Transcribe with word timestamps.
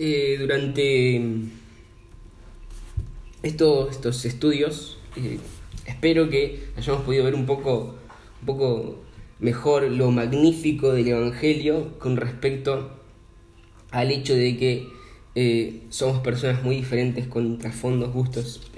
eh, 0.00 0.36
durante 0.38 1.20
estos, 3.42 3.90
estos 3.90 4.24
estudios, 4.24 4.96
eh, 5.16 5.38
espero 5.86 6.30
que 6.30 6.68
hayamos 6.76 7.02
podido 7.02 7.24
ver 7.24 7.34
un 7.34 7.46
poco, 7.46 7.96
un 8.40 8.46
poco 8.46 9.00
mejor 9.40 9.82
lo 9.90 10.12
magnífico 10.12 10.92
del 10.92 11.08
Evangelio 11.08 11.98
con 11.98 12.16
respecto 12.16 12.90
al 13.90 14.12
hecho 14.12 14.34
de 14.34 14.56
que 14.56 14.88
eh, 15.34 15.82
somos 15.88 16.20
personas 16.20 16.62
muy 16.62 16.76
diferentes 16.76 17.26
con 17.26 17.58
trasfondos, 17.58 18.12
gustos, 18.12 18.70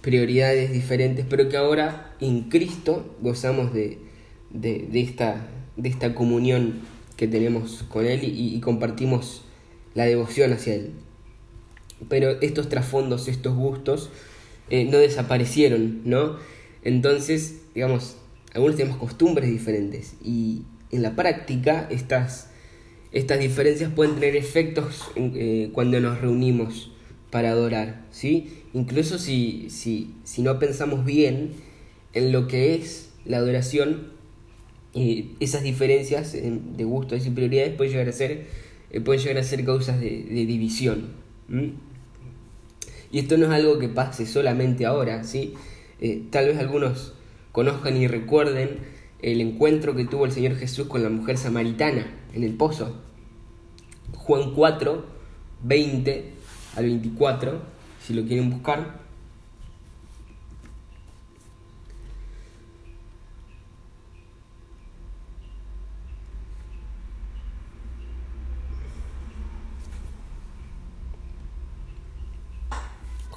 prioridades 0.00 0.72
diferentes, 0.72 1.24
pero 1.28 1.48
que 1.48 1.56
ahora 1.56 2.16
en 2.20 2.48
Cristo 2.48 3.14
gozamos 3.20 3.72
de, 3.72 3.98
de, 4.50 5.00
esta, 5.00 5.46
de 5.76 5.88
esta 5.88 6.16
comunión 6.16 6.80
que 7.16 7.28
tenemos 7.28 7.84
con 7.88 8.06
Él 8.06 8.20
y 8.24 8.58
compartimos 8.60 9.45
la 9.96 10.04
devoción 10.04 10.52
hacia 10.52 10.74
Él. 10.74 10.92
Pero 12.08 12.40
estos 12.42 12.68
trasfondos, 12.68 13.26
estos 13.26 13.56
gustos, 13.56 14.10
eh, 14.70 14.84
no 14.84 14.98
desaparecieron, 14.98 16.02
¿no? 16.04 16.36
Entonces, 16.84 17.62
digamos, 17.74 18.16
algunos 18.52 18.76
tenemos 18.76 18.98
costumbres 18.98 19.50
diferentes 19.50 20.14
y 20.22 20.62
en 20.92 21.02
la 21.02 21.16
práctica 21.16 21.88
estas, 21.90 22.50
estas 23.10 23.40
diferencias 23.40 23.90
pueden 23.92 24.14
tener 24.14 24.36
efectos 24.36 25.04
eh, 25.16 25.70
cuando 25.72 25.98
nos 26.00 26.20
reunimos 26.20 26.92
para 27.30 27.50
adorar, 27.50 28.04
¿sí? 28.10 28.62
Incluso 28.74 29.18
si, 29.18 29.68
si, 29.70 30.14
si 30.24 30.42
no 30.42 30.58
pensamos 30.58 31.04
bien 31.04 31.52
en 32.12 32.32
lo 32.32 32.48
que 32.48 32.74
es 32.74 33.08
la 33.24 33.38
adoración, 33.38 34.12
eh, 34.94 35.30
esas 35.40 35.62
diferencias 35.62 36.32
de 36.32 36.84
gustos 36.84 37.26
y 37.26 37.30
prioridades 37.30 37.74
pueden 37.74 37.92
llegar 37.92 38.08
a 38.08 38.12
ser 38.12 38.65
eh, 38.90 39.00
pueden 39.00 39.22
llegar 39.22 39.38
a 39.38 39.44
ser 39.44 39.64
causas 39.64 40.00
de, 40.00 40.08
división. 40.08 41.08
Y 43.12 43.18
esto 43.18 43.36
no 43.36 43.46
es 43.46 43.52
algo 43.52 43.78
que 43.78 43.88
pase 43.88 44.26
solamente 44.26 44.86
ahora, 44.86 45.24
¿sí? 45.24 45.54
Eh, 46.00 46.24
tal 46.30 46.46
vez 46.46 46.58
algunos 46.58 47.14
conozcan 47.52 47.96
y 47.96 48.06
recuerden 48.06 48.78
el 49.22 49.40
encuentro 49.40 49.94
que 49.94 50.04
tuvo 50.04 50.26
el 50.26 50.32
Señor 50.32 50.56
Jesús 50.56 50.88
con 50.88 51.02
la 51.02 51.08
mujer 51.08 51.38
samaritana 51.38 52.06
en 52.34 52.44
el 52.44 52.54
pozo. 52.54 52.96
Juan 54.14 54.52
4, 54.54 55.04
20 55.62 56.32
al 56.76 56.84
24, 56.84 57.60
si 58.02 58.14
lo 58.14 58.24
quieren 58.26 58.50
buscar. 58.50 59.05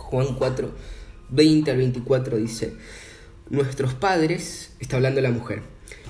Juan 0.10 0.34
4, 0.34 0.72
20 1.30 1.70
al 1.70 1.78
24 1.78 2.38
dice, 2.38 2.74
Nuestros 3.52 3.94
padres, 3.94 4.72
está 4.80 4.96
hablando 4.96 5.22
la 5.22 5.30
mujer, 5.30 5.62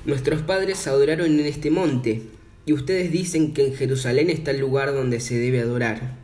nuestros 0.06 0.42
padres 0.42 0.88
adoraron 0.88 1.38
en 1.38 1.46
este 1.46 1.70
monte, 1.70 2.22
y 2.66 2.72
ustedes 2.72 3.12
dicen 3.12 3.54
que 3.54 3.68
en 3.68 3.76
Jerusalén 3.76 4.30
está 4.30 4.52
el 4.52 4.62
lugar 4.62 4.94
donde 4.94 5.20
se 5.20 5.38
debe 5.38 5.60
adorar. 5.60 6.16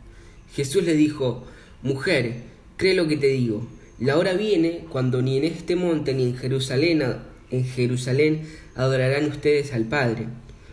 Jesús 0.54 0.84
le 0.84 0.94
dijo, 0.94 1.44
Mujer, 1.82 2.44
cree 2.78 2.94
lo 2.94 3.08
que 3.08 3.18
te 3.18 3.26
digo, 3.26 3.68
la 4.00 4.16
hora 4.16 4.32
viene 4.32 4.86
cuando 4.88 5.20
ni 5.20 5.36
en 5.36 5.44
este 5.44 5.76
monte 5.76 6.14
ni 6.14 6.22
en 6.22 6.36
Jerusalén, 6.38 7.02
en 7.50 7.64
Jerusalén 7.66 8.48
adorarán 8.74 9.26
ustedes 9.26 9.74
al 9.74 9.84
Padre. 9.84 10.28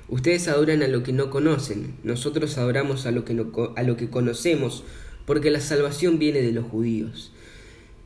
Ustedes 0.07 0.47
adoran 0.47 0.83
a 0.83 0.87
lo 0.87 1.03
que 1.03 1.11
no 1.11 1.29
conocen, 1.29 1.95
nosotros 2.05 2.57
adoramos 2.57 3.05
a 3.05 3.11
lo 3.11 3.25
que, 3.25 3.33
no, 3.33 3.51
a 3.75 3.83
lo 3.83 3.97
que 3.97 4.09
conocemos, 4.09 4.85
porque 5.25 5.51
la 5.51 5.59
salvación 5.59 6.19
viene 6.19 6.41
de 6.41 6.51
los 6.51 6.65
judíos. 6.65 7.31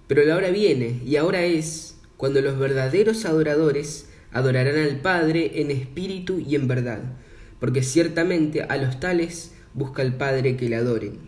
Pero 0.07 0.23
la 0.23 0.35
hora 0.35 0.49
viene, 0.51 1.01
y 1.05 1.15
ahora 1.17 1.43
es, 1.43 1.97
cuando 2.15 2.41
los 2.41 2.57
verdaderos 2.57 3.25
adoradores 3.25 4.09
adorarán 4.31 4.77
al 4.77 5.01
Padre 5.01 5.61
en 5.61 5.71
espíritu 5.71 6.39
y 6.39 6.55
en 6.55 6.67
verdad, 6.67 7.01
porque 7.59 7.83
ciertamente 7.83 8.63
a 8.63 8.77
los 8.77 8.99
tales 8.99 9.53
busca 9.73 10.01
el 10.01 10.13
Padre 10.13 10.57
que 10.57 10.69
le 10.69 10.75
adoren. 10.75 11.19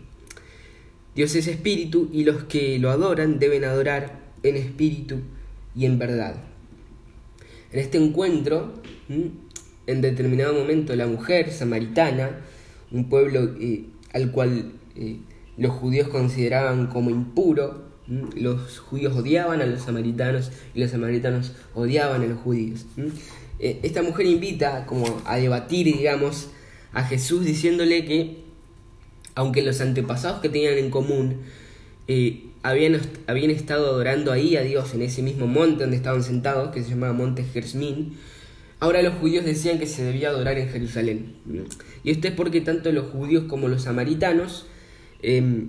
Dios 1.14 1.34
es 1.34 1.48
espíritu 1.48 2.08
y 2.12 2.24
los 2.24 2.44
que 2.44 2.78
lo 2.78 2.90
adoran 2.90 3.38
deben 3.38 3.64
adorar 3.64 4.20
en 4.42 4.56
espíritu 4.56 5.16
y 5.74 5.86
en 5.86 5.98
verdad. 5.98 6.36
En 7.72 7.80
este 7.80 7.98
encuentro, 7.98 8.74
en 9.08 10.00
determinado 10.00 10.54
momento, 10.54 10.94
la 10.96 11.06
mujer 11.06 11.52
samaritana, 11.52 12.40
un 12.90 13.08
pueblo 13.08 13.54
eh, 13.60 13.84
al 14.12 14.30
cual 14.32 14.72
eh, 14.96 15.18
los 15.60 15.72
judíos 15.72 16.08
consideraban 16.08 16.86
como 16.86 17.10
impuro, 17.10 17.84
los 18.34 18.78
judíos 18.78 19.14
odiaban 19.14 19.60
a 19.60 19.66
los 19.66 19.82
samaritanos 19.82 20.50
y 20.74 20.80
los 20.80 20.90
samaritanos 20.90 21.52
odiaban 21.74 22.22
a 22.22 22.26
los 22.26 22.40
judíos. 22.40 22.86
Eh, 23.58 23.78
esta 23.82 24.02
mujer 24.02 24.24
invita 24.24 24.86
como 24.86 25.20
a 25.26 25.36
debatir, 25.36 25.84
digamos, 25.84 26.48
a 26.92 27.04
Jesús 27.04 27.44
diciéndole 27.44 28.06
que, 28.06 28.38
aunque 29.34 29.60
los 29.60 29.82
antepasados 29.82 30.40
que 30.40 30.48
tenían 30.48 30.78
en 30.78 30.90
común 30.90 31.42
eh, 32.08 32.46
habían, 32.62 32.98
habían 33.26 33.50
estado 33.50 33.86
adorando 33.88 34.32
ahí 34.32 34.56
a 34.56 34.62
Dios 34.62 34.94
en 34.94 35.02
ese 35.02 35.22
mismo 35.22 35.46
monte 35.46 35.82
donde 35.82 35.98
estaban 35.98 36.22
sentados, 36.22 36.70
que 36.70 36.82
se 36.82 36.88
llamaba 36.88 37.12
Monte 37.12 37.44
Gersmín, 37.44 38.16
ahora 38.80 39.02
los 39.02 39.14
judíos 39.16 39.44
decían 39.44 39.78
que 39.78 39.86
se 39.86 40.04
debía 40.04 40.30
adorar 40.30 40.56
en 40.56 40.70
Jerusalén. 40.70 41.34
Y 42.02 42.12
esto 42.12 42.28
es 42.28 42.34
porque 42.34 42.62
tanto 42.62 42.90
los 42.92 43.10
judíos 43.10 43.44
como 43.46 43.68
los 43.68 43.82
samaritanos 43.82 44.64
Em, 45.22 45.68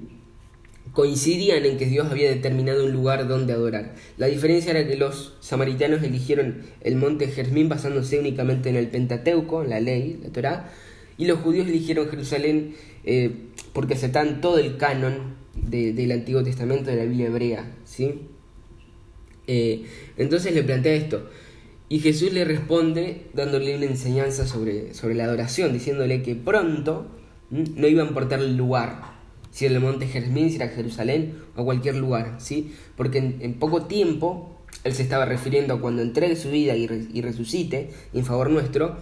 coincidían 0.94 1.66
en 1.66 1.78
que 1.78 1.86
Dios 1.86 2.12
había 2.12 2.30
determinado 2.30 2.86
un 2.86 2.92
lugar 2.92 3.28
donde 3.28 3.54
adorar. 3.54 3.96
La 4.18 4.28
diferencia 4.28 4.72
era 4.72 4.88
que 4.88 4.98
los 4.98 5.36
samaritanos 5.40 6.04
eligieron 6.04 6.64
el 6.82 6.96
monte 6.96 7.28
Jermín 7.28 7.70
basándose 7.70 8.20
únicamente 8.20 8.70
en 8.70 8.76
el 8.76 8.88
Pentateuco, 8.90 9.64
en 9.64 9.70
la 9.70 9.80
ley, 9.80 10.20
la 10.22 10.30
Torá, 10.30 10.72
y 11.18 11.26
los 11.26 11.40
judíos 11.40 11.68
eligieron 11.68 12.10
Jerusalén 12.10 12.76
eh, 13.06 13.32
porque 13.74 13.94
aceptan 13.94 14.42
todo 14.42 14.58
el 14.58 14.78
canon 14.78 15.36
del 15.56 16.12
Antiguo 16.12 16.44
Testamento 16.44 16.90
de 16.90 16.98
la 16.98 17.04
Biblia 17.04 17.28
hebrea. 17.28 17.72
¿sí? 17.86 18.28
Eh, 19.48 19.84
entonces 20.18 20.54
le 20.54 20.64
plantea 20.64 20.94
esto. 20.94 21.30
Y 21.88 22.00
Jesús 22.00 22.34
le 22.34 22.46
responde 22.46 23.28
dándole 23.34 23.76
una 23.76 23.86
enseñanza 23.86 24.48
sobre, 24.48 24.94
sobre 24.94 25.14
la 25.14 25.26
adoración, 25.26 25.74
diciéndole 25.74 26.22
que 26.22 26.36
pronto 26.36 27.08
no 27.50 27.88
iba 27.88 28.02
a 28.02 28.08
importar 28.08 28.40
el 28.40 28.56
lugar, 28.56 29.21
si 29.52 29.66
el 29.66 29.80
monte 29.80 30.08
Jermín, 30.08 30.50
si 30.50 30.56
era 30.56 30.70
Jerusalén 30.70 31.36
o 31.56 31.66
cualquier 31.66 31.96
lugar, 31.96 32.36
¿sí? 32.40 32.74
Porque 32.96 33.18
en, 33.20 33.54
poco 33.56 33.84
tiempo 33.84 34.58
él 34.84 34.94
se 34.94 35.04
estaba 35.04 35.26
refiriendo 35.26 35.76
a 35.76 35.82
cuando 35.82 36.02
entregue 36.02 36.36
su 36.36 36.50
vida 36.50 36.76
y, 36.76 36.88
resucite 37.22 37.92
en 38.14 38.26
favor 38.26 38.50
nuestro, 38.50 38.98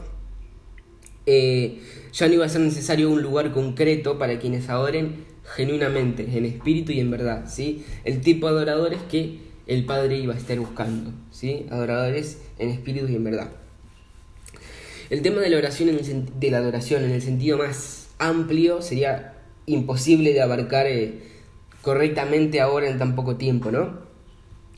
eh, 1.26 1.80
ya 2.12 2.28
no 2.28 2.34
iba 2.34 2.46
a 2.46 2.50
ser 2.50 2.62
necesario 2.62 3.10
un 3.10 3.22
lugar 3.22 3.52
concreto 3.52 4.18
para 4.18 4.40
quienes 4.40 4.68
adoren 4.70 5.26
genuinamente, 5.56 6.28
en 6.36 6.46
espíritu 6.46 6.92
y 6.92 7.00
en 7.00 7.12
verdad, 7.12 7.46
¿sí? 7.48 7.86
El 8.04 8.22
tipo 8.22 8.48
de 8.48 8.54
adoradores 8.54 9.00
que 9.10 9.40
el 9.68 9.86
Padre 9.86 10.18
iba 10.18 10.34
a 10.34 10.38
estar 10.38 10.60
buscando, 10.60 11.14
¿sí? 11.32 11.68
Adoradores 11.70 12.40
en 12.58 12.70
espíritu 12.70 13.08
y 13.08 13.16
en 13.16 13.24
verdad. 13.24 13.52
El 15.12 15.22
tema 15.22 15.42
de 15.42 15.50
la 15.50 15.58
oración 15.58 15.90
en 15.90 16.40
de 16.40 16.52
la 16.52 16.58
adoración 16.58 17.04
en 17.04 17.12
el 17.12 17.22
sentido 17.22 17.58
más 17.58 18.10
amplio 18.20 18.82
sería 18.82 19.39
imposible 19.74 20.34
de 20.34 20.42
abarcar 20.42 20.88
eh, 20.88 21.20
correctamente 21.82 22.62
ahora 22.62 22.90
en 22.90 22.98
tan 22.98 23.16
poco 23.16 23.38
tiempo, 23.38 23.72
¿no? 23.72 24.10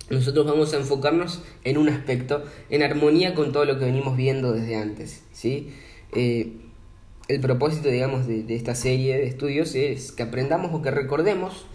Nosotros 0.10 0.46
vamos 0.46 0.74
a 0.74 0.78
enfocarnos 0.78 1.42
en 1.64 1.78
un 1.78 1.88
aspecto 1.88 2.44
en 2.70 2.84
armonía 2.84 3.34
con 3.34 3.54
todo 3.54 3.66
lo 3.66 3.80
que 3.80 3.86
venimos 3.86 4.18
viendo 4.18 4.52
desde 4.52 4.76
antes, 4.76 5.24
¿sí? 5.32 5.70
Eh, 6.14 6.58
el 7.30 7.40
propósito, 7.40 7.88
digamos, 7.88 8.28
de, 8.28 8.44
esta 8.54 8.76
serie 8.76 9.18
de 9.18 9.28
estudios 9.28 9.74
es 9.76 10.12
que 10.12 10.24
aprendamos 10.24 10.74
o 10.74 10.82
que 10.82 10.92
recordemos 10.92 11.66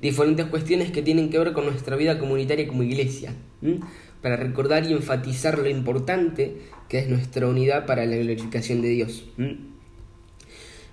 diferentes 0.00 0.46
cuestiones 0.46 0.90
que 0.92 1.02
tienen 1.02 1.28
que 1.28 1.38
ver 1.38 1.52
con 1.52 1.66
nuestra 1.66 1.96
vida 1.96 2.18
comunitaria 2.18 2.66
como 2.66 2.82
iglesia, 2.82 3.34
para 4.22 4.36
recordar 4.36 4.86
y 4.86 4.92
enfatizar 4.92 5.58
lo 5.58 5.68
importante 5.68 6.56
que 6.88 6.98
es 6.98 7.08
nuestra 7.08 7.46
unidad 7.46 7.84
para 7.84 8.06
la 8.06 8.16
glorificación 8.16 8.80
de 8.80 8.88
Dios. 8.88 9.24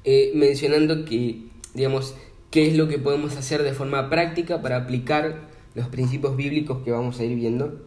Eh, 0.03 0.31
mencionando 0.35 1.05
que 1.05 1.50
digamos, 1.73 2.15
qué 2.49 2.67
es 2.67 2.75
lo 2.75 2.87
que 2.87 2.99
podemos 2.99 3.37
hacer 3.37 3.63
de 3.63 3.73
forma 3.73 4.09
práctica 4.09 4.61
para 4.61 4.77
aplicar 4.77 5.49
los 5.73 5.87
principios 5.87 6.35
bíblicos 6.35 6.83
que 6.83 6.91
vamos 6.91 7.19
a 7.19 7.23
ir 7.23 7.35
viendo 7.35 7.81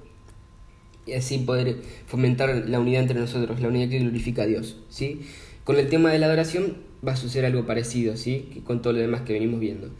y 1.07 1.13
así 1.13 1.39
poder 1.39 1.77
fomentar 2.07 2.65
la 2.67 2.81
unidad 2.81 3.03
entre 3.03 3.21
nosotros, 3.21 3.61
la 3.61 3.69
unidad 3.69 3.91
que 3.91 3.99
glorifica 3.99 4.43
a 4.43 4.47
Dios, 4.47 4.79
¿sí? 4.89 5.21
Con 5.65 5.77
el 5.77 5.89
tema 5.89 6.11
de 6.11 6.19
la 6.19 6.27
adoración 6.27 6.79
va 7.07 7.13
a 7.13 7.17
suceder 7.17 7.45
algo 7.47 7.67
parecido, 7.67 8.17
¿sí? 8.17 8.63
Con 8.65 8.81
todo 8.81 8.95
lo 8.95 9.01
demás 9.01 9.23
que 9.23 9.35
venimos 9.35 9.61
viendo. 9.61 9.91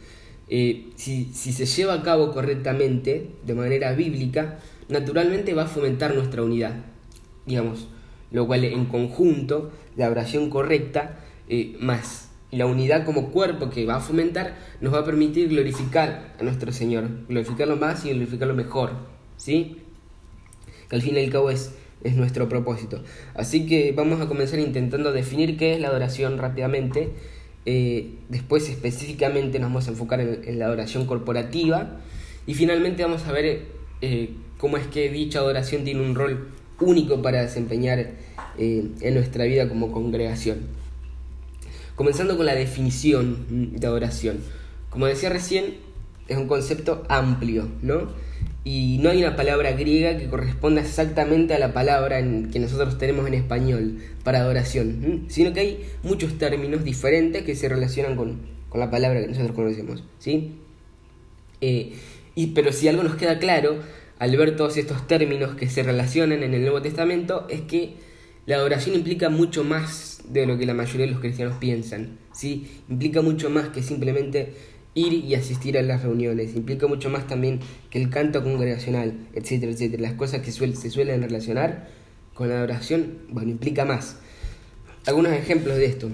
Eh, 0.47 0.87
si, 0.95 1.25
si 1.33 1.53
se 1.53 1.65
lleva 1.65 1.93
a 1.93 2.03
cabo 2.03 2.31
correctamente, 2.31 3.29
de 3.45 3.53
manera 3.53 3.93
bíblica, 3.93 4.59
naturalmente 4.89 5.53
va 5.53 5.63
a 5.63 5.67
fomentar 5.67 6.15
nuestra 6.15 6.43
unidad, 6.43 6.85
digamos, 7.45 7.87
lo 8.31 8.47
cual 8.47 8.63
en 8.63 8.85
conjunto, 8.85 9.71
la 9.95 10.09
oración 10.09 10.49
correcta, 10.49 11.19
eh, 11.47 11.75
más 11.79 12.29
la 12.51 12.65
unidad 12.65 13.05
como 13.05 13.31
cuerpo 13.31 13.69
que 13.69 13.85
va 13.85 13.95
a 13.95 13.99
fomentar 13.99 14.55
nos 14.81 14.93
va 14.93 14.99
a 14.99 15.05
permitir 15.05 15.49
glorificar 15.49 16.35
a 16.39 16.43
nuestro 16.43 16.71
Señor, 16.71 17.09
glorificarlo 17.27 17.75
más 17.75 18.05
y 18.05 18.09
glorificarlo 18.11 18.53
mejor, 18.53 18.91
¿sí? 19.37 19.77
Que 20.89 20.95
al 20.95 21.01
fin 21.01 21.15
y 21.15 21.19
al 21.23 21.31
cabo 21.31 21.49
es, 21.49 21.73
es 22.03 22.15
nuestro 22.15 22.47
propósito. 22.47 23.01
Así 23.33 23.65
que 23.65 23.91
vamos 23.91 24.21
a 24.21 24.27
comenzar 24.27 24.59
intentando 24.59 25.11
definir 25.11 25.57
qué 25.57 25.73
es 25.73 25.79
la 25.79 25.87
adoración 25.87 26.37
rápidamente. 26.37 27.09
Eh, 27.65 28.13
después 28.29 28.69
específicamente 28.69 29.57
nos 29.59 29.69
vamos 29.69 29.87
a 29.87 29.91
enfocar 29.91 30.21
en, 30.21 30.59
la 30.59 30.65
adoración 30.65 31.07
corporativa 31.07 31.97
y 32.45 32.53
finalmente 32.53 33.01
vamos 33.01 33.25
a 33.25 33.31
ver 33.31 33.63
eh, 34.01 34.29
cómo 34.59 34.77
es 34.77 34.85
que 34.85 35.09
dicha 35.09 35.39
adoración 35.39 35.83
tiene 35.83 36.01
un 36.01 36.13
rol 36.13 36.49
único 36.79 37.23
para 37.23 37.41
desempeñar 37.41 38.11
eh, 38.59 38.87
en 39.01 39.13
nuestra 39.15 39.45
vida 39.45 39.67
como 39.67 39.91
congregación. 39.91 40.84
Comenzando 41.95 42.37
con 42.37 42.45
la 42.45 42.55
definición 42.55 43.71
de 43.77 43.87
adoración. 43.87 44.39
Como 44.89 45.05
decía 45.05 45.29
recién, 45.29 45.75
es 46.27 46.37
un 46.37 46.47
concepto 46.47 47.03
amplio, 47.09 47.67
¿no? 47.81 48.09
Y 48.63 48.97
no 49.01 49.09
hay 49.11 49.19
una 49.19 49.35
palabra 49.35 49.73
griega 49.73 50.17
que 50.17 50.27
corresponda 50.27 50.81
exactamente 50.81 51.53
a 51.53 51.59
la 51.59 51.71
palabra 51.73 52.17
que 52.19 52.59
nosotros 52.59 52.97
tenemos 52.97 53.27
en 53.27 53.35
español 53.35 53.99
para 54.23 54.39
adoración, 54.39 55.25
sino 55.27 55.53
que 55.53 55.59
hay 55.59 55.85
muchos 56.01 56.37
términos 56.37 56.83
diferentes 56.83 57.43
que 57.43 57.55
se 57.55 57.69
relacionan 57.69 58.15
con, 58.15 58.39
con 58.69 58.79
la 58.79 58.89
palabra 58.89 59.21
que 59.21 59.27
nosotros 59.27 59.55
conocemos, 59.55 60.03
¿sí? 60.17 60.55
Eh, 61.61 61.93
y, 62.33 62.47
pero 62.47 62.71
si 62.71 62.87
algo 62.87 63.03
nos 63.03 63.15
queda 63.15 63.39
claro 63.39 63.77
al 64.19 64.35
ver 64.35 64.55
todos 64.55 64.77
estos 64.77 65.07
términos 65.07 65.55
que 65.55 65.69
se 65.69 65.83
relacionan 65.83 66.43
en 66.43 66.53
el 66.53 66.61
Nuevo 66.61 66.81
Testamento 66.81 67.47
es 67.49 67.61
que 67.61 67.93
la 68.45 68.55
adoración 68.57 68.95
implica 68.95 69.29
mucho 69.29 69.63
más 69.63 70.14
de 70.29 70.45
lo 70.45 70.57
que 70.57 70.65
la 70.65 70.73
mayoría 70.73 71.05
de 71.05 71.11
los 71.11 71.21
cristianos 71.21 71.57
piensan, 71.57 72.17
¿sí? 72.33 72.67
Implica 72.89 73.21
mucho 73.21 73.49
más 73.49 73.69
que 73.69 73.81
simplemente 73.81 74.53
ir 74.95 75.13
y 75.13 75.35
asistir 75.35 75.77
a 75.77 75.81
las 75.81 76.03
reuniones, 76.03 76.55
implica 76.55 76.87
mucho 76.87 77.09
más 77.09 77.27
también 77.27 77.59
que 77.89 78.01
el 78.01 78.09
canto 78.09 78.43
congregacional, 78.43 79.27
etcétera, 79.33 79.71
etcétera. 79.71 80.01
Las 80.01 80.13
cosas 80.13 80.41
que 80.41 80.51
se 80.51 80.89
suelen 80.89 81.21
relacionar 81.21 81.89
con 82.33 82.49
la 82.49 82.57
adoración, 82.57 83.19
bueno, 83.29 83.51
implica 83.51 83.85
más. 83.85 84.17
Algunos 85.05 85.33
ejemplos 85.33 85.77
de 85.77 85.85
esto. 85.85 86.09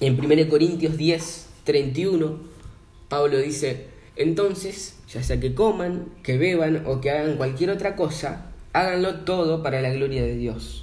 En 0.00 0.18
1 0.18 0.48
Corintios 0.48 0.96
10, 0.96 1.46
31, 1.64 2.38
Pablo 3.08 3.38
dice, 3.38 3.86
entonces, 4.16 4.96
ya 5.08 5.22
sea 5.22 5.40
que 5.40 5.54
coman, 5.54 6.06
que 6.22 6.38
beban 6.38 6.84
o 6.86 7.00
que 7.00 7.10
hagan 7.10 7.36
cualquier 7.36 7.70
otra 7.70 7.96
cosa, 7.96 8.52
háganlo 8.72 9.20
todo 9.20 9.62
para 9.62 9.80
la 9.80 9.90
gloria 9.90 10.22
de 10.22 10.36
Dios. 10.36 10.81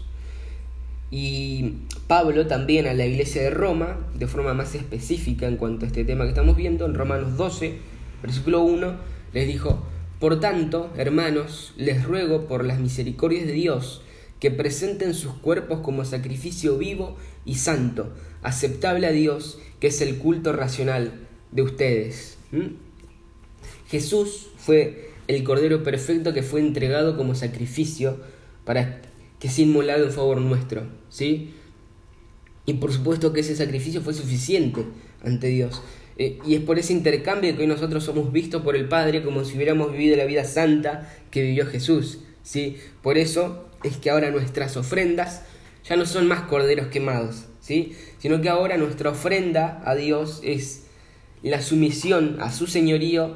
Y 1.12 1.74
Pablo 2.08 2.48
también 2.48 2.88
a 2.88 2.94
la 2.94 3.06
iglesia 3.06 3.42
de 3.42 3.50
Roma, 3.50 3.98
de 4.14 4.28
forma 4.28 4.54
más 4.54 4.76
específica 4.76 5.48
en 5.48 5.58
cuanto 5.58 5.86
a 5.86 5.88
este 5.88 6.06
tema 6.06 6.24
que 6.24 6.30
estamos 6.30 6.56
viendo, 6.56 6.86
en 6.86 6.94
Romanos 6.94 7.38
12, 7.38 7.78
versículo 8.22 8.62
1, 8.62 8.94
les 9.34 9.48
dijo, 9.48 9.84
Por 10.20 10.40
tanto, 10.40 10.92
hermanos, 10.98 11.74
les 11.78 12.04
ruego 12.04 12.48
por 12.48 12.64
las 12.64 12.80
misericordias 12.80 13.46
de 13.48 13.54
Dios, 13.54 14.04
que 14.40 14.52
presenten 14.52 15.14
sus 15.14 15.34
cuerpos 15.34 15.80
como 15.80 16.06
sacrificio 16.06 16.78
vivo 16.78 17.18
y 17.46 17.56
santo, 17.56 18.14
aceptable 18.42 19.08
a 19.08 19.12
Dios, 19.12 19.60
que 19.80 19.88
es 19.88 20.02
el 20.02 20.18
culto 20.18 20.54
racional 20.54 21.28
de 21.52 21.62
ustedes. 21.62 22.38
¿Mm? 22.52 22.76
Jesús 23.90 24.48
fue 24.58 25.10
el 25.28 25.44
Cordero 25.44 25.84
perfecto 25.84 26.34
que 26.34 26.44
fue 26.44 26.60
entregado 26.60 27.18
como 27.18 27.36
sacrificio 27.36 28.18
para 28.66 29.02
que 29.40 29.50
sea 29.50 29.66
inmolado 29.66 30.06
en 30.06 30.12
favor 30.12 30.40
nuestro, 30.40 30.84
¿sí? 31.10 31.54
Y 32.66 32.74
por 32.76 32.92
supuesto 32.94 33.34
que 33.34 33.42
ese 33.42 33.56
sacrificio 33.56 34.02
fue 34.02 34.14
suficiente 34.14 34.86
ante 35.24 35.48
Dios. 35.48 35.82
Eh, 36.18 36.38
y 36.46 36.56
es 36.56 36.62
por 36.62 36.78
ese 36.78 36.94
intercambio 36.94 37.56
que 37.56 37.62
hoy 37.62 37.68
nosotros 37.68 38.04
somos 38.04 38.32
vistos 38.32 38.62
por 38.62 38.76
el 38.76 38.88
Padre 38.88 39.24
como 39.24 39.46
si 39.46 39.56
hubiéramos 39.56 39.92
vivido 39.92 40.18
la 40.18 40.26
vida 40.26 40.44
santa 40.44 41.10
que 41.32 41.42
vivió 41.42 41.66
Jesús, 41.66 42.20
¿sí? 42.44 42.78
Por 43.02 43.18
eso 43.18 43.70
es 43.84 43.98
que 43.98 44.10
ahora 44.10 44.30
nuestras 44.30 44.76
ofrendas 44.76 45.44
ya 45.88 45.96
no 45.96 46.06
son 46.06 46.28
más 46.28 46.42
corderos 46.42 46.88
quemados, 46.88 47.46
¿sí? 47.62 47.94
Sino 48.20 48.42
que 48.42 48.50
ahora 48.50 48.78
nuestra 48.78 49.12
ofrenda 49.12 49.82
a 49.86 49.96
Dios 49.96 50.42
es 50.44 50.84
la 51.42 51.62
sumisión 51.62 52.38
a 52.42 52.52
su 52.52 52.68
señorío 52.68 53.36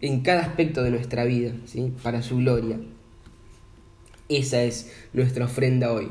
en 0.00 0.20
cada 0.20 0.42
aspecto 0.42 0.82
de 0.82 0.90
nuestra 0.90 1.24
vida, 1.24 1.52
¿sí? 1.66 1.92
para 2.02 2.22
su 2.22 2.38
gloria. 2.38 2.78
Esa 4.28 4.62
es 4.62 4.92
nuestra 5.12 5.44
ofrenda 5.44 5.92
hoy. 5.92 6.08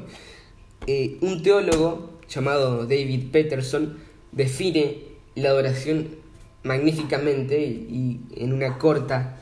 Eh, 0.85 1.17
un 1.21 1.41
teólogo 1.43 2.19
llamado 2.27 2.85
David 2.85 3.31
Peterson 3.31 3.97
define 4.31 4.97
la 5.35 5.49
adoración 5.49 6.09
magníficamente 6.63 7.61
y, 7.61 8.19
en 8.35 8.53
una 8.53 8.77
corta 8.77 9.37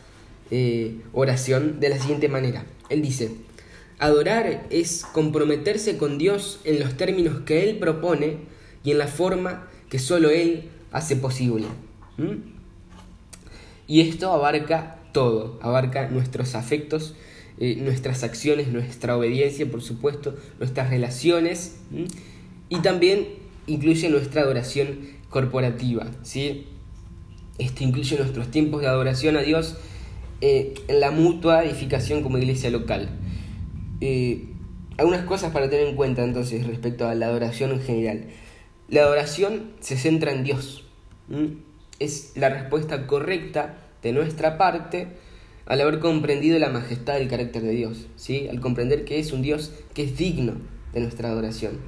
eh, 0.52 0.98
oración 1.14 1.80
de 1.80 1.90
la 1.90 2.00
siguiente 2.00 2.30
manera. 2.30 2.66
Él 2.90 3.02
dice, 3.02 3.32
adorar 4.00 4.68
es 4.70 5.04
comprometerse 5.14 5.98
con 5.98 6.18
Dios 6.18 6.60
en 6.64 6.80
los 6.80 6.98
términos 6.98 7.42
que 7.46 7.70
Él 7.70 7.78
propone 7.78 8.38
y 8.84 8.92
en 8.92 8.98
la 8.98 9.08
forma 9.08 9.68
que 9.90 10.00
solo 10.00 10.30
Él 10.30 10.70
hace 10.92 11.16
posible. 11.16 11.66
Y 13.88 14.02
esto 14.02 14.32
abarca 14.32 15.00
todo, 15.12 15.60
abarca 15.62 16.08
nuestros 16.10 16.56
afectos, 16.56 17.16
eh, 17.62 17.78
nuestras 17.80 18.24
acciones, 18.24 18.68
nuestra 18.68 19.16
obediencia, 19.16 19.70
por 19.70 19.82
supuesto, 19.82 20.36
nuestras 20.60 20.90
relaciones 20.90 21.78
y 22.68 22.80
también 22.80 23.28
incluye 23.68 24.10
nuestra 24.10 24.42
adoración 24.42 25.00
corporativa. 25.30 26.12
¿sí? 26.24 26.66
Incluye 27.80 28.18
nuestros 28.18 28.52
tiempos 28.52 28.82
de 28.82 28.88
adoración 28.88 29.38
a 29.38 29.42
Dios 29.42 29.78
eh, 30.42 30.74
en 30.88 31.00
la 31.00 31.12
mutua 31.12 31.64
edificación 31.64 32.24
como 32.24 32.38
iglesia 32.38 32.70
local. 32.72 33.10
Eh, 34.02 34.48
algunas 34.98 35.24
cosas 35.24 35.54
para 35.54 35.70
tener 35.70 35.88
en 35.88 35.96
cuenta 35.96 36.24
entonces 36.24 36.68
respecto 36.68 37.08
a 37.08 37.16
la 37.16 37.28
adoración 37.28 37.72
en 37.72 37.82
general. 37.82 38.26
La 38.90 39.04
adoración 39.04 39.72
se 39.80 39.96
centra 39.96 40.34
en 40.34 40.44
Dios 40.44 40.84
es 42.02 42.34
la 42.36 42.50
respuesta 42.50 43.06
correcta 43.06 43.78
de 44.02 44.12
nuestra 44.12 44.58
parte 44.58 45.08
al 45.72 45.80
haber 45.80 46.00
comprendido 46.00 46.60
la 46.60 46.68
majestad 46.68 47.14
del 47.14 47.30
carácter 47.30 47.62
de 47.62 47.72
Dios, 47.72 48.08
¿sí? 48.18 48.50
al 48.50 48.60
comprender 48.60 49.06
que 49.06 49.20
es 49.20 49.32
un 49.32 49.42
Dios 49.42 49.72
que 49.94 50.04
es 50.04 50.18
digno 50.18 50.56
de 50.92 51.00
nuestra 51.00 51.30
adoración. 51.30 51.80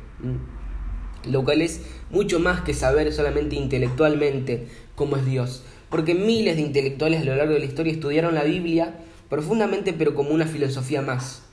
Lo 1.29 1.43
cual 1.43 1.61
es 1.61 1.81
mucho 2.09 2.39
más 2.39 2.61
que 2.61 2.73
saber 2.73 3.11
solamente 3.11 3.57
intelectualmente 3.57 4.67
cómo 4.95 5.17
es 5.17 5.25
Dios, 5.25 5.65
porque 5.89 6.15
miles 6.15 6.55
de 6.55 6.61
intelectuales 6.61 7.19
a 7.19 7.25
lo 7.25 7.35
largo 7.35 7.55
de 7.55 7.59
la 7.59 7.65
historia 7.65 7.91
estudiaron 7.91 8.35
la 8.35 8.45
Biblia 8.45 8.99
profundamente 9.27 9.91
pero 9.91 10.15
como 10.15 10.29
una 10.29 10.47
filosofía 10.47 11.01
más, 11.01 11.43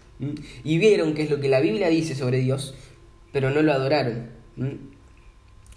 y 0.62 0.78
vieron 0.78 1.14
qué 1.14 1.24
es 1.24 1.30
lo 1.30 1.40
que 1.40 1.48
la 1.48 1.58
Biblia 1.58 1.88
dice 1.88 2.14
sobre 2.14 2.38
Dios, 2.38 2.76
pero 3.32 3.50
no 3.50 3.60
lo 3.60 3.72
adoraron. 3.72 4.28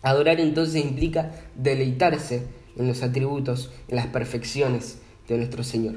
Adorar 0.03 0.39
entonces 0.39 0.85
implica 0.85 1.31
deleitarse 1.55 2.43
en 2.77 2.87
los 2.87 3.01
atributos, 3.01 3.71
en 3.87 3.95
las 3.95 4.05
perfecciones 4.05 4.99
de 5.27 5.37
nuestro 5.37 5.63
Señor. 5.63 5.95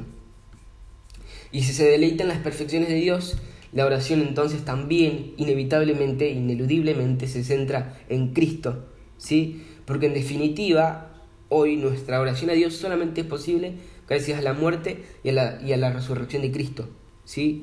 Y 1.57 1.63
si 1.63 1.73
se 1.73 1.89
deleita 1.89 2.23
en 2.23 2.29
las 2.29 2.41
perfecciones 2.41 2.91
de 2.91 2.97
Dios, 2.97 3.39
la 3.73 3.87
oración 3.87 4.21
entonces 4.21 4.67
también 4.67 5.33
inevitablemente, 5.39 6.29
ineludiblemente 6.29 7.27
se 7.29 7.43
centra 7.45 7.99
en 8.11 8.35
Cristo, 8.35 8.85
¿sí? 9.17 9.65
Porque 9.87 10.05
en 10.05 10.13
definitiva, 10.13 11.25
hoy 11.49 11.79
nuestra 11.79 12.21
oración 12.21 12.51
a 12.51 12.53
Dios 12.53 12.75
solamente 12.75 13.23
es 13.23 13.27
posible 13.27 13.73
gracias 14.07 14.39
a 14.39 14.43
la 14.43 14.53
muerte 14.53 15.03
y 15.25 15.31
a 15.31 15.33
la, 15.33 15.63
y 15.65 15.73
a 15.73 15.79
la 15.79 15.91
resurrección 15.91 16.43
de 16.43 16.53
Cristo, 16.53 16.91
¿sí? 17.25 17.63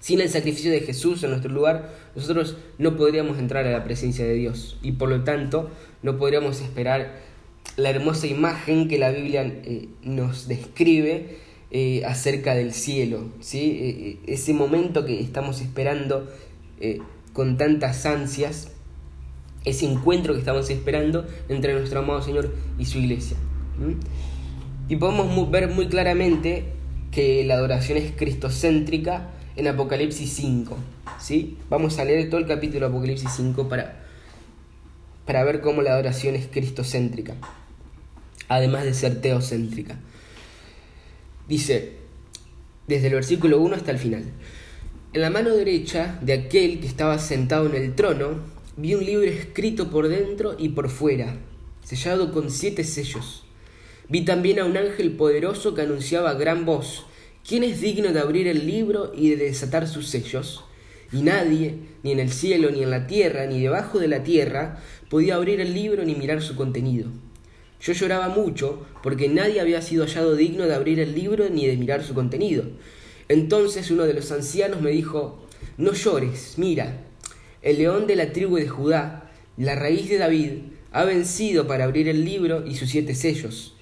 Sin 0.00 0.20
el 0.20 0.28
sacrificio 0.28 0.72
de 0.72 0.80
Jesús 0.80 1.22
en 1.22 1.30
nuestro 1.30 1.52
lugar, 1.52 1.94
nosotros 2.16 2.56
no 2.78 2.96
podríamos 2.96 3.38
entrar 3.38 3.68
a 3.68 3.70
la 3.70 3.84
presencia 3.84 4.24
de 4.24 4.34
Dios 4.34 4.80
y 4.82 4.90
por 4.90 5.10
lo 5.10 5.22
tanto 5.22 5.70
no 6.02 6.18
podríamos 6.18 6.60
esperar 6.60 7.20
la 7.76 7.90
hermosa 7.90 8.26
imagen 8.26 8.88
que 8.88 8.98
la 8.98 9.12
Biblia 9.12 9.44
eh, 9.44 9.90
nos 10.02 10.48
describe 10.48 11.43
eh, 11.76 12.04
acerca 12.06 12.54
del 12.54 12.72
cielo, 12.72 13.30
¿sí? 13.40 13.78
Eh, 13.80 14.18
ese 14.28 14.54
momento 14.54 15.04
que 15.04 15.20
estamos 15.20 15.60
esperando 15.60 16.30
con 17.32 17.56
tantas 17.56 18.06
ansias, 18.06 18.68
ese 19.64 19.90
encuentro 19.90 20.34
que 20.34 20.38
estamos 20.38 20.70
esperando 20.70 21.26
entre 21.48 21.72
nuestro 21.72 21.98
amado 22.00 22.22
Señor 22.22 22.54
y 22.78 22.84
su 22.84 22.98
iglesia. 22.98 23.36
Y 24.88 24.96
podemos 24.96 25.50
ver 25.50 25.68
muy 25.68 25.88
claramente 25.88 26.64
que 27.10 27.42
la 27.44 27.54
adoración 27.54 27.98
es 27.98 28.12
cristocéntrica 28.12 29.30
en 29.56 29.66
Apocalipsis 29.66 30.30
5. 30.30 30.76
¿sí? 31.18 31.56
Vamos 31.70 31.98
a 31.98 32.04
leer 32.04 32.28
todo 32.28 32.38
el 32.38 32.46
capítulo 32.46 32.80
de 32.80 32.92
Apocalipsis 32.92 33.30
5 33.34 33.68
para, 33.68 34.04
para 35.24 35.42
ver 35.42 35.60
cómo 35.60 35.82
la 35.82 35.92
adoración 35.92 36.36
es 36.36 36.46
cristocéntrica 36.46 37.34
además 38.48 38.84
de 38.84 38.94
ser 38.94 39.20
teocéntrica. 39.20 39.96
Dice, 41.48 41.92
desde 42.86 43.08
el 43.08 43.14
versículo 43.14 43.60
1 43.60 43.76
hasta 43.76 43.90
el 43.90 43.98
final, 43.98 44.24
en 45.12 45.20
la 45.20 45.28
mano 45.28 45.54
derecha 45.54 46.18
de 46.22 46.32
aquel 46.32 46.80
que 46.80 46.86
estaba 46.86 47.18
sentado 47.18 47.66
en 47.66 47.74
el 47.74 47.94
trono 47.94 48.40
vi 48.76 48.94
un 48.94 49.04
libro 49.04 49.30
escrito 49.30 49.90
por 49.90 50.08
dentro 50.08 50.56
y 50.58 50.70
por 50.70 50.88
fuera, 50.88 51.36
sellado 51.84 52.32
con 52.32 52.50
siete 52.50 52.82
sellos. 52.82 53.44
Vi 54.08 54.24
también 54.24 54.58
a 54.58 54.64
un 54.64 54.76
ángel 54.76 55.12
poderoso 55.12 55.74
que 55.74 55.82
anunciaba 55.82 56.30
a 56.30 56.34
gran 56.34 56.64
voz, 56.64 57.04
¿quién 57.46 57.62
es 57.62 57.82
digno 57.82 58.12
de 58.14 58.20
abrir 58.20 58.48
el 58.48 58.66
libro 58.66 59.12
y 59.14 59.28
de 59.30 59.36
desatar 59.36 59.86
sus 59.86 60.08
sellos? 60.08 60.64
Y 61.12 61.20
nadie, 61.20 61.74
ni 62.02 62.12
en 62.12 62.20
el 62.20 62.32
cielo, 62.32 62.70
ni 62.70 62.82
en 62.82 62.90
la 62.90 63.06
tierra, 63.06 63.46
ni 63.46 63.60
debajo 63.60 63.98
de 63.98 64.08
la 64.08 64.24
tierra, 64.24 64.82
podía 65.10 65.36
abrir 65.36 65.60
el 65.60 65.74
libro 65.74 66.04
ni 66.04 66.14
mirar 66.14 66.42
su 66.42 66.56
contenido. 66.56 67.10
Yo 67.84 67.92
lloraba 67.92 68.30
mucho 68.30 68.86
porque 69.02 69.28
nadie 69.28 69.60
había 69.60 69.82
sido 69.82 70.06
hallado 70.06 70.36
digno 70.36 70.64
de 70.64 70.74
abrir 70.74 71.00
el 71.00 71.14
libro 71.14 71.50
ni 71.50 71.66
de 71.66 71.76
mirar 71.76 72.02
su 72.02 72.14
contenido. 72.14 72.64
Entonces 73.28 73.90
uno 73.90 74.04
de 74.04 74.14
los 74.14 74.32
ancianos 74.32 74.80
me 74.80 74.90
dijo, 74.90 75.46
no 75.76 75.92
llores, 75.92 76.54
mira, 76.56 77.04
el 77.60 77.76
león 77.76 78.06
de 78.06 78.16
la 78.16 78.32
tribu 78.32 78.56
de 78.56 78.68
Judá, 78.68 79.30
la 79.58 79.74
raíz 79.74 80.08
de 80.08 80.16
David, 80.16 80.50
ha 80.92 81.04
vencido 81.04 81.66
para 81.66 81.84
abrir 81.84 82.08
el 82.08 82.24
libro 82.24 82.66
y 82.66 82.74
sus 82.76 82.88
siete 82.88 83.14
sellos. 83.14 83.76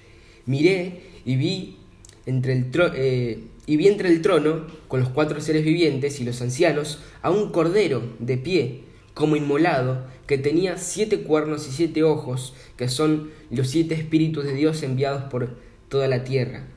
Miré 0.45 1.01
y 1.23 1.37
vi 1.37 1.77
entre 2.25 2.53
el, 2.53 2.71
eh, 2.95 3.39
y 3.65 3.77
vi 3.77 3.87
entre 3.87 4.09
el 4.09 4.21
trono, 4.21 4.67
con 4.89 4.99
los 4.99 5.09
cuatro 5.09 5.39
seres 5.39 5.63
vivientes 5.63 6.19
y 6.19 6.25
los 6.25 6.41
ancianos, 6.41 6.99
a 7.21 7.31
un 7.31 7.51
cordero 7.51 8.01
de 8.19 8.37
pie, 8.37 8.82
como 9.13 9.35
inmolado, 9.35 10.05
que 10.27 10.37
tenía 10.37 10.77
siete 10.77 11.21
cuernos 11.21 11.67
y 11.67 11.71
siete 11.71 12.03
ojos, 12.03 12.53
que 12.77 12.87
son 12.87 13.31
los 13.51 13.69
siete 13.69 13.95
espíritus 13.95 14.45
de 14.45 14.53
Dios 14.53 14.81
enviados 14.83 15.23
por 15.23 15.57
toda 15.89 16.07
la 16.07 16.23
tierra. 16.23 16.67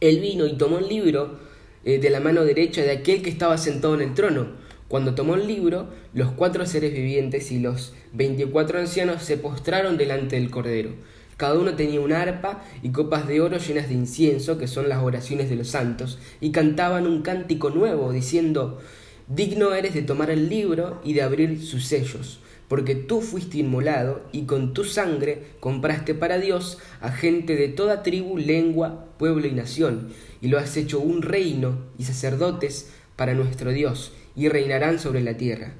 Él 0.00 0.20
vino 0.20 0.46
y 0.46 0.56
tomó 0.56 0.78
el 0.78 0.88
libro 0.88 1.38
eh, 1.84 1.98
de 1.98 2.10
la 2.10 2.20
mano 2.20 2.44
derecha 2.44 2.82
de 2.82 2.90
aquel 2.90 3.22
que 3.22 3.30
estaba 3.30 3.58
sentado 3.58 3.94
en 3.94 4.00
el 4.00 4.14
trono. 4.14 4.48
Cuando 4.88 5.14
tomó 5.14 5.34
el 5.34 5.46
libro, 5.46 5.88
los 6.14 6.32
cuatro 6.32 6.64
seres 6.66 6.92
vivientes 6.92 7.50
y 7.50 7.60
los 7.60 7.92
veinticuatro 8.12 8.78
ancianos 8.78 9.22
se 9.22 9.36
postraron 9.36 9.96
delante 9.96 10.36
del 10.36 10.50
Cordero. 10.50 10.90
Cada 11.36 11.58
uno 11.58 11.74
tenía 11.74 12.00
una 12.00 12.22
arpa 12.22 12.62
y 12.82 12.90
copas 12.90 13.28
de 13.28 13.40
oro 13.40 13.58
llenas 13.58 13.88
de 13.88 13.94
incienso, 13.94 14.58
que 14.58 14.68
son 14.68 14.88
las 14.88 15.02
oraciones 15.02 15.50
de 15.50 15.56
los 15.56 15.68
santos, 15.68 16.18
y 16.40 16.50
cantaban 16.50 17.06
un 17.06 17.22
cántico 17.22 17.70
nuevo, 17.70 18.12
diciendo, 18.12 18.80
Digno 19.28 19.74
eres 19.74 19.92
de 19.94 20.02
tomar 20.02 20.30
el 20.30 20.48
libro 20.48 21.00
y 21.02 21.12
de 21.12 21.22
abrir 21.22 21.60
sus 21.60 21.84
sellos, 21.86 22.38
porque 22.68 22.94
tú 22.94 23.20
fuiste 23.20 23.58
inmolado 23.58 24.22
y 24.30 24.42
con 24.42 24.72
tu 24.72 24.84
sangre 24.84 25.42
compraste 25.58 26.14
para 26.14 26.38
Dios 26.38 26.78
a 27.00 27.10
gente 27.10 27.56
de 27.56 27.66
toda 27.66 28.04
tribu, 28.04 28.38
lengua, 28.38 29.08
pueblo 29.18 29.48
y 29.48 29.50
nación, 29.50 30.10
y 30.40 30.46
lo 30.46 30.58
has 30.58 30.76
hecho 30.76 31.00
un 31.00 31.22
reino 31.22 31.78
y 31.98 32.04
sacerdotes 32.04 32.90
para 33.16 33.34
nuestro 33.34 33.72
Dios, 33.72 34.12
y 34.36 34.48
reinarán 34.48 35.00
sobre 35.00 35.22
la 35.22 35.36
tierra. 35.36 35.74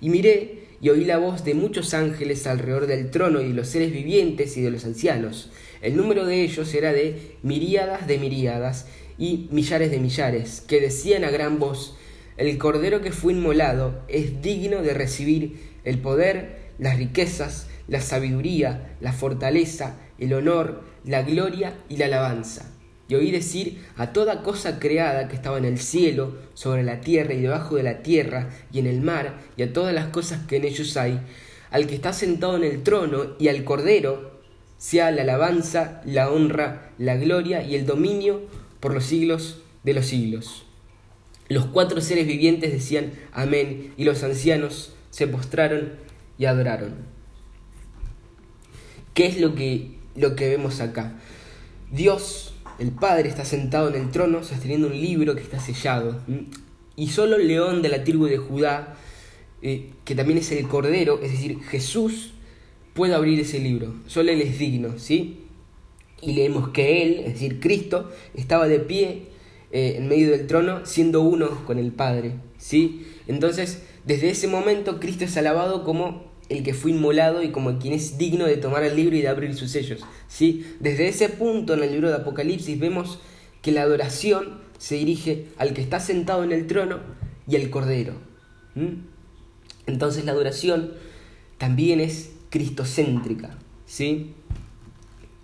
Y 0.00 0.08
miré 0.08 0.64
y 0.80 0.88
oí 0.88 1.04
la 1.04 1.18
voz 1.18 1.44
de 1.44 1.54
muchos 1.54 1.94
ángeles 1.94 2.46
alrededor 2.48 2.88
del 2.88 3.12
trono 3.12 3.40
y 3.40 3.48
de 3.48 3.54
los 3.54 3.68
seres 3.68 3.92
vivientes 3.92 4.56
y 4.56 4.62
de 4.62 4.70
los 4.72 4.84
ancianos. 4.84 5.50
El 5.80 5.96
número 5.96 6.26
de 6.26 6.42
ellos 6.42 6.74
era 6.74 6.92
de 6.92 7.36
miríadas 7.42 8.08
de 8.08 8.18
miríadas 8.18 8.86
y 9.16 9.48
millares 9.52 9.92
de 9.92 10.00
millares, 10.00 10.62
que 10.62 10.80
decían 10.80 11.22
a 11.22 11.30
gran 11.30 11.58
voz, 11.58 11.94
el 12.40 12.58
cordero 12.58 13.00
que 13.00 13.12
fue 13.12 13.32
inmolado 13.32 14.02
es 14.08 14.42
digno 14.42 14.82
de 14.82 14.94
recibir 14.94 15.70
el 15.84 15.98
poder, 15.98 16.70
las 16.78 16.96
riquezas, 16.96 17.68
la 17.88 18.00
sabiduría, 18.00 18.96
la 19.00 19.12
fortaleza, 19.12 19.96
el 20.18 20.32
honor, 20.34 20.82
la 21.04 21.22
gloria 21.22 21.74
y 21.88 21.96
la 21.96 22.06
alabanza 22.06 22.70
y 23.10 23.16
oí 23.16 23.32
decir 23.32 23.82
a 23.96 24.12
toda 24.12 24.44
cosa 24.44 24.78
creada 24.78 25.26
que 25.26 25.34
estaba 25.34 25.58
en 25.58 25.64
el 25.64 25.80
cielo, 25.80 26.36
sobre 26.54 26.84
la 26.84 27.00
tierra 27.00 27.34
y 27.34 27.40
debajo 27.40 27.74
de 27.74 27.82
la 27.82 28.02
tierra, 28.02 28.50
y 28.72 28.78
en 28.78 28.86
el 28.86 29.00
mar, 29.00 29.40
y 29.56 29.64
a 29.64 29.72
todas 29.72 29.92
las 29.92 30.06
cosas 30.06 30.46
que 30.46 30.56
en 30.56 30.64
ellos 30.64 30.96
hay, 30.96 31.20
al 31.72 31.88
que 31.88 31.96
está 31.96 32.12
sentado 32.12 32.56
en 32.56 32.62
el 32.62 32.84
trono 32.84 33.34
y 33.40 33.48
al 33.48 33.64
Cordero, 33.64 34.38
sea 34.78 35.10
la 35.10 35.22
alabanza, 35.22 36.02
la 36.04 36.30
honra, 36.30 36.92
la 36.98 37.16
gloria 37.16 37.64
y 37.64 37.74
el 37.74 37.84
dominio 37.84 38.42
por 38.78 38.94
los 38.94 39.06
siglos 39.06 39.60
de 39.82 39.94
los 39.94 40.06
siglos. 40.06 40.64
Los 41.50 41.66
cuatro 41.66 42.00
seres 42.00 42.28
vivientes 42.28 42.70
decían 42.72 43.10
amén, 43.32 43.92
y 43.96 44.04
los 44.04 44.22
ancianos 44.22 44.94
se 45.10 45.26
postraron 45.26 45.94
y 46.38 46.44
adoraron. 46.44 46.94
¿Qué 49.14 49.26
es 49.26 49.40
lo 49.40 49.56
que, 49.56 49.96
lo 50.14 50.36
que 50.36 50.48
vemos 50.48 50.80
acá? 50.80 51.18
Dios 51.90 52.54
el 52.78 52.92
Padre 52.92 53.28
está 53.28 53.44
sentado 53.44 53.88
en 53.88 54.00
el 54.00 54.10
trono 54.12 54.44
sosteniendo 54.44 54.86
un 54.86 54.92
libro 54.92 55.34
que 55.34 55.42
está 55.42 55.58
sellado. 55.58 56.20
Y 56.94 57.08
solo 57.08 57.34
el 57.34 57.48
león 57.48 57.82
de 57.82 57.88
la 57.88 58.04
tribu 58.04 58.26
de 58.26 58.38
Judá, 58.38 58.96
eh, 59.60 59.90
que 60.04 60.14
también 60.14 60.38
es 60.38 60.52
el 60.52 60.68
Cordero, 60.68 61.18
es 61.20 61.32
decir, 61.32 61.60
Jesús, 61.64 62.30
puede 62.94 63.14
abrir 63.14 63.40
ese 63.40 63.58
libro. 63.58 63.92
Solo 64.06 64.30
Él 64.30 64.40
es 64.40 64.56
digno, 64.56 65.00
¿sí? 65.00 65.40
Y 66.22 66.34
leemos 66.34 66.68
que 66.68 67.02
Él, 67.02 67.14
es 67.26 67.32
decir, 67.32 67.58
Cristo, 67.58 68.08
estaba 68.36 68.68
de 68.68 68.78
pie 68.78 69.29
eh, 69.72 69.94
en 69.96 70.08
medio 70.08 70.30
del 70.30 70.46
trono, 70.46 70.84
siendo 70.86 71.22
uno 71.22 71.64
con 71.66 71.78
el 71.78 71.92
Padre, 71.92 72.34
¿sí? 72.58 73.06
Entonces, 73.26 73.82
desde 74.04 74.30
ese 74.30 74.48
momento, 74.48 74.98
Cristo 74.98 75.24
es 75.24 75.36
alabado 75.36 75.84
como 75.84 76.30
el 76.50 76.64
que 76.64 76.74
fue 76.74 76.90
inmolado 76.90 77.42
y 77.42 77.52
como 77.52 77.78
quien 77.78 77.94
es 77.94 78.18
digno 78.18 78.44
de 78.44 78.56
tomar 78.56 78.82
el 78.82 78.96
libro 78.96 79.16
y 79.16 79.22
de 79.22 79.28
abrir 79.28 79.54
sus 79.54 79.70
sellos. 79.70 80.00
¿sí? 80.26 80.66
Desde 80.80 81.08
ese 81.08 81.28
punto 81.28 81.74
en 81.74 81.82
el 81.84 81.92
libro 81.92 82.08
de 82.08 82.16
Apocalipsis 82.16 82.78
vemos 82.78 83.20
que 83.62 83.70
la 83.70 83.82
adoración 83.82 84.58
se 84.76 84.96
dirige 84.96 85.46
al 85.58 85.72
que 85.74 85.80
está 85.80 86.00
sentado 86.00 86.42
en 86.42 86.50
el 86.50 86.66
trono 86.66 86.98
y 87.46 87.54
al 87.54 87.70
Cordero. 87.70 88.14
Entonces 89.86 90.24
la 90.24 90.32
adoración 90.32 90.92
también 91.56 92.00
es 92.00 92.32
cristocéntrica. 92.50 93.56
¿sí? 93.86 94.34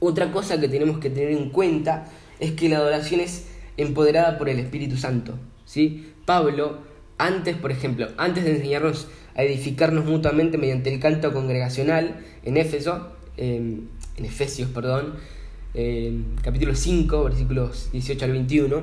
Otra 0.00 0.32
cosa 0.32 0.60
que 0.60 0.68
tenemos 0.68 0.98
que 0.98 1.10
tener 1.10 1.30
en 1.30 1.50
cuenta 1.50 2.10
es 2.40 2.52
que 2.52 2.68
la 2.68 2.78
adoración 2.78 3.20
es 3.20 3.44
empoderada 3.76 4.38
por 4.38 4.48
el 4.48 4.58
Espíritu 4.58 4.96
Santo. 4.96 5.38
¿sí? 5.64 6.12
Pablo, 6.24 6.78
antes, 7.18 7.56
por 7.56 7.72
ejemplo, 7.72 8.08
antes 8.16 8.44
de 8.44 8.56
enseñarnos 8.56 9.08
a 9.34 9.42
edificarnos 9.42 10.04
mutuamente 10.04 10.58
mediante 10.58 10.92
el 10.92 11.00
canto 11.00 11.32
congregacional 11.32 12.24
en 12.42 12.56
Éfeso, 12.56 13.12
en 13.36 13.88
Efesios, 14.16 14.70
perdón, 14.70 15.14
capítulo 16.42 16.74
5, 16.74 17.24
versículos 17.24 17.90
18 17.92 18.24
al 18.24 18.32
21, 18.32 18.82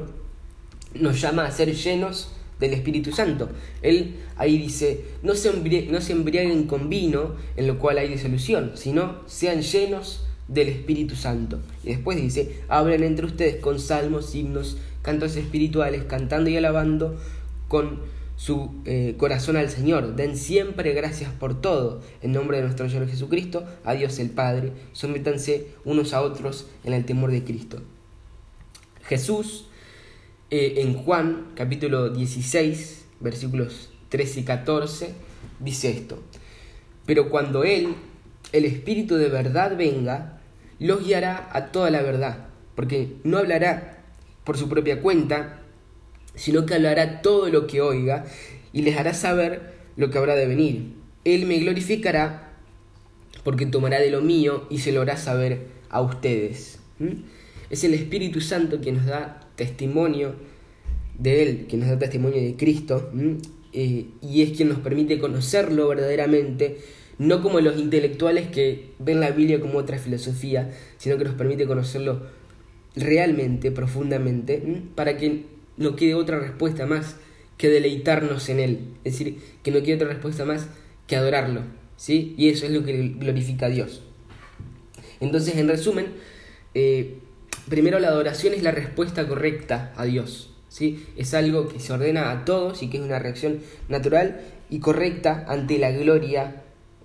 nos 0.96 1.20
llama 1.20 1.46
a 1.46 1.52
ser 1.52 1.74
llenos 1.74 2.32
del 2.60 2.74
Espíritu 2.74 3.12
Santo. 3.12 3.50
Él 3.82 4.16
ahí 4.36 4.58
dice, 4.58 5.06
no 5.24 5.34
se, 5.36 5.52
no 5.90 6.02
se 6.02 6.12
embriaguen 6.14 6.66
con 6.66 6.90
vino, 6.90 7.36
en 7.56 7.68
lo 7.68 7.80
cual 7.80 7.98
hay 7.98 8.10
disolución, 8.10 8.74
sino 8.76 9.22
sean 9.26 9.62
llenos 9.62 10.23
del 10.48 10.70
Espíritu 10.70 11.16
Santo. 11.16 11.60
Y 11.84 11.90
después 11.90 12.22
dice, 12.22 12.62
hablen 12.68 13.04
entre 13.04 13.26
ustedes 13.26 13.58
con 13.58 13.80
salmos, 13.80 14.36
himnos, 14.36 14.78
cantos 15.02 15.36
espirituales, 15.36 16.04
cantando 16.04 16.50
y 16.50 16.58
alabando 16.58 17.18
con 17.68 18.02
su 18.36 18.72
eh, 18.86 19.16
corazón 19.18 19.58
al 19.58 19.70
Señor. 19.70 20.16
Den 20.16 20.38
siempre 20.38 20.94
gracias 20.94 21.32
por 21.32 21.62
todo. 21.62 22.02
En 22.22 22.32
nombre 22.32 22.58
de 22.58 22.64
nuestro 22.64 22.90
Señor 22.90 23.08
Jesucristo, 23.08 23.66
a 23.84 23.94
Dios 23.94 24.20
el 24.20 24.30
Padre. 24.30 24.72
Sométanse 24.92 25.68
unos 25.86 26.14
a 26.14 26.22
otros 26.22 26.68
en 26.84 26.94
el 26.94 27.06
temor 27.06 27.32
de 27.32 27.44
Cristo. 27.44 27.82
Jesús, 29.04 29.68
eh, 30.50 30.76
en 30.78 30.94
Juan 30.96 31.48
capítulo 31.56 32.10
16, 32.10 33.06
versículos 33.20 33.90
13 34.10 34.42
y 34.42 34.44
14, 34.44 35.14
dice 35.60 35.90
esto. 35.92 36.20
Pero 37.06 37.30
cuando 37.30 37.64
Él, 37.64 37.96
el 38.54 38.66
Espíritu 38.66 39.16
de 39.16 39.30
verdad, 39.30 39.76
venga, 39.76 40.40
los 40.80 41.04
guiará 41.04 41.50
a 41.52 41.72
toda 41.72 41.90
la 41.90 42.02
verdad, 42.02 42.46
porque 42.76 43.16
no 43.24 43.38
hablará 43.38 43.98
por 44.44 44.58
su 44.58 44.70
propia 44.70 45.02
cuenta, 45.02 45.60
sino 46.36 46.66
que 46.66 46.76
hablará 46.76 47.22
todo 47.22 47.50
lo 47.50 47.68
que 47.68 47.82
oiga 47.82 48.26
y 48.72 48.84
les 48.84 48.98
hará 48.98 49.14
saber 49.14 49.74
lo 49.98 50.10
que 50.10 50.18
habrá 50.18 50.36
de 50.36 50.48
venir. 50.48 50.94
Él 51.26 51.46
me 51.46 51.60
glorificará 51.60 52.52
porque 53.44 53.66
tomará 53.66 54.00
de 54.00 54.10
lo 54.10 54.22
mío 54.22 54.68
y 54.70 54.80
se 54.80 54.92
lo 54.92 55.02
hará 55.02 55.18
saber 55.18 55.68
a 55.90 56.02
ustedes. 56.02 56.80
Es 57.70 57.84
el 57.84 57.94
Espíritu 57.94 58.42
Santo 58.42 58.80
quien 58.82 58.98
nos 58.98 59.06
da 59.06 59.40
testimonio 59.56 60.36
de 61.18 61.44
Él, 61.44 61.66
quien 61.68 61.82
nos 61.82 61.90
da 61.90 62.00
testimonio 62.00 62.42
de 62.42 62.56
Cristo, 62.56 63.12
eh, 63.74 64.06
y 64.22 64.42
es 64.42 64.56
quien 64.56 64.70
nos 64.70 64.80
permite 64.80 65.20
conocerlo 65.20 65.88
verdaderamente, 65.88 66.78
no 67.18 67.42
como 67.42 67.60
los 67.60 67.80
intelectuales 67.80 68.48
que 68.48 68.92
ven 69.00 69.20
la 69.20 69.32
Biblia 69.32 69.60
como 69.60 69.78
otra 69.78 69.98
filosofía, 69.98 70.72
sino 70.98 71.18
que 71.18 71.26
nos 71.26 71.36
permite 71.36 71.68
conocerlo 71.68 72.22
realmente, 72.96 73.72
profundamente, 73.72 74.82
para 74.96 75.18
que 75.18 75.46
no 75.78 75.96
quede 75.96 76.16
otra 76.16 76.40
respuesta 76.40 76.86
más 76.86 77.18
que 77.58 77.70
deleitarnos 77.70 78.50
en 78.50 78.60
Él. 78.60 78.80
Es 79.04 79.14
decir, 79.14 79.38
que 79.64 79.72
no 79.72 79.82
quede 79.82 79.96
otra 79.96 80.08
respuesta 80.08 80.46
más 80.46 80.68
que 81.08 81.16
adorarlo. 81.16 81.62
¿sí? 81.98 82.36
Y 82.38 82.50
eso 82.50 82.66
es 82.66 82.72
lo 82.72 82.84
que 82.84 83.16
glorifica 83.18 83.68
a 83.68 83.70
Dios. 83.70 84.02
Entonces, 85.20 85.56
en 85.56 85.68
resumen, 85.68 86.08
eh, 86.74 87.18
primero 87.70 88.00
la 88.00 88.10
adoración 88.10 88.54
es 88.54 88.64
la 88.64 88.72
respuesta 88.72 89.28
correcta 89.28 89.94
a 89.96 90.06
Dios. 90.06 90.54
¿sí? 90.70 91.06
Es 91.16 91.34
algo 91.34 91.68
que 91.68 91.80
se 91.80 91.94
ordena 91.94 92.32
a 92.32 92.46
todos 92.46 92.84
y 92.84 92.90
que 92.90 92.98
es 92.98 93.04
una 93.04 93.20
reacción 93.20 93.60
natural 93.90 94.42
y 94.70 94.80
correcta 94.80 95.46
ante 95.48 95.78
la 95.78 95.92
gloria, 95.92 96.63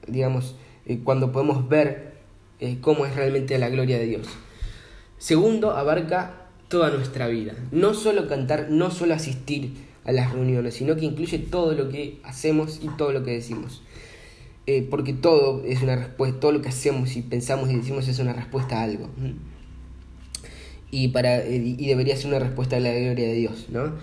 digamos, 0.09 0.57
eh, 0.87 1.01
cuando 1.05 1.33
podemos 1.33 1.69
ver 1.69 2.15
eh, 2.61 2.79
cómo 2.81 3.07
es 3.07 3.15
realmente 3.15 3.59
la 3.59 3.69
gloria 3.69 3.99
de 3.99 4.07
Dios. 4.07 4.27
Segundo, 5.19 5.73
abarca 5.73 6.47
toda 6.69 6.91
nuestra 6.91 7.29
vida. 7.29 7.55
No 7.73 7.95
solo 7.95 8.29
cantar, 8.29 8.69
no 8.71 8.91
solo 8.91 9.15
asistir 9.15 9.73
a 10.05 10.13
las 10.13 10.33
reuniones, 10.33 10.75
sino 10.75 10.97
que 10.97 11.05
incluye 11.05 11.39
todo 11.39 11.73
lo 11.73 11.89
que 11.89 12.21
hacemos 12.25 12.81
y 12.83 12.89
todo 12.97 13.13
lo 13.13 13.25
que 13.25 13.33
decimos. 13.33 13.83
Eh, 14.67 14.87
porque 14.89 15.13
todo 15.13 15.63
es 15.65 15.83
una 15.83 15.97
respuesta, 15.97 16.41
todo 16.41 16.53
lo 16.53 16.63
que 16.63 16.69
hacemos 16.69 17.17
y 17.17 17.23
pensamos 17.23 17.71
y 17.71 17.77
decimos 17.77 18.07
es 18.09 18.19
una 18.19 18.33
respuesta 18.33 18.81
a 18.81 18.83
algo. 18.85 19.09
Y, 20.91 21.09
para, 21.09 21.47
y 21.47 21.87
debería 21.87 22.17
ser 22.17 22.29
una 22.29 22.39
respuesta 22.39 22.77
a 22.77 22.81
la 22.81 22.93
gloria 22.93 23.27
de 23.27 23.35
Dios. 23.35 23.67
¿no? 23.71 23.95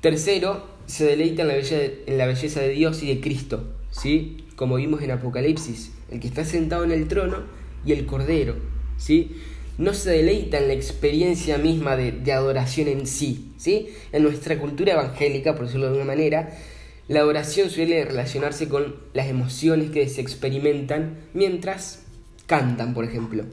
Tercero, 0.00 0.66
se 0.86 1.04
deleita 1.04 1.42
en 1.42 1.48
la, 1.48 1.54
belleza, 1.54 1.92
en 2.06 2.18
la 2.18 2.26
belleza 2.26 2.60
de 2.60 2.70
Dios 2.70 3.02
y 3.02 3.08
de 3.08 3.20
Cristo, 3.20 3.64
¿sí? 3.90 4.38
Como 4.58 4.74
vimos 4.74 5.02
en 5.02 5.12
Apocalipsis, 5.12 5.92
el 6.10 6.18
que 6.18 6.26
está 6.26 6.44
sentado 6.44 6.82
en 6.82 6.90
el 6.90 7.06
trono 7.06 7.44
y 7.86 7.92
el 7.92 8.06
Cordero. 8.06 8.56
¿sí? 8.96 9.36
no 9.78 9.94
se 9.94 10.10
deleita 10.10 10.58
en 10.58 10.66
la 10.66 10.74
experiencia 10.74 11.56
misma 11.56 11.96
de, 11.96 12.32
adoración 12.32 12.88
en 12.88 13.06
sí. 13.06 13.52
¿sí? 13.56 13.90
En 14.10 14.24
nuestra 14.24 14.58
cultura 14.58 14.94
evangélica, 14.94 15.54
por 15.54 15.66
decirlo 15.66 15.86
de 15.86 15.92
alguna 15.92 16.12
manera, 16.12 16.50
la 17.06 17.20
adoración 17.20 17.70
suele 17.70 18.04
relacionarse 18.04 18.68
con 18.68 18.96
las 19.14 19.28
emociones 19.28 19.90
que 19.90 20.08
se 20.08 20.20
experimentan 20.20 21.18
mientras 21.34 22.02
cantan, 22.46 22.92
por 22.92 23.04
ejemplo. 23.04 23.44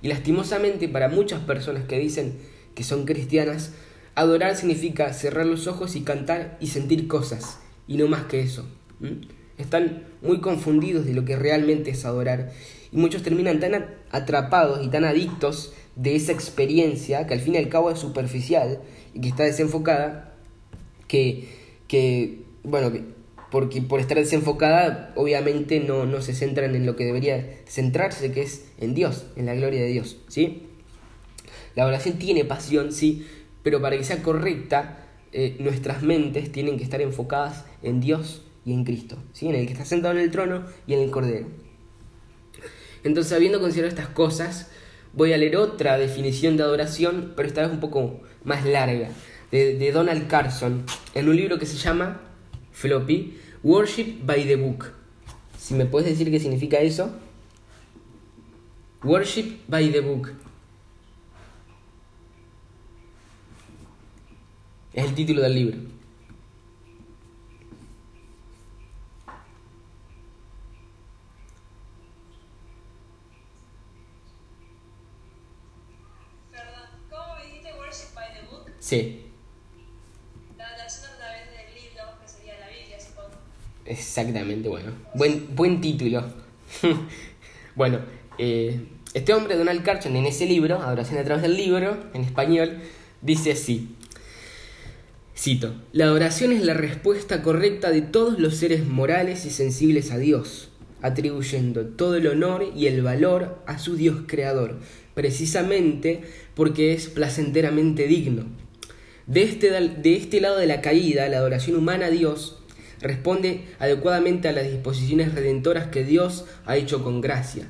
Y 0.00 0.08
lastimosamente 0.08 0.88
para 0.88 1.10
muchas 1.10 1.40
personas 1.40 1.84
que 1.84 1.98
dicen 1.98 2.38
que 2.74 2.84
son 2.84 3.04
cristianas, 3.04 3.74
adorar 4.14 4.56
significa 4.56 5.12
cerrar 5.12 5.44
los 5.44 5.66
ojos 5.66 5.94
y 5.94 6.00
cantar 6.00 6.56
y 6.58 6.68
sentir 6.68 7.06
cosas, 7.06 7.58
y 7.86 7.98
no 7.98 8.08
más 8.08 8.24
que 8.24 8.40
eso. 8.40 8.66
Están 9.62 10.04
muy 10.22 10.40
confundidos 10.40 11.06
de 11.06 11.14
lo 11.14 11.24
que 11.24 11.36
realmente 11.36 11.90
es 11.90 12.04
adorar 12.04 12.52
y 12.90 12.96
muchos 12.96 13.22
terminan 13.22 13.60
tan 13.60 13.86
atrapados 14.10 14.84
y 14.84 14.88
tan 14.88 15.04
adictos 15.04 15.72
de 15.96 16.14
esa 16.16 16.32
experiencia 16.32 17.26
que 17.26 17.34
al 17.34 17.40
fin 17.40 17.54
y 17.54 17.58
al 17.58 17.68
cabo 17.68 17.90
es 17.90 17.98
superficial 17.98 18.80
y 19.14 19.20
que 19.20 19.28
está 19.28 19.44
desenfocada, 19.44 20.34
que, 21.06 21.48
que 21.88 22.40
bueno, 22.64 22.92
porque 23.50 23.82
por 23.82 24.00
estar 24.00 24.18
desenfocada 24.18 25.12
obviamente 25.14 25.80
no, 25.80 26.06
no 26.06 26.22
se 26.22 26.34
centran 26.34 26.74
en 26.74 26.86
lo 26.86 26.96
que 26.96 27.04
debería 27.04 27.60
centrarse, 27.66 28.32
que 28.32 28.42
es 28.42 28.66
en 28.78 28.94
Dios, 28.94 29.26
en 29.36 29.46
la 29.46 29.54
gloria 29.54 29.80
de 29.80 29.88
Dios, 29.88 30.18
¿sí? 30.28 30.62
La 31.74 31.86
oración 31.86 32.18
tiene 32.18 32.44
pasión, 32.44 32.92
sí, 32.92 33.26
pero 33.62 33.80
para 33.80 33.96
que 33.96 34.04
sea 34.04 34.22
correcta, 34.22 35.06
eh, 35.32 35.56
nuestras 35.60 36.02
mentes 36.02 36.52
tienen 36.52 36.76
que 36.76 36.84
estar 36.84 37.00
enfocadas 37.00 37.64
en 37.82 38.00
Dios 38.00 38.42
y 38.64 38.72
en 38.72 38.84
Cristo, 38.84 39.16
¿sí? 39.32 39.48
en 39.48 39.54
el 39.56 39.66
que 39.66 39.72
está 39.72 39.84
sentado 39.84 40.14
en 40.14 40.20
el 40.20 40.30
trono 40.30 40.64
y 40.86 40.94
en 40.94 41.00
el 41.00 41.10
Cordero. 41.10 41.46
Entonces, 43.04 43.32
habiendo 43.32 43.60
considerado 43.60 43.88
estas 43.88 44.08
cosas, 44.08 44.70
voy 45.12 45.32
a 45.32 45.36
leer 45.36 45.56
otra 45.56 45.98
definición 45.98 46.56
de 46.56 46.62
adoración, 46.62 47.32
pero 47.36 47.48
esta 47.48 47.62
vez 47.62 47.70
un 47.70 47.80
poco 47.80 48.20
más 48.44 48.64
larga, 48.64 49.10
de, 49.50 49.92
Donald 49.92 50.28
Carson, 50.28 50.84
en 51.14 51.28
un 51.28 51.36
libro 51.36 51.58
que 51.58 51.66
se 51.66 51.76
llama 51.76 52.20
Floppy, 52.72 53.38
Worship 53.62 54.24
by 54.24 54.46
the 54.46 54.56
Book. 54.56 54.92
Si 55.58 55.74
me 55.74 55.84
puedes 55.84 56.08
decir 56.08 56.30
qué 56.30 56.40
significa 56.40 56.78
eso. 56.78 57.14
Worship 59.04 59.58
by 59.68 59.90
the 59.92 60.00
Book. 60.00 60.32
Es 64.94 65.04
el 65.04 65.14
título 65.14 65.42
del 65.42 65.54
libro. 65.54 65.78
Sí. 78.82 79.22
Exactamente, 83.86 84.68
bueno. 84.68 84.92
Buen, 85.14 85.54
buen 85.54 85.82
título. 85.82 86.24
bueno, 87.74 87.98
eh, 88.38 88.80
este 89.12 89.34
hombre, 89.34 89.58
Donald 89.58 89.82
Carson, 89.82 90.16
en 90.16 90.24
ese 90.24 90.46
libro, 90.46 90.80
Adoración 90.80 91.18
a 91.18 91.24
través 91.24 91.42
del 91.42 91.54
libro, 91.54 91.98
en 92.14 92.22
español, 92.22 92.78
dice 93.20 93.52
así. 93.52 93.94
Cito, 95.36 95.74
la 95.92 96.04
adoración 96.04 96.52
es 96.52 96.64
la 96.64 96.72
respuesta 96.72 97.42
correcta 97.42 97.90
de 97.90 98.00
todos 98.00 98.38
los 98.38 98.56
seres 98.56 98.86
morales 98.86 99.44
y 99.44 99.50
sensibles 99.50 100.12
a 100.12 100.18
Dios, 100.18 100.70
atribuyendo 101.02 101.84
todo 101.84 102.16
el 102.16 102.26
honor 102.28 102.72
y 102.74 102.86
el 102.86 103.02
valor 103.02 103.62
a 103.66 103.78
su 103.78 103.96
Dios 103.96 104.22
creador, 104.26 104.78
precisamente 105.12 106.22
porque 106.54 106.94
es 106.94 107.08
placenteramente 107.08 108.06
digno. 108.06 108.46
De 109.26 109.42
este, 109.42 109.70
de 109.70 110.16
este 110.16 110.40
lado 110.40 110.56
de 110.56 110.66
la 110.66 110.80
caída, 110.80 111.28
la 111.28 111.36
adoración 111.36 111.76
humana 111.76 112.06
a 112.06 112.10
Dios 112.10 112.61
responde 113.02 113.64
adecuadamente 113.78 114.48
a 114.48 114.52
las 114.52 114.70
disposiciones 114.70 115.34
redentoras 115.34 115.88
que 115.88 116.04
Dios 116.04 116.46
ha 116.64 116.76
hecho 116.76 117.02
con 117.02 117.20
gracia. 117.20 117.68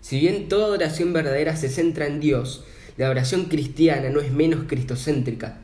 Si 0.00 0.18
bien 0.20 0.48
toda 0.48 0.66
adoración 0.66 1.12
verdadera 1.12 1.56
se 1.56 1.68
centra 1.68 2.06
en 2.06 2.20
Dios, 2.20 2.64
la 2.96 3.06
adoración 3.06 3.44
cristiana 3.44 4.10
no 4.10 4.20
es 4.20 4.32
menos 4.32 4.64
cristocéntrica, 4.66 5.60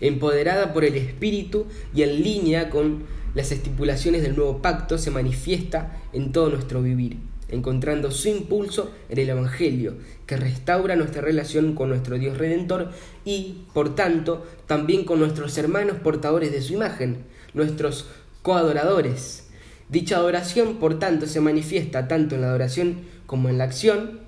empoderada 0.00 0.72
por 0.72 0.84
el 0.84 0.96
Espíritu 0.96 1.66
y 1.94 2.02
en 2.02 2.22
línea 2.22 2.70
con 2.70 3.04
las 3.34 3.52
estipulaciones 3.52 4.22
del 4.22 4.36
nuevo 4.36 4.60
pacto, 4.60 4.98
se 4.98 5.10
manifiesta 5.10 6.00
en 6.12 6.32
todo 6.32 6.50
nuestro 6.50 6.82
vivir 6.82 7.18
encontrando 7.48 8.10
su 8.10 8.28
impulso 8.28 8.92
en 9.08 9.18
el 9.18 9.30
Evangelio, 9.30 9.96
que 10.26 10.36
restaura 10.36 10.96
nuestra 10.96 11.22
relación 11.22 11.74
con 11.74 11.88
nuestro 11.88 12.18
Dios 12.18 12.38
Redentor 12.38 12.90
y, 13.24 13.64
por 13.72 13.94
tanto, 13.94 14.46
también 14.66 15.04
con 15.04 15.18
nuestros 15.18 15.56
hermanos 15.56 15.96
portadores 16.02 16.52
de 16.52 16.62
su 16.62 16.74
imagen, 16.74 17.24
nuestros 17.54 18.06
coadoradores. 18.48 19.46
Dicha 19.90 20.16
adoración, 20.16 20.76
por 20.76 20.98
tanto, 20.98 21.26
se 21.26 21.38
manifiesta 21.38 22.08
tanto 22.08 22.34
en 22.34 22.40
la 22.40 22.46
adoración 22.46 23.00
como 23.26 23.50
en 23.50 23.58
la 23.58 23.64
acción, 23.64 24.20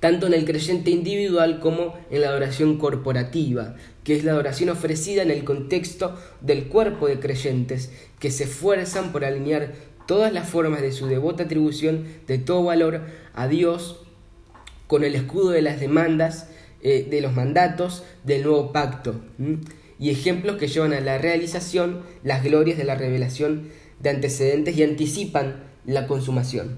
tanto 0.00 0.26
en 0.26 0.34
el 0.34 0.44
creyente 0.44 0.90
individual 0.90 1.60
como 1.60 1.94
en 2.10 2.22
la 2.22 2.30
adoración 2.30 2.76
corporativa, 2.76 3.76
que 4.02 4.16
es 4.16 4.24
la 4.24 4.32
adoración 4.32 4.68
ofrecida 4.68 5.22
en 5.22 5.30
el 5.30 5.44
contexto 5.44 6.18
del 6.40 6.64
cuerpo 6.64 7.06
de 7.06 7.20
creyentes 7.20 7.92
que 8.18 8.32
se 8.32 8.44
esfuerzan 8.44 9.12
por 9.12 9.24
alinear 9.24 9.74
todas 10.08 10.32
las 10.32 10.48
formas 10.48 10.82
de 10.82 10.90
su 10.90 11.06
devota 11.06 11.44
atribución 11.44 12.08
de 12.26 12.38
todo 12.38 12.64
valor 12.64 13.02
a 13.32 13.46
Dios 13.46 14.04
con 14.88 15.04
el 15.04 15.14
escudo 15.14 15.50
de 15.50 15.62
las 15.62 15.78
demandas, 15.78 16.48
eh, 16.82 17.06
de 17.08 17.20
los 17.20 17.32
mandatos 17.32 18.02
del 18.24 18.42
nuevo 18.42 18.72
pacto, 18.72 19.20
y 19.98 20.10
ejemplos 20.10 20.56
que 20.56 20.68
llevan 20.68 20.92
a 20.92 21.00
la 21.00 21.18
realización 21.18 22.00
las 22.22 22.42
glorias 22.42 22.78
de 22.78 22.84
la 22.84 22.94
revelación 22.94 23.68
de 24.00 24.10
antecedentes 24.10 24.76
y 24.76 24.82
anticipan 24.82 25.62
la 25.86 26.06
consumación. 26.06 26.76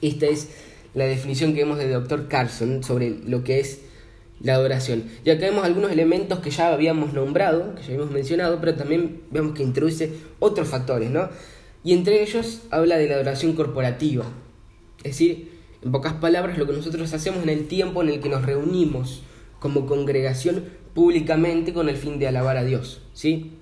Esta 0.00 0.26
es 0.26 0.48
la 0.94 1.04
definición 1.04 1.54
que 1.54 1.60
vemos 1.60 1.78
de 1.78 1.90
Dr. 1.90 2.28
Carson 2.28 2.82
sobre 2.82 3.10
lo 3.10 3.44
que 3.44 3.60
es 3.60 3.80
la 4.40 4.54
adoración. 4.54 5.04
Y 5.24 5.30
acá 5.30 5.46
vemos 5.46 5.64
algunos 5.64 5.92
elementos 5.92 6.40
que 6.40 6.50
ya 6.50 6.72
habíamos 6.72 7.12
nombrado, 7.12 7.74
que 7.74 7.82
ya 7.82 7.88
habíamos 7.88 8.10
mencionado, 8.10 8.58
pero 8.60 8.74
también 8.74 9.22
vemos 9.30 9.54
que 9.54 9.62
introduce 9.62 10.12
otros 10.38 10.68
factores, 10.68 11.10
¿no? 11.10 11.28
Y 11.84 11.92
entre 11.92 12.22
ellos 12.22 12.62
habla 12.70 12.96
de 12.96 13.08
la 13.08 13.14
adoración 13.14 13.54
corporativa. 13.54 14.24
Es 14.98 15.12
decir, 15.12 15.50
en 15.82 15.92
pocas 15.92 16.14
palabras, 16.14 16.58
lo 16.58 16.66
que 16.66 16.72
nosotros 16.72 17.12
hacemos 17.12 17.42
en 17.42 17.48
el 17.48 17.66
tiempo 17.68 18.02
en 18.02 18.10
el 18.10 18.20
que 18.20 18.28
nos 18.28 18.44
reunimos 18.44 19.22
como 19.58 19.86
congregación 19.86 20.64
públicamente 20.94 21.72
con 21.72 21.88
el 21.88 21.96
fin 21.96 22.18
de 22.18 22.28
alabar 22.28 22.56
a 22.56 22.64
Dios, 22.64 23.02
¿sí? 23.14 23.52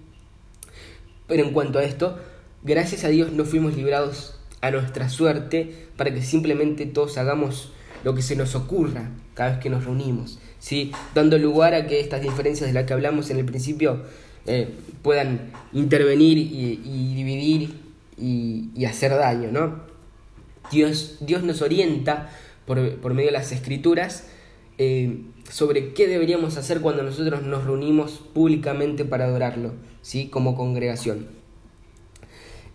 Pero 1.26 1.44
en 1.44 1.52
cuanto 1.52 1.78
a 1.78 1.84
esto, 1.84 2.18
gracias 2.62 3.04
a 3.04 3.08
Dios 3.08 3.32
no 3.32 3.44
fuimos 3.44 3.76
librados 3.76 4.38
a 4.60 4.70
nuestra 4.70 5.08
suerte 5.08 5.88
para 5.96 6.12
que 6.12 6.22
simplemente 6.22 6.86
todos 6.86 7.18
hagamos 7.18 7.72
lo 8.04 8.14
que 8.14 8.22
se 8.22 8.36
nos 8.36 8.54
ocurra 8.54 9.10
cada 9.34 9.50
vez 9.50 9.58
que 9.60 9.70
nos 9.70 9.84
reunimos, 9.84 10.38
¿sí? 10.58 10.92
dando 11.14 11.38
lugar 11.38 11.74
a 11.74 11.86
que 11.86 12.00
estas 12.00 12.22
diferencias 12.22 12.68
de 12.68 12.74
las 12.74 12.84
que 12.84 12.92
hablamos 12.92 13.30
en 13.30 13.38
el 13.38 13.44
principio 13.44 14.02
eh, 14.46 14.74
puedan 15.02 15.52
intervenir 15.72 16.38
y, 16.38 16.76
dividir 17.14 17.74
y, 18.16 18.84
hacer 18.86 19.12
daño. 19.12 19.50
¿no? 19.52 19.80
Dios, 20.70 21.18
Dios 21.20 21.42
nos 21.42 21.62
orienta 21.62 22.30
por, 22.66 22.78
medio 23.14 23.26
de 23.26 23.32
las 23.32 23.52
escrituras 23.52 24.26
eh, 24.78 25.22
sobre 25.50 25.92
qué 25.92 26.06
deberíamos 26.06 26.56
hacer 26.56 26.80
cuando 26.80 27.02
nosotros 27.02 27.42
nos 27.42 27.64
reunimos 27.64 28.20
públicamente 28.34 29.04
para 29.04 29.24
adorarlo, 29.24 29.72
¿sí? 30.02 30.28
como 30.28 30.56
congregación. 30.56 31.26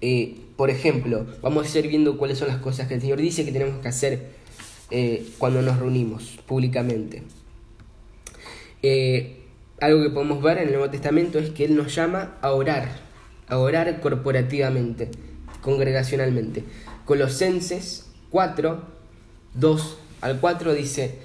Eh, 0.02 0.36
por 0.58 0.70
ejemplo, 0.70 1.26
vamos 1.42 1.74
a 1.74 1.80
ir 1.80 1.88
viendo 1.88 2.18
cuáles 2.18 2.38
son 2.38 2.48
las 2.48 2.58
cosas 2.58 2.88
que 2.88 2.96
el 2.96 3.02
Señor 3.02 3.20
dice 3.20 3.46
que 3.46 3.52
tenemos 3.52 3.82
que 3.82 3.88
hacer 3.88 4.32
eh, 4.92 5.26
cuando 5.38 5.62
nos 5.62 5.80
reunimos 5.80 6.40
públicamente. 6.46 7.24
Eh, 8.82 9.40
algo 9.80 10.04
que 10.04 10.10
podemos 10.10 10.42
ver 10.42 10.58
en 10.58 10.66
el 10.66 10.74
Nuevo 10.74 10.90
Testamento 10.90 11.40
es 11.40 11.52
que 11.52 11.66
Él 11.66 11.76
nos 11.76 11.96
llama 11.96 12.38
a 12.42 12.52
orar, 12.52 12.90
a 13.48 13.58
orar 13.58 14.02
corporativamente, 14.02 15.10
congregacionalmente. 15.62 16.64
Colosenses 17.06 18.10
4, 18.30 18.82
2 19.56 19.98
al 20.22 20.40
4 20.40 20.74
dice, 20.74 21.20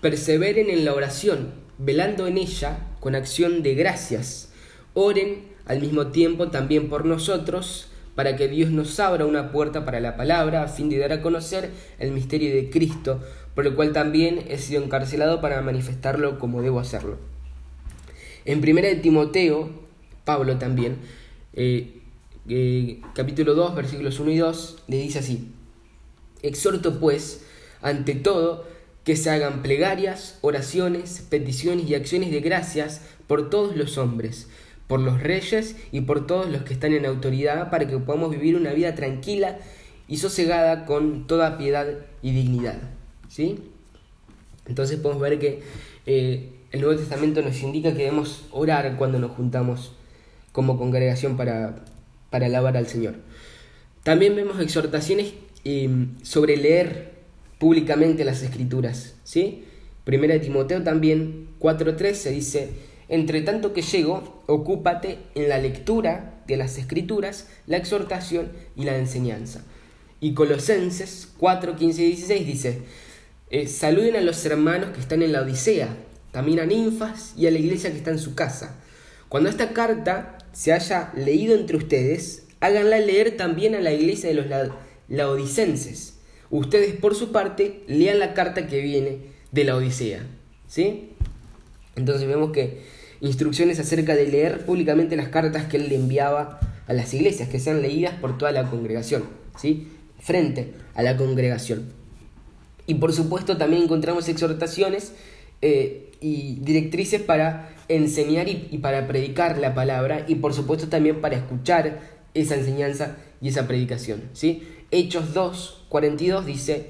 perseveren 0.00 0.70
en 0.70 0.84
la 0.84 0.94
oración, 0.94 1.52
velando 1.78 2.26
en 2.26 2.38
ella 2.38 2.88
con 3.00 3.14
acción 3.14 3.62
de 3.62 3.74
gracias. 3.74 4.52
Oren 4.94 5.50
al 5.66 5.80
mismo 5.80 6.08
tiempo 6.08 6.48
también 6.48 6.88
por 6.88 7.04
nosotros, 7.04 7.88
para 8.14 8.36
que 8.36 8.48
Dios 8.48 8.70
nos 8.70 8.98
abra 8.98 9.24
una 9.24 9.52
puerta 9.52 9.84
para 9.84 10.00
la 10.00 10.16
palabra, 10.16 10.62
a 10.62 10.68
fin 10.68 10.88
de 10.88 10.98
dar 10.98 11.12
a 11.12 11.22
conocer 11.22 11.70
el 11.98 12.12
misterio 12.12 12.54
de 12.54 12.68
Cristo, 12.68 13.20
por 13.54 13.66
el 13.66 13.74
cual 13.74 13.92
también 13.92 14.44
he 14.48 14.58
sido 14.58 14.82
encarcelado 14.82 15.40
para 15.40 15.62
manifestarlo 15.62 16.38
como 16.38 16.62
debo 16.62 16.80
hacerlo. 16.80 17.18
En 18.44 18.58
1 18.58 18.82
de 18.82 18.96
Timoteo, 18.96 19.70
Pablo 20.24 20.58
también, 20.58 20.96
eh, 21.52 22.00
eh, 22.48 23.00
capítulo 23.14 23.54
2, 23.54 23.74
versículos 23.74 24.18
1 24.18 24.30
y 24.30 24.38
2, 24.38 24.82
le 24.88 24.96
dice 24.96 25.20
así, 25.20 25.52
Exhorto 26.42 26.98
pues, 26.98 27.44
ante 27.82 28.14
todo, 28.14 28.66
que 29.04 29.16
se 29.16 29.30
hagan 29.30 29.62
plegarias, 29.62 30.38
oraciones, 30.42 31.24
peticiones 31.28 31.88
y 31.88 31.94
acciones 31.94 32.30
de 32.30 32.40
gracias 32.40 33.00
por 33.26 33.50
todos 33.50 33.76
los 33.76 33.98
hombres, 33.98 34.48
por 34.86 35.00
los 35.00 35.22
reyes 35.22 35.76
y 35.92 36.02
por 36.02 36.26
todos 36.26 36.48
los 36.48 36.62
que 36.62 36.74
están 36.74 36.92
en 36.92 37.06
autoridad, 37.06 37.70
para 37.70 37.86
que 37.86 37.98
podamos 37.98 38.30
vivir 38.30 38.56
una 38.56 38.72
vida 38.72 38.94
tranquila 38.94 39.58
y 40.08 40.18
sosegada 40.18 40.86
con 40.86 41.26
toda 41.26 41.56
piedad 41.56 41.86
y 42.22 42.32
dignidad. 42.32 42.78
¿Sí? 43.28 43.58
Entonces 44.66 44.98
podemos 44.98 45.22
ver 45.22 45.38
que 45.38 45.62
eh, 46.06 46.52
el 46.72 46.80
Nuevo 46.80 46.98
Testamento 46.98 47.42
nos 47.42 47.60
indica 47.62 47.92
que 47.92 48.04
debemos 48.04 48.44
orar 48.50 48.96
cuando 48.96 49.18
nos 49.18 49.32
juntamos 49.32 49.92
como 50.52 50.78
congregación 50.78 51.36
para, 51.36 51.84
para 52.30 52.46
alabar 52.46 52.76
al 52.76 52.86
Señor. 52.86 53.14
También 54.02 54.34
vemos 54.34 54.60
exhortaciones 54.60 55.34
eh, 55.64 56.06
sobre 56.22 56.56
leer 56.56 57.19
públicamente 57.60 58.24
las 58.24 58.42
escrituras. 58.42 59.14
¿sí? 59.22 59.64
Primera 60.02 60.34
de 60.34 60.40
Timoteo 60.40 60.82
también 60.82 61.50
4.13 61.60 62.30
dice, 62.30 62.70
entre 63.08 63.42
tanto 63.42 63.74
que 63.74 63.82
llego, 63.82 64.42
ocúpate 64.46 65.18
en 65.34 65.48
la 65.48 65.58
lectura 65.58 66.42
de 66.46 66.56
las 66.56 66.78
escrituras, 66.78 67.48
la 67.66 67.76
exhortación 67.76 68.50
y 68.74 68.84
la 68.84 68.96
enseñanza. 68.96 69.62
Y 70.20 70.32
Colosenses 70.32 71.28
4, 71.36 71.76
15 71.76 72.02
y 72.02 72.06
16 72.06 72.46
dice, 72.46 72.78
eh, 73.50 73.66
saluden 73.66 74.16
a 74.16 74.22
los 74.22 74.44
hermanos 74.46 74.90
que 74.90 75.00
están 75.00 75.22
en 75.22 75.32
la 75.32 75.42
Odisea, 75.42 75.94
también 76.32 76.60
a 76.60 76.66
ninfas 76.66 77.34
y 77.36 77.46
a 77.46 77.50
la 77.50 77.58
iglesia 77.58 77.90
que 77.90 77.98
está 77.98 78.10
en 78.10 78.18
su 78.18 78.34
casa. 78.34 78.76
Cuando 79.28 79.50
esta 79.50 79.74
carta 79.74 80.38
se 80.52 80.72
haya 80.72 81.12
leído 81.14 81.54
entre 81.54 81.76
ustedes, 81.76 82.44
háganla 82.60 83.00
leer 83.00 83.36
también 83.36 83.74
a 83.74 83.80
la 83.80 83.92
iglesia 83.92 84.30
de 84.30 84.34
los 84.34 84.46
laodicenses. 85.08 86.19
Ustedes, 86.50 86.94
por 86.94 87.14
su 87.14 87.32
parte, 87.32 87.82
lean 87.86 88.18
la 88.18 88.34
carta 88.34 88.66
que 88.66 88.80
viene 88.80 89.18
de 89.52 89.64
la 89.64 89.76
Odisea. 89.76 90.26
¿Sí? 90.66 91.10
Entonces 91.96 92.26
vemos 92.26 92.52
que 92.52 92.82
instrucciones 93.20 93.78
acerca 93.78 94.14
de 94.14 94.26
leer 94.26 94.64
públicamente 94.64 95.16
las 95.16 95.28
cartas 95.28 95.64
que 95.64 95.76
él 95.76 95.88
le 95.88 95.96
enviaba 95.96 96.60
a 96.86 96.92
las 96.92 97.12
iglesias, 97.14 97.48
que 97.48 97.60
sean 97.60 97.82
leídas 97.82 98.14
por 98.14 98.38
toda 98.38 98.52
la 98.52 98.68
congregación, 98.68 99.24
¿sí? 99.56 99.88
Frente 100.18 100.74
a 100.94 101.02
la 101.02 101.16
congregación. 101.16 101.92
Y 102.86 102.94
por 102.94 103.12
supuesto 103.12 103.56
también 103.56 103.82
encontramos 103.82 104.28
exhortaciones 104.28 105.12
eh, 105.62 106.10
y 106.20 106.58
directrices 106.60 107.20
para 107.22 107.74
enseñar 107.88 108.48
y, 108.48 108.78
para 108.78 109.06
predicar 109.06 109.58
la 109.58 109.74
palabra 109.74 110.24
y 110.26 110.36
por 110.36 110.54
supuesto 110.54 110.88
también 110.88 111.20
para 111.20 111.36
escuchar 111.36 112.00
esa 112.34 112.56
enseñanza 112.56 113.16
y 113.40 113.48
esa 113.48 113.66
predicación. 113.66 114.22
¿sí? 114.32 114.62
Hechos 114.90 115.34
2, 115.34 115.79
42 115.90 116.46
dice, 116.46 116.86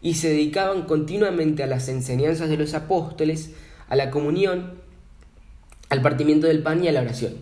y 0.00 0.14
se 0.14 0.30
dedicaban 0.30 0.84
continuamente 0.86 1.62
a 1.62 1.66
las 1.66 1.88
enseñanzas 1.88 2.48
de 2.48 2.56
los 2.56 2.72
apóstoles, 2.72 3.50
a 3.88 3.96
la 3.96 4.10
comunión, 4.10 4.74
al 5.90 6.00
partimiento 6.00 6.46
del 6.46 6.62
pan 6.62 6.82
y 6.82 6.88
a 6.88 6.92
la 6.92 7.02
oración. 7.02 7.34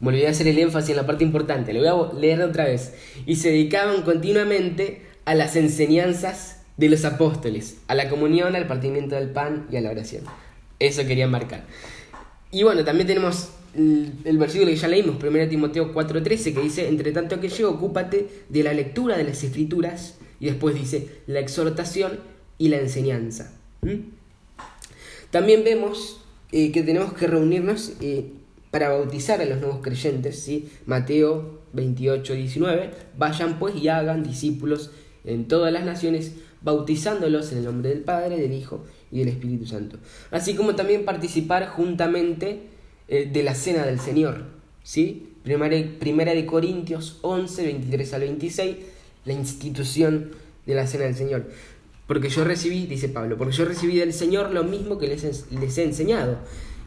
Me 0.00 0.08
olvidé 0.08 0.28
hacer 0.28 0.46
el 0.46 0.58
énfasis 0.58 0.90
en 0.90 0.96
la 0.96 1.06
parte 1.06 1.24
importante, 1.24 1.72
lo 1.74 1.80
voy 1.80 2.10
a 2.10 2.18
leer 2.18 2.42
otra 2.42 2.64
vez. 2.64 2.94
Y 3.26 3.36
se 3.36 3.50
dedicaban 3.50 4.02
continuamente 4.02 5.02
a 5.24 5.34
las 5.34 5.56
enseñanzas 5.56 6.62
de 6.76 6.88
los 6.88 7.04
apóstoles, 7.04 7.78
a 7.88 7.94
la 7.94 8.08
comunión, 8.08 8.54
al 8.54 8.68
partimiento 8.68 9.16
del 9.16 9.30
pan 9.30 9.66
y 9.70 9.76
a 9.76 9.80
la 9.80 9.90
oración. 9.90 10.22
Eso 10.78 11.04
quería 11.06 11.26
marcar. 11.26 11.64
Y 12.52 12.62
bueno, 12.62 12.84
también 12.84 13.08
tenemos 13.08 13.50
el, 13.78 14.38
versículo 14.38 14.70
que 14.70 14.76
ya 14.76 14.88
leímos, 14.88 15.22
1 15.22 15.48
Timoteo 15.48 15.94
4:13, 15.94 16.54
que 16.54 16.60
dice, 16.60 16.88
entre 16.88 17.12
tanto 17.12 17.40
que 17.40 17.48
yo, 17.48 17.70
ocúpate 17.70 18.28
de 18.48 18.62
la 18.62 18.72
lectura 18.72 19.16
de 19.16 19.24
las 19.24 19.42
escrituras, 19.44 20.18
y 20.40 20.46
después 20.46 20.74
dice, 20.74 21.08
la 21.26 21.40
exhortación 21.40 22.20
y 22.58 22.68
la 22.68 22.78
enseñanza. 22.78 23.54
También 25.30 25.64
vemos 25.64 26.20
eh, 26.52 26.72
que 26.72 26.82
tenemos 26.82 27.12
que 27.12 27.26
reunirnos 27.26 27.92
eh, 28.00 28.32
para 28.70 28.90
bautizar 28.90 29.40
a 29.40 29.44
los 29.44 29.60
nuevos 29.60 29.80
creyentes, 29.82 30.40
¿sí? 30.40 30.68
Mateo 30.86 31.60
28, 31.72 32.34
19, 32.34 32.90
vayan 33.16 33.58
pues 33.58 33.76
y 33.76 33.88
hagan 33.88 34.22
discípulos 34.22 34.90
en 35.24 35.46
todas 35.46 35.72
las 35.72 35.84
naciones, 35.84 36.32
bautizándolos 36.62 37.52
en 37.52 37.58
el 37.58 37.64
nombre 37.64 37.90
del 37.90 38.00
Padre, 38.00 38.38
del 38.38 38.52
Hijo 38.52 38.84
y 39.12 39.20
del 39.20 39.28
Espíritu 39.28 39.66
Santo. 39.66 39.98
Así 40.30 40.54
como 40.54 40.74
también 40.74 41.04
participar 41.04 41.68
juntamente 41.68 42.77
eh, 43.08 43.28
de 43.30 43.42
la 43.42 43.54
cena 43.54 43.84
del 43.84 44.00
Señor. 44.00 44.44
¿sí? 44.82 45.32
Primera, 45.42 45.76
primera 45.98 46.34
de 46.34 46.46
Corintios 46.46 47.18
11, 47.22 47.64
23 47.64 48.14
al 48.14 48.20
26, 48.20 48.76
la 49.24 49.32
institución 49.32 50.30
de 50.66 50.74
la 50.74 50.86
cena 50.86 51.04
del 51.04 51.14
Señor. 51.14 51.46
Porque 52.06 52.30
yo 52.30 52.44
recibí, 52.44 52.86
dice 52.86 53.08
Pablo, 53.08 53.36
porque 53.36 53.54
yo 53.54 53.64
recibí 53.64 53.96
del 53.96 54.12
Señor 54.12 54.52
lo 54.52 54.64
mismo 54.64 54.98
que 54.98 55.08
les, 55.08 55.50
les 55.50 55.78
he 55.78 55.84
enseñado. 55.84 56.38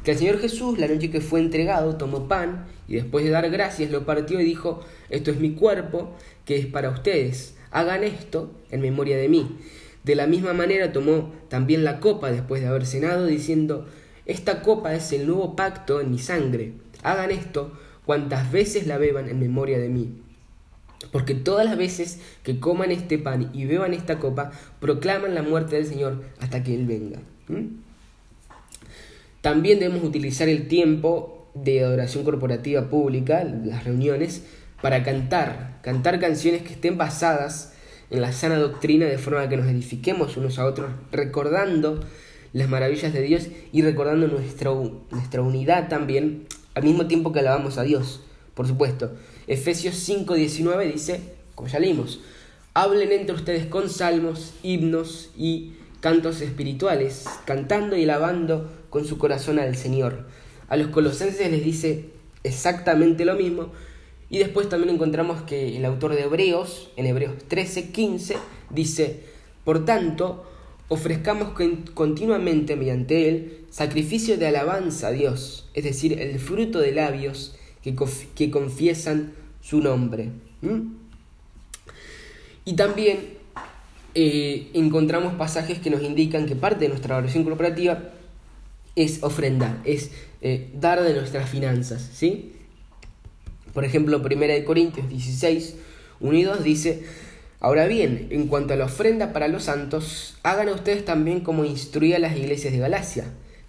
Que 0.04 0.12
el 0.12 0.18
Señor 0.18 0.40
Jesús, 0.40 0.80
la 0.80 0.88
noche 0.88 1.12
que 1.12 1.22
fue 1.22 1.40
entregado, 1.40 1.98
tomó 1.98 2.28
pan 2.28 2.66
y 2.88 2.96
después 2.96 3.24
de 3.24 3.32
dar 3.32 3.50
gracias 3.52 3.92
lo 3.92 4.06
partió 4.06 4.40
y 4.40 4.44
dijo, 4.44 4.84
esto 5.10 5.30
es 5.30 5.40
mi 5.40 5.52
cuerpo, 5.52 6.16
que 6.46 6.58
es 6.58 6.66
para 6.66 6.90
ustedes 6.90 7.56
hagan 7.72 8.04
esto 8.04 8.52
en 8.70 8.82
memoria 8.82 9.18
de 9.18 9.30
mí. 9.30 9.58
De 10.04 10.16
la 10.16 10.28
misma 10.28 10.54
manera 10.54 10.92
tomó 10.92 11.34
también 11.48 11.84
la 11.84 12.00
copa 12.00 12.32
después 12.32 12.62
de 12.62 12.68
haber 12.68 12.86
cenado, 12.86 13.26
diciendo, 13.26 13.88
esta 14.32 14.62
copa 14.62 14.94
es 14.96 15.12
el 15.12 15.28
nuevo 15.28 15.56
pacto 15.56 16.02
en 16.02 16.12
mi 16.12 16.20
sangre. 16.20 16.74
Hagan 17.04 17.32
esto 17.32 17.78
cuantas 18.06 18.52
veces 18.52 18.88
la 18.88 18.98
beban 18.98 19.30
en 19.30 19.40
memoria 19.40 19.80
de 19.80 19.90
mí. 19.90 20.22
Porque 21.12 21.34
todas 21.34 21.66
las 21.66 21.78
veces 21.78 22.20
que 22.44 22.60
coman 22.60 22.92
este 22.92 23.18
pan 23.18 23.50
y 23.54 23.66
beban 23.66 23.94
esta 23.94 24.20
copa, 24.20 24.52
proclaman 24.80 25.36
la 25.36 25.42
muerte 25.42 25.76
del 25.76 25.86
Señor 25.86 26.24
hasta 26.40 26.64
que 26.64 26.76
Él 26.76 26.86
venga. 26.86 27.20
¿Mm? 27.48 27.82
También 29.42 29.80
debemos 29.80 30.04
utilizar 30.04 30.48
el 30.48 30.68
tiempo 30.68 31.50
de 31.54 31.84
adoración 31.84 32.24
corporativa 32.24 32.90
pública, 32.90 33.44
las 33.44 33.84
reuniones, 33.84 34.44
para 34.82 35.04
cantar, 35.04 35.80
cantar 35.82 36.20
canciones 36.20 36.62
que 36.62 36.74
estén 36.74 36.98
basadas 36.98 37.74
en 38.10 38.22
la 38.22 38.32
sana 38.32 38.58
doctrina 38.58 39.06
de 39.06 39.18
forma 39.18 39.50
que 39.50 39.58
nos 39.58 39.68
edifiquemos 39.68 40.38
unos 40.38 40.60
a 40.60 40.66
otros, 40.66 40.92
recordando 41.12 42.02
las 42.54 42.70
maravillas 42.70 43.14
de 43.14 43.22
Dios 43.22 43.48
y 43.72 43.82
recordando 43.82 44.28
nuestra, 44.28 44.72
nuestra 45.12 45.42
unidad 45.42 45.88
también, 45.88 46.48
al 46.74 46.84
mismo 46.84 47.08
tiempo 47.08 47.32
que 47.32 47.40
alabamos 47.40 47.78
a 47.78 47.84
Dios, 47.84 48.22
por 48.54 48.68
supuesto. 48.68 49.12
Efesios 49.48 49.96
5:19 50.08 50.92
dice, 50.92 51.22
como 51.56 51.68
ya 51.68 51.80
leímos, 51.80 52.22
hablen 52.74 53.12
entre 53.12 53.36
ustedes 53.36 53.66
con 53.66 53.90
salmos, 53.90 54.54
himnos 54.64 55.32
y 55.38 55.74
cantos 56.00 56.42
espirituales, 56.42 57.26
cantando 57.46 57.96
y 57.96 58.04
alabando 58.04 58.72
con 58.90 59.06
su 59.06 59.18
corazón 59.18 59.60
al 59.60 59.76
Señor. 59.76 60.26
A 60.68 60.78
los 60.78 60.88
colosenses 60.88 61.52
les 61.52 61.64
dice 61.64 62.10
exactamente 62.44 63.26
lo 63.26 63.36
mismo, 63.36 63.72
y 64.30 64.38
después 64.38 64.70
también 64.70 64.96
encontramos 64.96 65.42
que 65.42 65.76
el 65.76 65.84
autor 65.84 66.16
de 66.16 66.24
Hebreos, 66.24 66.90
en 66.96 67.06
Hebreos 67.06 67.34
13, 67.50 67.90
15, 67.92 68.38
dice, 68.70 69.24
por 69.66 69.84
tanto, 69.84 70.46
ofrezcamos 70.92 71.54
continuamente 71.94 72.76
mediante 72.76 73.30
él 73.30 73.60
sacrificio 73.70 74.38
de 74.38 74.48
alabanza 74.48 75.08
a 75.08 75.12
Dios, 75.12 75.70
es 75.74 75.86
decir, 75.86 76.20
el 76.20 76.38
fruto 76.38 76.80
de 76.80 76.92
labios 76.92 77.56
que, 77.82 77.96
confiesan 78.52 79.32
su 79.62 79.80
nombre. 79.80 80.32
Y 82.66 82.74
también 82.74 83.20
eh, 84.16 84.70
encontramos 84.74 85.36
pasajes 85.36 85.80
que 85.80 85.90
nos 85.90 86.04
indican 86.04 86.46
que 86.46 86.58
parte 86.58 86.82
de 86.82 86.90
nuestra 86.90 87.16
oración 87.16 87.46
corporativa 87.46 88.10
es 88.98 89.24
ofrendar, 89.24 89.80
es 89.86 90.12
eh, 90.42 90.72
dar 90.74 91.02
de 91.04 91.14
nuestras 91.14 91.50
finanzas, 91.50 92.10
¿sí? 92.14 92.52
Por 93.74 93.86
ejemplo, 93.86 94.18
1 94.18 94.66
Corintios 94.66 95.08
16, 95.08 95.78
1 96.20 96.38
y 96.38 96.44
2 96.44 96.64
dice, 96.66 97.06
Ahora 97.62 97.86
bien, 97.86 98.28
en 98.32 98.48
cuanto 98.48 98.74
a 98.74 98.76
la 98.76 98.86
ofrenda 98.86 99.34
para 99.34 99.48
los 99.48 99.66
santos, 99.66 100.36
hagan 100.42 100.70
ustedes 100.70 101.06
también 101.06 101.42
como 101.42 101.64
instruía 101.64 102.18
las 102.18 102.36
iglesias 102.36 102.74
de 102.74 102.80
Galacia, 102.80 103.26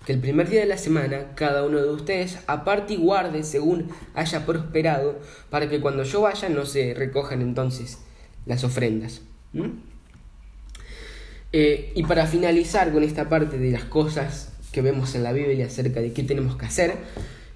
que 0.07 0.14
el 0.14 0.18
primer 0.18 0.48
día 0.48 0.61
de 0.61 0.66
la 0.66 0.78
semana 0.78 1.35
cada 1.35 1.62
uno 1.62 1.76
de 1.76 1.90
ustedes 1.90 2.38
aparte 2.46 2.94
y 2.94 2.96
guarde 2.96 3.44
según 3.44 3.90
haya 4.14 4.46
prosperado, 4.46 5.20
para 5.50 5.68
que 5.68 5.83
cuando 5.83 6.05
yo 6.05 6.22
vaya 6.22 6.48
no 6.48 6.64
se 6.64 6.94
recojan 6.94 7.42
entonces 7.42 7.98
las 8.46 8.64
ofrendas. 8.64 9.20
Eh, 11.52 11.92
y 11.94 12.02
para 12.05 12.26
finalizar 12.26 12.92
con 12.92 13.02
esta 13.02 13.28
parte 13.28 13.59
de 13.59 13.72
las 13.72 13.85
cosas 13.85 14.55
que 14.72 14.81
vemos 14.81 15.14
en 15.14 15.22
la 15.22 15.33
Biblia 15.33 15.66
acerca 15.66 16.00
de 16.00 16.14
qué 16.14 16.22
tenemos 16.22 16.57
que 16.57 16.64
hacer 16.64 16.94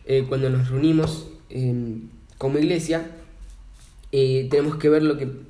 eh, 0.05 0.27
cuando 0.29 0.51
nos 0.51 0.68
reunimos 0.68 1.31
em, 1.49 2.11
como 2.37 2.59
iglesia, 2.59 3.11
eh, 4.12 4.49
tenemos 4.51 4.77
que 4.77 4.90
ver 4.90 5.03
lo 5.03 5.16
que, 5.16 5.45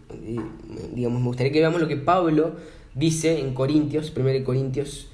digamos, 0.95 1.21
me 1.21 1.27
gustaría 1.27 1.53
que 1.53 1.61
veamos 1.61 1.81
lo 1.81 1.89
que 1.89 1.97
Pablo 1.97 2.57
dice 2.95 3.41
en 3.41 3.55
Corintios, 3.55 4.13
1 4.17 4.45
Corintios 4.45 5.09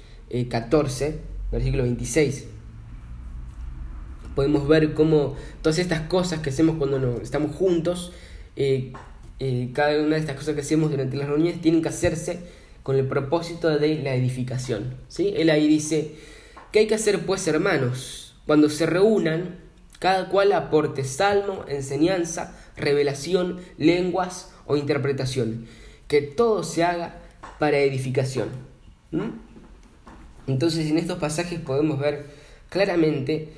14, 0.49 1.19
versículo 1.51 1.83
26. 1.83 2.47
Podemos 4.35 4.67
ver 4.67 4.93
cómo 4.93 5.35
todas 5.61 5.77
estas 5.77 6.01
cosas 6.01 6.39
que 6.39 6.49
hacemos 6.49 6.77
cuando 6.77 7.21
estamos 7.21 7.55
juntos, 7.55 8.13
cada 9.73 10.01
una 10.01 10.15
de 10.15 10.19
estas 10.19 10.37
cosas 10.37 10.55
que 10.55 10.61
hacemos 10.61 10.89
durante 10.89 11.17
las 11.17 11.27
reuniones 11.27 11.61
tienen 11.61 11.81
que 11.81 11.89
hacerse 11.89 12.39
con 12.81 12.95
el 12.95 13.07
propósito 13.07 13.69
de 13.69 14.01
la 14.01 14.15
edificación. 14.15 14.95
¿sí? 15.07 15.33
Él 15.37 15.49
ahí 15.49 15.67
dice, 15.67 16.15
¿qué 16.71 16.79
hay 16.79 16.87
que 16.87 16.95
hacer 16.95 17.25
pues 17.25 17.47
hermanos? 17.47 18.35
Cuando 18.47 18.69
se 18.69 18.85
reúnan, 18.85 19.59
cada 19.99 20.29
cual 20.29 20.51
aporte 20.51 21.03
salmo, 21.03 21.63
enseñanza, 21.67 22.57
revelación, 22.75 23.59
lenguas 23.77 24.52
o 24.65 24.77
interpretación. 24.77 25.65
Que 26.07 26.21
todo 26.21 26.63
se 26.63 26.83
haga 26.83 27.19
para 27.59 27.79
edificación. 27.79 28.49
Entonces 30.47 30.89
en 30.89 30.97
estos 30.97 31.19
pasajes 31.19 31.59
podemos 31.59 31.99
ver 31.99 32.25
claramente 32.69 33.49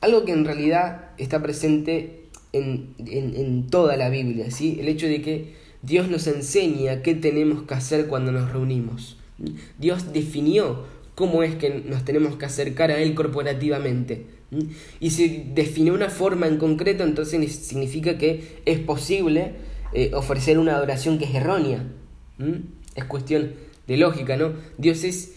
algo 0.00 0.24
que 0.24 0.32
en 0.32 0.44
realidad 0.44 1.10
está 1.18 1.42
presente 1.42 2.24
en, 2.52 2.94
en 2.98 3.66
toda 3.66 3.96
la 3.96 4.08
Biblia, 4.08 4.50
¿sí? 4.50 4.78
el 4.80 4.88
hecho 4.88 5.06
de 5.06 5.20
que 5.20 5.54
Dios 5.82 6.08
nos 6.08 6.26
enseña 6.26 7.02
qué 7.02 7.14
tenemos 7.14 7.62
que 7.62 7.74
hacer 7.74 8.06
cuando 8.06 8.32
nos 8.32 8.52
reunimos. 8.52 9.16
Dios 9.78 10.12
definió 10.12 10.84
cómo 11.14 11.42
es 11.42 11.54
que 11.54 11.82
nos 11.86 12.04
tenemos 12.04 12.36
que 12.36 12.46
acercar 12.46 12.90
a 12.90 12.98
Él 12.98 13.14
corporativamente. 13.14 14.26
Y 14.98 15.10
si 15.10 15.50
definió 15.54 15.94
una 15.94 16.08
forma 16.08 16.46
en 16.46 16.56
concreto, 16.56 17.04
entonces 17.04 17.54
significa 17.54 18.18
que 18.18 18.60
es 18.64 18.78
posible 18.78 19.52
eh, 19.92 20.10
ofrecer 20.14 20.58
una 20.58 20.76
adoración 20.76 21.18
que 21.18 21.24
es 21.24 21.34
errónea. 21.34 21.84
Es 22.94 23.04
cuestión 23.04 23.54
de 23.86 23.96
lógica, 23.96 24.36
¿no? 24.36 24.52
Dios 24.76 25.02
es 25.04 25.34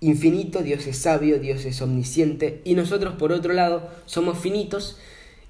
infinito, 0.00 0.62
Dios 0.62 0.86
es 0.86 0.98
sabio, 0.98 1.38
Dios 1.38 1.64
es 1.64 1.80
omnisciente 1.80 2.60
y 2.64 2.74
nosotros 2.74 3.14
por 3.14 3.30
otro 3.30 3.52
lado 3.52 3.88
somos 4.04 4.38
finitos 4.38 4.98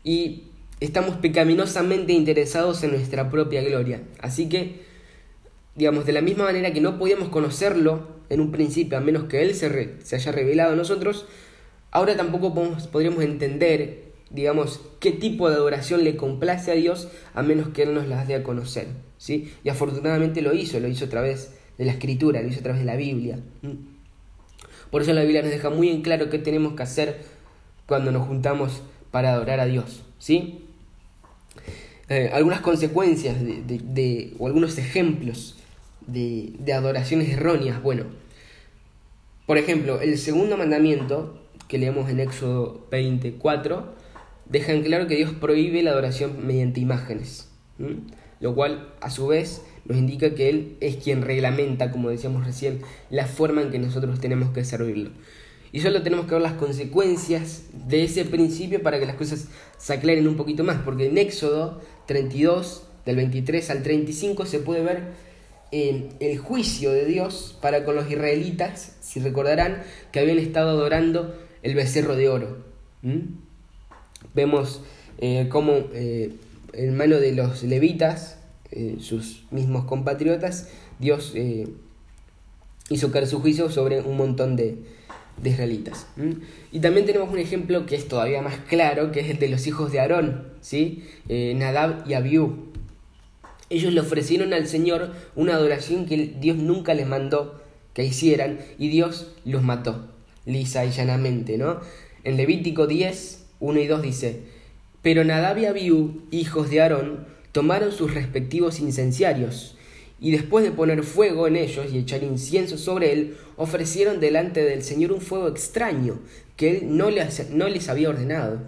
y 0.05 0.45
estamos 0.81 1.17
pecaminosamente 1.17 2.13
interesados 2.13 2.83
en 2.83 2.91
nuestra 2.91 3.31
propia 3.31 3.63
gloria. 3.63 4.03
Así 4.21 4.49
que, 4.49 4.83
digamos, 5.75 6.05
de 6.05 6.13
la 6.13 6.21
misma 6.21 6.45
manera 6.45 6.73
que 6.73 6.81
no 6.81 6.99
podíamos 6.99 7.31
conocerlo 7.31 8.09
en 8.29 8.41
un 8.41 8.51
principio, 8.51 8.99
a 8.99 9.01
menos 9.01 9.25
que 9.25 9.43
Él 9.43 9.55
se, 9.55 9.97
se 10.03 10.17
haya 10.17 10.33
revelado 10.33 10.73
a 10.73 10.77
nosotros, 10.77 11.27
ahora 11.91 12.17
tampoco 12.17 12.53
podríamos 12.91 13.23
entender, 13.23 14.12
digamos, 14.33 14.81
qué 15.01 15.13
tipo 15.13 15.49
de 15.49 15.57
adoración 15.57 16.05
le 16.05 16.17
complace 16.17 16.73
a 16.73 16.75
Dios, 16.75 17.09
a 17.35 17.43
menos 17.43 17.69
que 17.69 17.83
Él 17.83 17.95
nos 17.95 18.09
las 18.09 18.27
dé 18.27 18.35
a 18.35 18.43
conocer. 18.43 18.89
¿sí? 19.19 19.53
Y 19.63 19.69
afortunadamente 19.69 20.43
lo 20.43 20.55
hizo, 20.55 20.81
lo 20.81 20.89
hizo 20.89 21.05
a 21.05 21.09
través 21.09 21.55
de 21.79 21.85
la 21.85 21.93
Escritura, 21.93 22.43
lo 22.43 22.49
hizo 22.49 22.61
a 22.61 22.63
través 22.63 22.81
de 22.81 22.87
la 22.87 22.97
Biblia. 22.97 23.39
Por 24.91 25.03
eso 25.03 25.13
la 25.13 25.23
Biblia 25.23 25.43
nos 25.43 25.51
deja 25.51 25.71
muy 25.71 25.89
en 25.89 26.03
claro 26.03 26.31
qué 26.31 26.39
tenemos 26.39 26.75
que 26.75 26.83
hacer 26.83 27.25
cuando 27.87 28.11
nos 28.11 28.27
juntamos 28.27 28.83
para 29.11 29.35
adorar 29.35 29.61
a 29.61 29.67
Dios. 29.67 30.03
¿sí? 30.19 30.65
Eh, 32.09 32.31
algunas 32.33 32.61
consecuencias 32.61 33.37
de, 33.41 34.35
o 34.39 34.47
algunos 34.47 34.79
ejemplos 34.79 35.59
de, 36.07 36.53
de 36.59 36.73
adoraciones 36.73 37.29
erróneas. 37.29 37.83
Bueno, 37.83 38.05
por 39.47 39.59
ejemplo, 39.59 40.01
el 40.01 40.19
segundo 40.19 40.57
mandamiento 40.57 41.39
que 41.69 41.79
leemos 41.79 42.11
en 42.11 42.21
Éxodo 42.21 42.87
24 42.91 44.02
deja 44.53 44.73
en 44.73 44.83
claro 44.83 45.09
que 45.09 45.17
Dios 45.17 45.33
prohíbe 45.33 45.83
la 45.83 45.91
adoración 45.91 46.47
mediante 46.47 46.81
imágenes, 46.81 47.51
lo 48.39 48.55
cual 48.55 48.93
a 49.01 49.11
su 49.11 49.27
vez 49.27 49.63
nos 49.85 49.99
indica 49.99 50.35
que 50.35 50.49
Él 50.49 50.77
es 50.81 50.97
quien 50.97 51.23
reglamenta, 51.23 51.91
como 51.91 52.11
decíamos 52.11 52.47
recién, 52.47 52.83
la 53.11 53.27
forma 53.27 53.63
en 53.63 53.71
que 53.71 53.79
nosotros 53.79 54.21
tenemos 54.21 54.51
que 54.51 54.65
servirlo. 54.65 55.11
Y 55.73 55.81
solo 55.81 56.03
tenemos 56.03 56.27
que 56.27 56.35
ver 56.35 56.43
las 56.43 56.53
consecuencias 56.53 57.65
de 57.89 58.05
ese 58.05 58.27
principio 58.27 58.83
para 58.83 59.01
que 59.01 59.07
las 59.07 59.17
cosas 59.17 59.49
se 59.79 59.95
aclaren 59.95 60.29
un 60.29 60.37
poquito 60.37 60.65
más, 60.65 60.83
porque 60.85 61.07
en 61.07 61.17
Éxodo 61.17 61.81
32, 62.07 62.87
del 63.07 63.17
23 63.17 63.71
al 63.71 63.83
35, 63.83 64.45
se 64.45 64.59
puede 64.59 64.83
ver 64.83 65.33
el 65.73 66.37
juicio 66.37 66.93
de 66.93 67.07
Dios 67.07 67.59
para 67.63 67.87
con 67.87 67.97
los 67.97 68.11
israelitas, 68.11 68.97
si 69.01 69.19
recordarán, 69.21 69.83
que 70.13 70.21
habían 70.21 70.39
estado 70.39 70.69
adorando 70.69 71.35
el 71.63 71.75
becerro 71.75 72.17
de 72.17 72.29
oro. 72.29 72.59
Vemos 74.35 74.83
eh, 75.19 75.49
cómo 75.51 75.73
eh, 75.93 76.33
en 76.73 76.97
mano 76.97 77.17
de 77.17 77.33
los 77.33 77.63
levitas, 77.63 78.39
sus 79.01 79.45
mismos 79.51 79.85
compatriotas, 79.85 80.71
Dios 80.99 81.35
hizo 82.89 83.13
caer 83.13 83.27
su 83.27 83.41
juicio 83.41 83.71
sobre 83.71 84.01
un 84.01 84.17
montón 84.17 84.57
de, 84.57 84.79
de 85.41 85.51
israelitas. 85.51 86.07
Y 86.71 86.81
también 86.81 87.07
tenemos 87.07 87.31
un 87.31 87.39
ejemplo 87.39 87.87
que 87.87 87.97
es 87.97 88.09
todavía 88.09 88.43
más 88.43 88.57
claro, 88.69 89.13
que 89.13 89.21
es 89.21 89.31
el 89.31 89.39
de 89.39 89.49
los 89.49 89.67
hijos 89.67 89.93
de 89.93 90.01
Aarón, 90.01 90.49
¿sí? 90.61 91.05
Eh, 91.29 91.55
Nadab 91.57 92.09
y 92.09 92.15
Abiú. 92.15 92.71
Ellos 93.71 93.93
le 93.93 94.01
ofrecieron 94.01 94.53
al 94.53 94.67
Señor 94.69 95.13
una 95.35 95.55
adoración 95.55 96.07
que 96.07 96.35
Dios 96.39 96.59
nunca 96.59 96.95
les 96.95 97.07
mandó 97.07 97.63
que 97.95 98.05
hicieran 98.05 98.59
y 98.79 98.89
Dios 98.89 99.33
los 99.45 99.63
mató, 99.63 100.09
lisa 100.45 100.85
y 100.85 100.91
llanamente, 100.91 101.59
¿no? 101.59 101.81
En 102.25 102.37
Levítico 102.37 102.87
10, 102.87 103.42
1 103.63 103.81
y 103.81 103.87
2 103.87 104.03
dice, 104.03 104.41
pero 105.03 105.25
Nadab 105.25 105.57
y 105.59 105.67
Abiú, 105.67 106.23
hijos 106.33 106.69
de 106.69 106.83
Aarón, 106.83 107.27
tomaron 107.53 107.93
sus 107.93 108.13
respectivos 108.13 108.81
incenciarios 108.81 109.77
y 110.21 110.33
después 110.33 110.65
de 110.65 110.73
poner 110.73 111.05
fuego 111.05 111.47
en 111.47 111.57
ellos 111.57 111.87
y 111.93 111.99
echar 111.99 112.25
incienso 112.25 112.77
sobre 112.77 113.13
él, 113.13 113.37
ofrecieron 113.57 114.21
delante 114.21 114.65
del 114.65 114.83
Señor 114.83 115.13
un 115.13 115.21
fuego 115.21 115.49
extraño 115.49 116.19
que 116.57 116.71
él 116.71 116.97
no 116.97 117.11
les, 117.11 117.89
había 117.89 118.09
ordenado. 118.09 118.61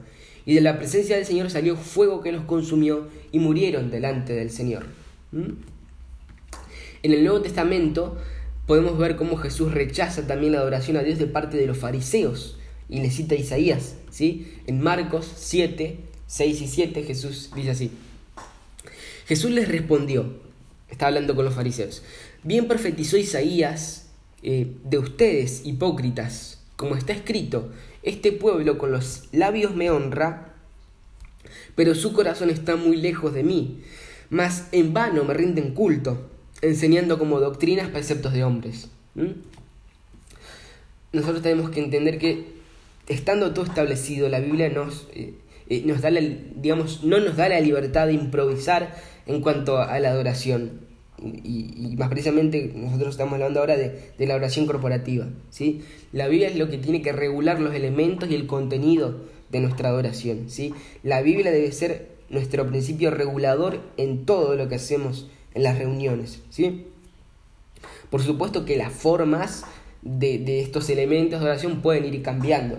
Y 0.47 0.55
de 0.55 0.61
la 0.61 0.79
presencia 0.79 1.17
del 1.17 1.27
Señor 1.27 1.51
salió 1.51 1.77
fuego 1.77 2.23
que 2.23 2.33
los 2.33 2.45
consumió 2.45 3.09
y 3.33 3.41
murieron 3.41 3.91
delante 3.91 4.33
del 4.33 4.51
Señor. 4.51 4.85
¿Mm? 5.33 5.53
En 7.03 7.13
el 7.13 7.25
Nuevo 7.25 7.41
Testamento 7.41 8.17
podemos 8.67 8.97
ver 8.97 9.17
cómo 9.17 9.37
Jesús 9.37 9.73
rechaza 9.73 10.27
también 10.27 10.53
la 10.53 10.61
adoración 10.61 10.97
a 10.97 11.03
Dios 11.03 11.19
de 11.19 11.27
parte 11.27 11.57
de 11.57 11.67
los 11.67 11.79
fariseos. 11.79 12.59
Y 12.89 13.01
le 13.01 13.11
cita 13.11 13.35
Isaías, 13.35 13.95
¿sí? 14.11 14.55
En 14.67 14.81
Marcos 14.81 15.31
7, 15.37 15.99
6 16.27 16.61
y 16.61 16.69
7 16.69 17.03
Jesús 17.03 17.51
dice 17.55 17.71
así. 17.71 17.91
Jesús 19.27 19.51
les 19.51 19.69
respondió, 19.69 20.35
está 20.91 21.07
hablando 21.07 21.35
con 21.35 21.45
los 21.45 21.55
fariseos. 21.55 22.03
Bien 22.43 22.69
profetizó 22.69 23.17
Isaías 23.17 24.09
eh, 24.43 24.71
de 24.85 24.99
ustedes, 24.99 25.63
hipócritas, 25.65 26.61
como 26.77 26.97
está 26.97 27.13
escrito, 27.15 27.73
este 28.03 28.33
pueblo 28.33 28.77
con 28.77 28.93
los 28.93 29.29
labios 29.33 29.75
me 29.75 29.91
honra, 29.91 30.55
pero 31.75 31.95
su 31.95 32.13
corazón 32.13 32.51
está 32.51 32.77
muy 32.77 32.99
lejos 32.99 33.33
de 33.33 33.43
mí, 33.43 33.81
mas 34.29 34.69
en 34.73 34.93
vano 34.93 35.25
me 35.25 35.33
rinden 35.33 35.73
culto, 35.73 36.29
enseñando 36.61 37.19
como 37.19 37.41
doctrinas 37.41 37.89
preceptos 37.89 38.35
de 38.35 38.45
hombres. 38.45 38.89
Nosotros 41.13 41.43
tenemos 41.43 41.71
que 41.71 41.83
entender 41.83 42.19
que 42.19 42.54
estando 43.09 43.53
todo 43.53 43.65
establecido, 43.65 44.29
la 44.29 44.41
Biblia 44.41 44.69
nos, 44.69 45.09
eh, 45.15 45.35
eh, 45.69 45.83
nos 45.85 46.01
da 46.03 46.11
la, 46.11 46.21
digamos, 46.21 47.05
no 47.05 47.19
nos 47.21 47.37
da 47.37 47.49
la 47.49 47.61
libertad 47.61 48.07
de 48.07 48.15
improvisar 48.15 48.95
en 49.27 49.41
cuanto 49.41 49.79
a 49.79 49.99
la 50.01 50.11
adoración. 50.11 50.85
Y, 51.23 51.95
más 51.97 52.09
precisamente 52.09 52.73
nosotros 52.75 53.11
estamos 53.11 53.35
hablando 53.35 53.61
ahora 53.61 53.77
de, 53.77 54.13
la 54.19 54.35
oración 54.35 54.67
corporativa. 54.67 55.27
¿sí? 55.51 55.83
La 56.13 56.29
Biblia 56.29 56.49
es 56.49 56.57
lo 56.57 56.69
que 56.69 56.79
tiene 56.79 57.03
que 57.03 57.13
regular 57.13 57.61
los 57.61 57.75
elementos 57.75 58.31
y 58.31 58.35
el 58.35 58.47
contenido 58.47 59.21
de 59.51 59.61
nuestra 59.61 59.91
adoración. 59.91 60.51
¿sí? 60.51 60.75
La 61.03 61.23
Biblia 61.23 61.51
debe 61.53 61.71
ser 61.73 62.09
nuestro 62.29 62.67
principio 62.67 63.11
regulador 63.11 63.81
en 63.97 64.27
todo 64.27 64.57
lo 64.57 64.69
que 64.69 64.75
hacemos 64.75 65.31
en 65.55 65.63
las 65.63 65.79
reuniones. 65.79 66.43
¿sí? 66.51 66.87
Por 68.11 68.21
supuesto 68.23 68.65
que 68.65 68.77
las 68.77 68.93
formas 68.93 69.65
de, 70.05 70.39
de 70.39 70.61
estos 70.61 70.89
elementos 70.91 71.41
de 71.41 71.47
oración 71.47 71.81
pueden 71.83 72.05
ir 72.05 72.23
cambiando. 72.23 72.77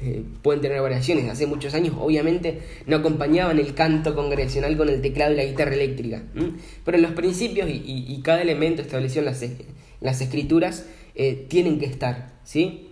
Eh, 0.00 0.22
pueden 0.42 0.60
tener 0.60 0.80
variaciones. 0.80 1.28
Hace 1.28 1.46
muchos 1.46 1.74
años, 1.74 1.94
obviamente, 1.98 2.60
no 2.86 2.96
acompañaban 2.96 3.58
el 3.58 3.74
canto 3.74 4.14
congregacional 4.14 4.76
con 4.76 4.88
el 4.88 5.00
teclado 5.00 5.32
y 5.32 5.36
la 5.36 5.44
guitarra 5.44 5.74
eléctrica. 5.74 6.22
Pero 6.84 6.96
en 6.96 7.02
los 7.02 7.12
principios 7.12 7.68
y, 7.68 8.20
cada 8.22 8.42
elemento 8.42 8.82
establecido 8.82 9.20
en 9.20 9.26
las, 9.26 9.44
las 10.00 10.20
escrituras 10.20 10.86
eh, 11.16 11.46
tienen 11.48 11.80
que 11.80 11.86
estar. 11.86 12.32
¿sí? 12.44 12.90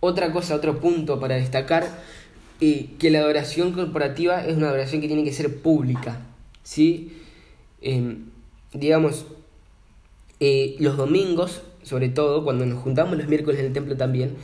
Otra 0.00 0.32
cosa, 0.32 0.54
otro 0.54 0.80
punto 0.80 1.20
para 1.20 1.34
destacar, 1.34 1.86
eh, 2.60 2.90
que 2.98 3.10
la 3.10 3.18
adoración 3.18 3.72
corporativa 3.72 4.46
es 4.46 4.56
una 4.56 4.68
adoración 4.68 5.02
que 5.02 5.08
tiene 5.08 5.24
que 5.24 5.32
ser 5.32 5.60
pública. 5.60 6.26
¿sí? 6.62 7.12
Em, 7.82 8.30
digamos, 8.72 9.26
eh, 10.40 10.76
los 10.78 10.96
domingos, 10.96 11.62
sobre 11.88 12.10
todo, 12.10 12.44
cuando 12.44 12.66
nos 12.66 12.82
juntamos 12.82 13.16
los 13.16 13.28
miércoles 13.28 13.60
en 13.60 13.66
el 13.66 13.72
templo 13.72 13.96
también, 13.96 14.36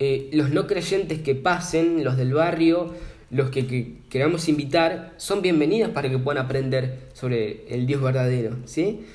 eh, 0.00 0.28
los 0.32 0.50
no 0.50 0.66
creyentes 0.66 1.20
que 1.20 1.36
pasen, 1.36 2.02
los 2.02 2.16
del 2.16 2.34
barrio, 2.34 2.92
los 3.30 3.50
que, 3.50 3.98
queramos 4.08 4.48
invitar, 4.48 5.14
son 5.16 5.40
bienvenidos 5.40 5.90
para 5.90 6.10
que 6.10 6.18
puedan 6.18 6.44
aprender 6.44 7.08
sobre 7.12 7.72
el 7.72 7.86
Dios 7.86 8.02
verdadero. 8.02 8.56
¿sí? 8.64 9.06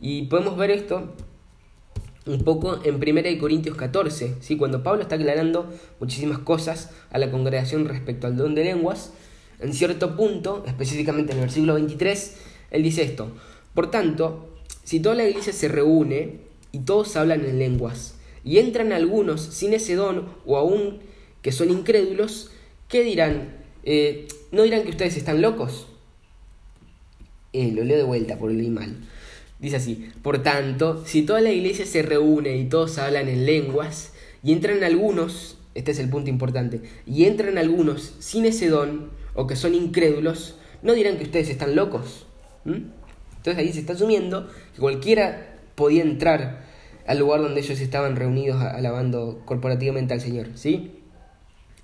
Y 0.00 0.26
podemos 0.26 0.56
ver 0.56 0.70
esto 0.70 1.14
un 2.26 2.44
poco 2.44 2.78
en 2.84 2.94
1 2.94 3.40
Corintios 3.40 3.76
14, 3.76 4.36
¿sí? 4.40 4.56
cuando 4.56 4.84
Pablo 4.84 5.02
está 5.02 5.16
aclarando 5.16 5.68
muchísimas 5.98 6.38
cosas 6.38 6.90
a 7.10 7.18
la 7.18 7.32
congregación 7.32 7.86
respecto 7.86 8.28
al 8.28 8.36
don 8.36 8.54
de 8.54 8.62
lenguas, 8.62 9.12
en 9.58 9.74
cierto 9.74 10.16
punto, 10.16 10.62
específicamente 10.68 11.32
en 11.32 11.38
el 11.38 11.44
versículo 11.46 11.74
23, 11.74 12.36
él 12.70 12.82
dice 12.84 13.02
esto, 13.02 13.32
por 13.74 13.90
tanto, 13.90 14.48
si 14.84 15.00
toda 15.00 15.16
la 15.16 15.24
iglesia 15.24 15.52
se 15.52 15.66
reúne 15.66 16.51
y 16.72 16.80
todos 16.80 17.16
hablan 17.16 17.44
en 17.44 17.58
lenguas, 17.58 18.16
y 18.44 18.58
entran 18.58 18.92
algunos 18.92 19.40
sin 19.40 19.72
ese 19.72 19.94
don 19.94 20.26
o 20.44 20.56
aún 20.56 21.00
que 21.42 21.52
son 21.52 21.70
incrédulos, 21.70 22.50
¿qué 22.88 23.02
dirán? 23.02 23.56
Eh, 23.84 24.26
¿No 24.50 24.62
dirán 24.62 24.82
que 24.82 24.90
ustedes 24.90 25.16
están 25.16 25.42
locos? 25.42 25.86
Eh, 27.52 27.72
lo 27.72 27.84
leo 27.84 27.98
de 27.98 28.04
vuelta 28.04 28.38
por 28.38 28.50
el 28.50 28.70
mal. 28.70 28.96
Dice 29.58 29.76
así, 29.76 30.08
por 30.22 30.42
tanto, 30.42 31.04
si 31.06 31.22
toda 31.22 31.40
la 31.40 31.52
iglesia 31.52 31.86
se 31.86 32.02
reúne 32.02 32.56
y 32.56 32.64
todos 32.64 32.98
hablan 32.98 33.28
en 33.28 33.46
lenguas, 33.46 34.12
y 34.42 34.52
entran 34.52 34.82
algunos, 34.82 35.58
este 35.74 35.92
es 35.92 35.98
el 36.00 36.08
punto 36.08 36.30
importante, 36.30 36.80
y 37.06 37.24
entran 37.24 37.58
algunos 37.58 38.14
sin 38.18 38.44
ese 38.44 38.68
don, 38.68 39.10
o 39.34 39.46
que 39.46 39.54
son 39.56 39.74
incrédulos, 39.74 40.56
no 40.82 40.94
dirán 40.94 41.16
que 41.16 41.24
ustedes 41.24 41.48
están 41.48 41.76
locos. 41.76 42.26
Entonces 42.64 43.56
ahí 43.56 43.72
se 43.72 43.80
está 43.80 43.92
asumiendo 43.92 44.48
que 44.74 44.80
cualquiera 44.80 45.51
podía 45.74 46.02
entrar 46.02 46.64
al 47.06 47.18
lugar 47.18 47.42
donde 47.42 47.60
ellos 47.60 47.80
estaban 47.80 48.16
reunidos 48.16 48.60
alabando 48.62 49.42
corporativamente 49.44 50.14
al 50.14 50.20
Señor. 50.20 50.48
¿sí? 50.54 50.92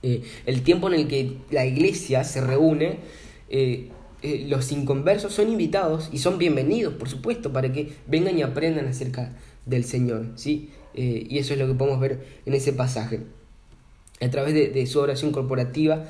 Eh, 0.02 0.22
el 0.46 0.62
tiempo 0.62 0.88
en 0.88 0.94
el 0.94 1.08
que 1.08 1.38
la 1.50 1.66
iglesia 1.66 2.24
se 2.24 2.40
reúne 2.40 2.98
eh, 3.50 3.88
eh, 4.22 4.46
los 4.48 4.72
inconversos 4.72 5.32
son 5.32 5.48
invitados 5.48 6.08
y 6.12 6.18
son 6.18 6.38
bienvenidos, 6.38 6.94
por 6.94 7.08
supuesto, 7.08 7.52
para 7.52 7.72
que 7.72 7.92
vengan 8.06 8.36
y 8.38 8.42
aprendan 8.42 8.86
acerca 8.86 9.36
del 9.64 9.84
Señor, 9.84 10.32
¿sí? 10.34 10.70
Y 10.94 11.38
eso 11.38 11.52
es 11.52 11.60
lo 11.60 11.68
que 11.68 11.74
podemos 11.74 12.00
ver 12.00 12.40
en 12.44 12.54
ese 12.54 12.72
pasaje. 12.72 13.20
A 14.20 14.28
través 14.30 14.52
de, 14.52 14.86
su 14.86 14.98
oración 14.98 15.30
corporativa, 15.30 16.06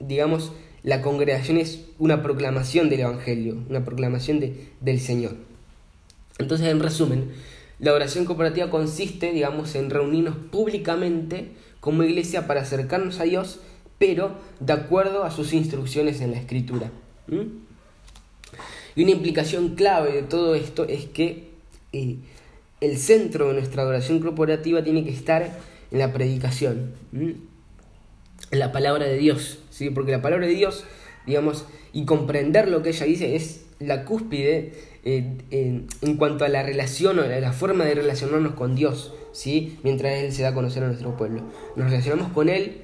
digamos, 0.00 0.52
la 0.82 1.02
congregación 1.02 1.58
es 1.58 1.84
una 1.98 2.22
proclamación 2.22 2.88
del 2.88 3.00
Evangelio, 3.00 3.58
una 3.68 3.84
proclamación 3.84 4.40
de, 4.40 4.68
del 4.80 4.98
Señor. 4.98 5.36
Entonces, 6.38 6.68
en 6.68 6.80
resumen, 6.80 7.32
la 7.78 7.92
oración 7.92 8.24
corporativa 8.24 8.70
consiste, 8.70 9.32
digamos, 9.32 9.74
en 9.74 9.90
reunirnos 9.90 10.36
públicamente 10.36 11.52
como 11.80 12.04
iglesia 12.04 12.46
para 12.46 12.62
acercarnos 12.62 13.18
a 13.18 13.24
Dios, 13.24 13.60
pero 13.98 14.36
de 14.60 14.72
acuerdo 14.72 15.24
a 15.24 15.30
sus 15.30 15.52
instrucciones 15.52 16.20
en 16.20 16.30
la 16.30 16.38
Escritura. 16.38 16.90
Y 18.94 19.02
una 19.02 19.12
implicación 19.12 19.74
clave 19.74 20.12
de 20.12 20.22
todo 20.22 20.54
esto 20.54 20.84
es 20.84 21.06
que 21.06 21.50
eh, 21.92 22.16
el 22.80 22.98
centro 22.98 23.48
de 23.48 23.54
nuestra 23.54 23.82
adoración 23.82 24.20
corporativa 24.20 24.82
tiene 24.84 25.04
que 25.04 25.10
estar 25.10 25.58
en 25.90 25.98
la 25.98 26.12
predicación, 26.12 26.92
en 27.12 27.48
la 28.50 28.72
palabra 28.72 29.06
de 29.06 29.18
Dios, 29.18 29.58
¿sí? 29.70 29.90
porque 29.90 30.12
la 30.12 30.22
palabra 30.22 30.46
de 30.46 30.54
Dios, 30.54 30.84
digamos, 31.26 31.66
y 31.92 32.04
comprender 32.04 32.68
lo 32.68 32.82
que 32.82 32.90
ella 32.90 33.06
dice 33.06 33.36
es 33.36 33.64
la 33.78 34.04
cúspide 34.04 34.72
en, 35.04 36.16
cuanto 36.16 36.44
a 36.44 36.48
la 36.48 36.62
relación 36.62 37.18
o 37.18 37.22
la 37.22 37.52
forma 37.52 37.84
de 37.84 37.94
relacionarnos 37.94 38.54
con 38.54 38.74
Dios, 38.74 39.12
¿sí? 39.32 39.78
mientras 39.82 40.14
Él 40.14 40.32
se 40.32 40.42
da 40.42 40.50
a 40.50 40.54
conocer 40.54 40.84
a 40.84 40.86
nuestro 40.86 41.16
pueblo. 41.16 41.42
Nos 41.76 41.90
relacionamos 41.90 42.32
con 42.32 42.48
Él, 42.48 42.82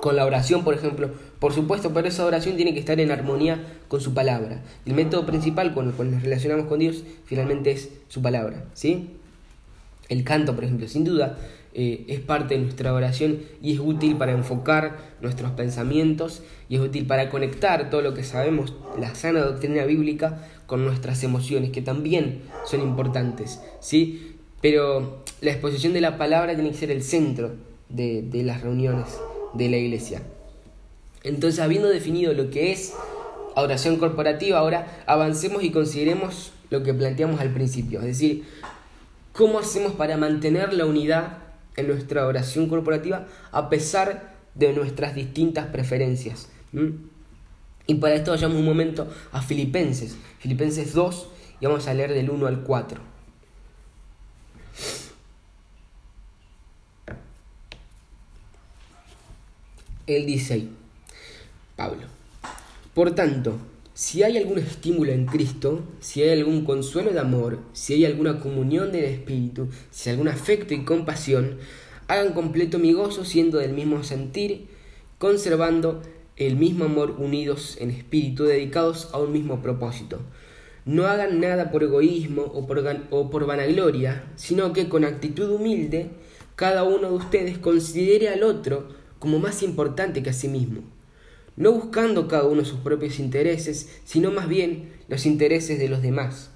con 0.00 0.16
la 0.16 0.24
oración, 0.24 0.64
por 0.64 0.74
ejemplo, 0.74 1.10
por 1.38 1.52
supuesto, 1.52 1.92
pero 1.92 2.08
esa 2.08 2.24
oración 2.24 2.56
tiene 2.56 2.74
que 2.74 2.80
estar 2.80 2.98
en 3.00 3.10
armonía 3.10 3.62
con 3.88 4.00
su 4.00 4.14
palabra. 4.14 4.62
El 4.84 4.94
método 4.94 5.26
principal 5.26 5.74
con 5.74 5.88
el 5.88 5.92
cual 5.92 6.10
nos 6.10 6.22
relacionamos 6.22 6.66
con 6.66 6.78
Dios 6.78 7.04
finalmente 7.24 7.70
es 7.70 7.90
su 8.08 8.20
palabra. 8.20 8.64
¿sí? 8.74 9.16
El 10.08 10.24
canto, 10.24 10.54
por 10.54 10.64
ejemplo, 10.64 10.88
sin 10.88 11.04
duda, 11.04 11.38
eh, 11.72 12.04
es 12.08 12.20
parte 12.20 12.54
de 12.54 12.62
nuestra 12.62 12.92
oración 12.92 13.40
y 13.62 13.74
es 13.74 13.78
útil 13.78 14.16
para 14.16 14.32
enfocar 14.32 15.14
nuestros 15.20 15.52
pensamientos 15.52 16.42
y 16.68 16.76
es 16.76 16.80
útil 16.80 17.06
para 17.06 17.30
conectar 17.30 17.90
todo 17.90 18.02
lo 18.02 18.12
que 18.14 18.24
sabemos, 18.24 18.74
la 18.98 19.14
sana 19.14 19.40
doctrina 19.40 19.84
bíblica, 19.84 20.48
con 20.66 20.84
nuestras 20.84 21.22
emociones, 21.22 21.70
que 21.70 21.82
también 21.82 22.42
son 22.64 22.82
importantes. 22.82 23.60
¿sí? 23.80 24.36
Pero 24.60 25.22
la 25.40 25.52
exposición 25.52 25.92
de 25.92 26.00
la 26.00 26.18
palabra 26.18 26.54
tiene 26.54 26.70
que 26.70 26.76
ser 26.76 26.90
el 26.90 27.02
centro 27.02 27.52
de, 27.88 28.22
de 28.22 28.42
las 28.42 28.62
reuniones 28.62 29.18
de 29.54 29.68
la 29.68 29.76
iglesia. 29.76 30.22
Entonces, 31.22 31.60
habiendo 31.60 31.88
definido 31.88 32.32
lo 32.32 32.50
que 32.50 32.72
es 32.72 32.94
oración 33.54 33.96
corporativa, 33.96 34.58
ahora 34.58 35.02
avancemos 35.06 35.62
y 35.62 35.70
consideremos 35.70 36.52
lo 36.70 36.82
que 36.82 36.94
planteamos 36.94 37.40
al 37.40 37.52
principio, 37.52 38.00
es 38.00 38.06
decir, 38.06 38.44
cómo 39.32 39.58
hacemos 39.58 39.92
para 39.94 40.16
mantener 40.16 40.72
la 40.72 40.86
unidad 40.86 41.38
en 41.80 41.88
nuestra 41.88 42.26
oración 42.26 42.68
corporativa 42.68 43.26
a 43.52 43.68
pesar 43.68 44.34
de 44.54 44.72
nuestras 44.72 45.14
distintas 45.14 45.66
preferencias. 45.66 46.48
Y 47.86 47.94
para 47.94 48.14
esto 48.14 48.30
vayamos 48.30 48.58
un 48.58 48.64
momento 48.64 49.08
a 49.32 49.42
Filipenses, 49.42 50.16
Filipenses 50.38 50.92
2, 50.94 51.28
y 51.60 51.66
vamos 51.66 51.86
a 51.88 51.94
leer 51.94 52.12
del 52.12 52.30
1 52.30 52.46
al 52.46 52.62
4. 52.62 53.00
Él 60.06 60.26
dice 60.26 60.68
Pablo. 61.76 62.06
Por 62.94 63.12
tanto, 63.14 63.56
si 64.00 64.22
hay 64.22 64.38
algún 64.38 64.56
estímulo 64.56 65.12
en 65.12 65.26
Cristo, 65.26 65.82
si 66.00 66.22
hay 66.22 66.30
algún 66.30 66.64
consuelo 66.64 67.12
de 67.12 67.20
amor, 67.20 67.58
si 67.74 67.92
hay 67.92 68.06
alguna 68.06 68.40
comunión 68.40 68.92
del 68.92 69.04
Espíritu, 69.04 69.68
si 69.90 70.08
algún 70.08 70.26
afecto 70.26 70.72
y 70.72 70.86
compasión, 70.86 71.58
hagan 72.08 72.32
completo 72.32 72.78
mi 72.78 72.94
gozo 72.94 73.26
siendo 73.26 73.58
del 73.58 73.74
mismo 73.74 74.02
sentir, 74.02 74.68
conservando 75.18 76.00
el 76.38 76.56
mismo 76.56 76.86
amor 76.86 77.16
unidos 77.18 77.76
en 77.78 77.90
espíritu, 77.90 78.44
dedicados 78.44 79.10
a 79.12 79.18
un 79.18 79.32
mismo 79.32 79.60
propósito. 79.60 80.18
No 80.86 81.04
hagan 81.06 81.38
nada 81.38 81.70
por 81.70 81.82
egoísmo 81.82 82.40
o 82.40 82.66
o 83.10 83.30
por 83.30 83.44
vanagloria, 83.44 84.32
sino 84.34 84.72
que 84.72 84.88
con 84.88 85.04
actitud 85.04 85.50
humilde 85.50 86.08
cada 86.56 86.84
uno 86.84 87.10
de 87.10 87.16
ustedes 87.16 87.58
considere 87.58 88.30
al 88.30 88.44
otro 88.44 88.88
como 89.18 89.38
más 89.40 89.62
importante 89.62 90.22
que 90.22 90.30
a 90.30 90.32
sí 90.32 90.48
mismo 90.48 90.80
no 91.56 91.72
buscando 91.72 92.28
cada 92.28 92.44
uno 92.44 92.64
sus 92.64 92.80
propios 92.80 93.18
intereses, 93.18 94.00
sino 94.04 94.30
más 94.30 94.48
bien 94.48 94.92
los 95.08 95.26
intereses 95.26 95.78
de 95.78 95.88
los 95.88 96.02
demás. 96.02 96.50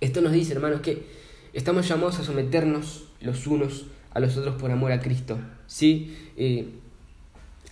Esto 0.00 0.20
nos 0.20 0.32
dice, 0.32 0.52
hermanos, 0.52 0.80
que 0.80 1.04
estamos 1.52 1.88
llamados 1.88 2.18
a 2.18 2.24
someternos 2.24 3.04
los 3.20 3.46
unos 3.46 3.86
a 4.12 4.20
los 4.20 4.36
otros 4.36 4.56
por 4.56 4.70
amor 4.70 4.92
a 4.92 5.00
Cristo, 5.00 5.38
¿sí? 5.66 6.16
Eh, 6.36 6.68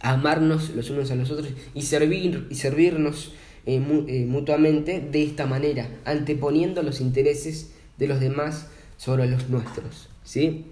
a 0.01 0.13
amarnos 0.13 0.71
los 0.71 0.91
unos 0.91 1.11
a 1.11 1.17
los 1.17 1.31
otros 1.31 1.49
y, 1.75 1.83
servir, 1.83 2.47
y 2.51 2.55
servirnos 2.55 3.33
eh, 3.67 3.83
eh, 4.07 4.25
mutuamente 4.27 5.01
de 5.01 5.25
esta 5.25 5.47
manera, 5.47 5.89
anteponiendo 6.05 6.83
los 6.83 7.01
intereses 7.01 7.73
de 7.99 8.07
los 8.07 8.21
demás 8.21 8.69
sobre 8.97 9.27
los 9.27 9.49
nuestros, 9.49 10.09
¿sí? 10.23 10.67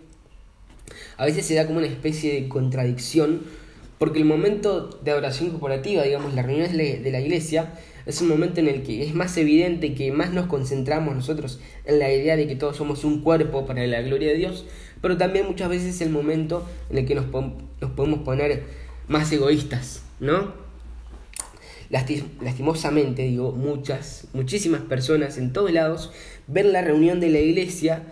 A 1.16 1.24
veces 1.24 1.44
se 1.46 1.54
da 1.54 1.66
como 1.66 1.78
una 1.78 1.88
especie 1.88 2.40
de 2.40 2.48
contradicción 2.48 3.42
porque 3.98 4.18
el 4.18 4.24
momento 4.24 4.90
de 5.02 5.12
oración 5.12 5.50
corporativa, 5.50 6.02
digamos, 6.02 6.34
las 6.34 6.44
reuniones 6.44 6.72
de 6.72 7.10
la 7.10 7.20
iglesia, 7.20 7.72
es 8.06 8.20
un 8.20 8.28
momento 8.28 8.60
en 8.60 8.68
el 8.68 8.82
que 8.82 9.02
es 9.02 9.14
más 9.14 9.36
evidente 9.36 9.94
que 9.94 10.12
más 10.12 10.32
nos 10.32 10.46
concentramos 10.46 11.14
nosotros 11.14 11.60
en 11.84 11.98
la 11.98 12.12
idea 12.12 12.36
de 12.36 12.46
que 12.46 12.54
todos 12.54 12.76
somos 12.76 13.04
un 13.04 13.20
cuerpo 13.20 13.66
para 13.66 13.84
la 13.86 14.00
gloria 14.00 14.28
de 14.28 14.36
Dios, 14.36 14.64
pero 15.02 15.16
también 15.16 15.46
muchas 15.46 15.68
veces 15.68 15.96
es 15.96 16.00
el 16.02 16.10
momento 16.10 16.66
en 16.88 16.98
el 16.98 17.06
que 17.06 17.16
nos, 17.16 17.26
nos 17.26 17.90
podemos 17.96 18.20
poner 18.20 18.64
más 19.08 19.30
egoístas, 19.32 20.02
¿no? 20.20 20.66
lastimosamente, 21.90 23.22
digo, 23.22 23.52
muchas, 23.52 24.26
muchísimas 24.32 24.82
personas 24.82 25.38
en 25.38 25.52
todos 25.52 25.72
lados 25.72 26.10
ven 26.48 26.72
la 26.72 26.82
reunión 26.82 27.20
de 27.20 27.30
la 27.30 27.38
iglesia 27.38 28.02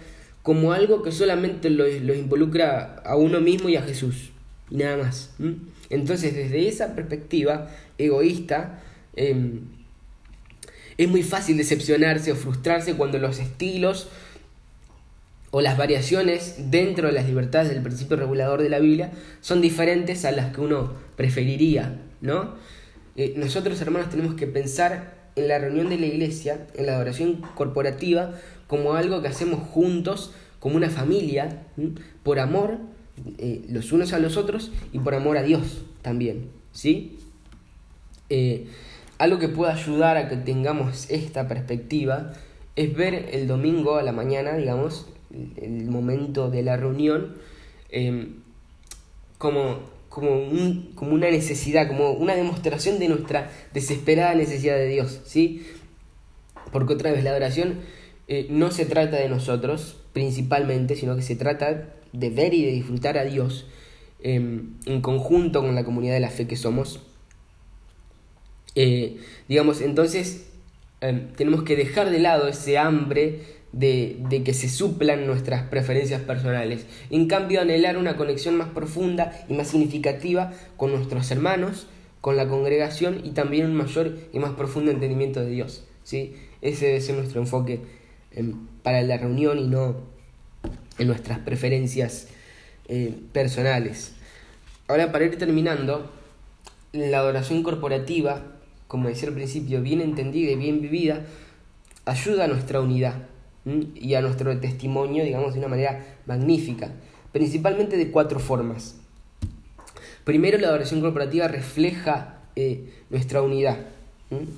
como 0.43 0.72
algo 0.72 1.03
que 1.03 1.11
solamente 1.11 1.70
lo, 1.70 1.89
involucra 1.89 3.03
a 3.05 3.16
uno 3.16 3.41
mismo 3.41 3.68
y 3.68 3.76
a 3.76 3.82
Jesús, 3.82 4.30
y 4.70 4.76
nada 4.76 4.99
más. 4.99 5.35
Entonces, 5.95 6.34
desde 6.34 6.68
esa 6.68 6.95
perspectiva 6.95 7.70
egoísta, 7.99 8.80
em, 9.16 9.61
es 10.99 11.09
muy 11.09 11.22
fácil 11.22 11.57
decepcionarse 11.57 12.32
o 12.32 12.36
frustrarse 12.36 12.95
cuando 12.95 13.18
los 13.18 13.38
estilos 13.38 14.09
o 15.51 15.61
las 15.61 15.76
variaciones 15.76 16.70
dentro 16.70 17.09
de 17.09 17.14
las 17.14 17.26
libertades 17.26 17.68
del 17.70 17.82
principio 17.82 18.16
regulador 18.16 18.61
de 18.61 18.68
la 18.68 18.80
Biblia 18.80 19.12
son 19.40 19.61
diferentes 19.61 20.24
a 20.24 20.32
las 20.32 20.53
que 20.53 20.61
uno 20.61 20.95
preferiría, 21.16 22.01
¿no? 22.20 22.55
Eh, 23.16 23.34
nosotros, 23.36 23.80
hermanos, 23.80 24.11
tenemos 24.11 24.34
que 24.34 24.49
pensar 24.49 25.14
en 25.36 25.47
la 25.47 25.59
reunión 25.59 25.90
de 25.90 25.99
la 25.99 26.07
iglesia, 26.07 26.66
en 26.74 26.86
la 26.86 26.95
adoración 26.95 27.42
corporativa, 27.55 28.34
como 28.66 28.95
algo 28.95 29.22
que 29.22 29.28
hacemos 29.28 29.61
juntos, 29.68 30.32
como 30.59 30.76
una 30.76 30.90
familia, 30.90 31.62
por 32.24 32.40
amor 32.40 32.78
eh, 33.38 33.64
los 33.68 33.92
unos 33.92 34.12
a 34.12 34.18
los 34.18 34.36
otros 34.36 34.72
y 34.92 34.98
por 34.98 35.14
amor 35.14 35.36
a 35.36 35.42
Dios 35.42 35.82
también, 36.02 36.50
¿sí? 36.72 37.18
Eh, 38.28 38.66
algo 39.18 39.38
que 39.38 39.48
pueda 39.48 39.72
ayudar 39.72 40.16
a 40.16 40.28
que 40.28 40.36
tengamos 40.36 41.08
esta 41.10 41.46
perspectiva 41.46 42.32
es 42.76 42.94
ver 42.94 43.30
el 43.32 43.46
domingo 43.46 43.96
a 43.96 44.02
la 44.02 44.12
mañana, 44.12 44.56
digamos, 44.56 45.06
el 45.56 45.86
momento 45.86 46.50
de 46.50 46.62
la 46.62 46.76
reunión, 46.76 47.36
em, 47.90 48.42
como, 49.38 49.80
como, 50.08 50.36
un, 50.36 50.92
como 50.94 51.12
una 51.14 51.30
necesidad, 51.30 51.86
como 51.86 52.12
una 52.12 52.34
demostración 52.34 52.98
de 52.98 53.08
nuestra 53.08 53.50
desesperada 53.72 54.34
necesidad 54.34 54.76
de 54.76 54.88
Dios, 54.88 55.20
¿sí? 55.24 55.64
Porque 56.72 56.94
otra 56.94 57.12
vez 57.12 57.22
la 57.22 57.30
adoración 57.30 57.80
eh, 58.26 58.46
no 58.50 58.70
se 58.70 58.86
trata 58.86 59.16
de 59.16 59.28
nosotros 59.28 60.00
principalmente, 60.12 60.96
sino 60.96 61.14
que 61.14 61.22
se 61.22 61.36
trata 61.36 61.94
de 62.14 62.30
ver 62.30 62.54
y 62.54 62.64
de 62.64 62.70
disfrutar 62.70 63.18
a 63.18 63.24
Dios 63.24 63.66
em, 64.22 64.74
en 64.86 65.02
conjunto 65.02 65.60
con 65.60 65.74
la 65.74 65.84
comunidad 65.84 66.14
de 66.14 66.20
la 66.20 66.30
fe 66.30 66.46
que 66.46 66.56
somos. 66.56 67.00
Eh, 68.76 69.18
digamos, 69.48 69.80
entonces 69.80 70.46
em, 71.00 71.32
tenemos 71.32 71.64
que 71.64 71.76
dejar 71.76 72.10
de 72.10 72.20
lado 72.20 72.48
ese 72.48 72.78
hambre 72.78 73.40
de, 73.72 74.16
de, 74.30 74.44
que 74.44 74.54
se 74.54 74.68
suplan 74.68 75.26
nuestras 75.26 75.64
preferencias 75.64 76.22
personales. 76.22 76.86
En 77.10 77.26
cambio, 77.26 77.60
anhelar 77.60 77.98
una 77.98 78.16
conexión 78.16 78.56
más 78.56 78.68
profunda 78.68 79.32
y 79.48 79.54
más 79.54 79.68
significativa 79.68 80.52
con 80.76 80.92
nuestros 80.92 81.30
hermanos, 81.32 81.88
con 82.20 82.36
la 82.36 82.48
congregación 82.48 83.20
y 83.24 83.30
también 83.30 83.66
un 83.66 83.74
mayor 83.74 84.16
y 84.32 84.38
más 84.38 84.52
profundo 84.52 84.92
entendimiento 84.92 85.40
de 85.40 85.50
Dios. 85.50 85.84
¿sí? 86.04 86.34
Ese 86.62 86.86
debe 86.86 87.00
ser 87.00 87.16
nuestro 87.16 87.40
enfoque 87.40 87.80
em, 88.30 88.66
para 88.84 89.02
la 89.02 89.18
reunión 89.18 89.58
y 89.58 89.66
no 89.66 90.13
en 90.99 91.09
nuestras 91.09 91.38
preferencias 91.40 92.28
eh, 92.88 93.14
personales. 93.32 94.12
Ahora, 94.88 95.12
para 95.12 95.24
ir 95.24 95.38
terminando, 95.38 96.11
la 96.92 97.18
adoración 97.18 97.62
corporativa, 97.62 98.42
como 98.86 99.09
decía 99.09 99.28
al 99.28 99.34
principio, 99.34 99.82
bien 99.82 100.01
entendida 100.01 100.53
y 100.53 100.57
bien 100.57 100.80
vivida, 100.80 101.24
ayuda 102.05 102.45
a 102.45 102.49
nuestra 102.49 102.80
unidad 102.80 103.26
y 103.95 104.14
a 104.14 104.20
nuestro 104.20 104.59
testimonio, 104.61 105.24
digamos, 105.24 105.55
de 105.55 105.61
una 105.61 105.68
manera 105.68 106.05
magnífica, 106.26 106.90
principalmente 107.32 107.97
de 107.97 108.11
cuatro 108.11 108.38
formas. 108.38 108.97
Primero, 110.24 110.59
la 110.59 110.68
adoración 110.68 111.01
corporativa 111.01 111.49
refleja 111.49 112.38
eh, 112.57 112.92
nuestra 113.11 113.42
unidad. 113.42 113.78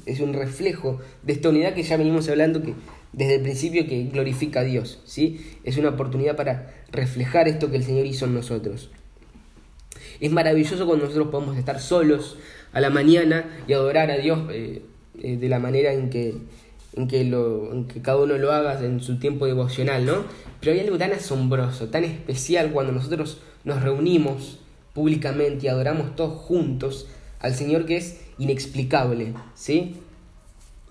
Es 0.07 0.21
un 0.21 0.33
reflejo 0.33 1.01
de 1.23 1.35
esta 1.35 1.49
unidad 1.51 1.75
que 1.75 1.83
ya 1.83 1.97
venimos 1.97 2.29
hablando 2.29 2.63
que 2.63 2.75
desde 3.13 3.37
el 3.37 3.43
principio 3.43 3.87
que 3.87 4.05
glorifica 4.05 4.61
a 4.61 4.65
Dios, 4.65 5.01
¿sí? 5.05 5.59
Es 5.65 5.77
una 5.79 5.91
oportunidad 5.91 6.37
para 6.37 6.75
reflejar 6.93 7.49
esto 7.49 7.71
que 7.71 7.77
el 7.77 7.85
Señor 7.85 8.07
hizo 8.07 8.27
en 8.27 8.35
nosotros. 8.35 8.91
Es 10.21 10.31
maravilloso 10.31 10.87
cuando 10.87 11.07
nosotros 11.07 11.29
podemos 11.29 11.57
estar 11.57 11.81
solos 11.81 12.37
a 12.73 12.81
la 12.81 12.91
mañana 12.91 13.45
y 13.67 13.73
adorar 13.73 14.11
a 14.11 14.19
Dios 14.19 14.41
eh, 14.51 14.83
eh, 15.23 15.37
de 15.37 15.49
la 15.49 15.59
manera 15.59 15.93
en 15.93 16.11
que, 16.11 16.35
en, 16.95 17.09
que 17.09 17.25
lo, 17.25 17.73
en 17.73 17.87
que 17.87 18.03
cada 18.03 18.19
uno 18.19 18.37
lo 18.39 18.53
haga 18.53 18.83
en 18.85 19.01
su 19.01 19.19
tiempo 19.19 19.47
devocional, 19.47 20.05
¿no? 20.05 20.25
Pero 20.61 20.73
hay 20.73 20.81
algo 20.81 20.99
tan 20.99 21.13
asombroso, 21.13 21.89
tan 21.89 22.05
especial 22.05 22.71
cuando 22.73 22.93
nosotros 22.93 23.41
nos 23.65 23.83
reunimos 23.83 24.59
públicamente 24.95 25.67
y 25.67 25.69
adoramos 25.69 26.17
todos 26.17 26.35
juntos 26.35 27.07
al 27.41 27.55
Señor 27.55 27.85
que 27.87 27.97
es 27.97 28.21
inexplicable, 28.39 29.35
¿sí? 29.55 29.97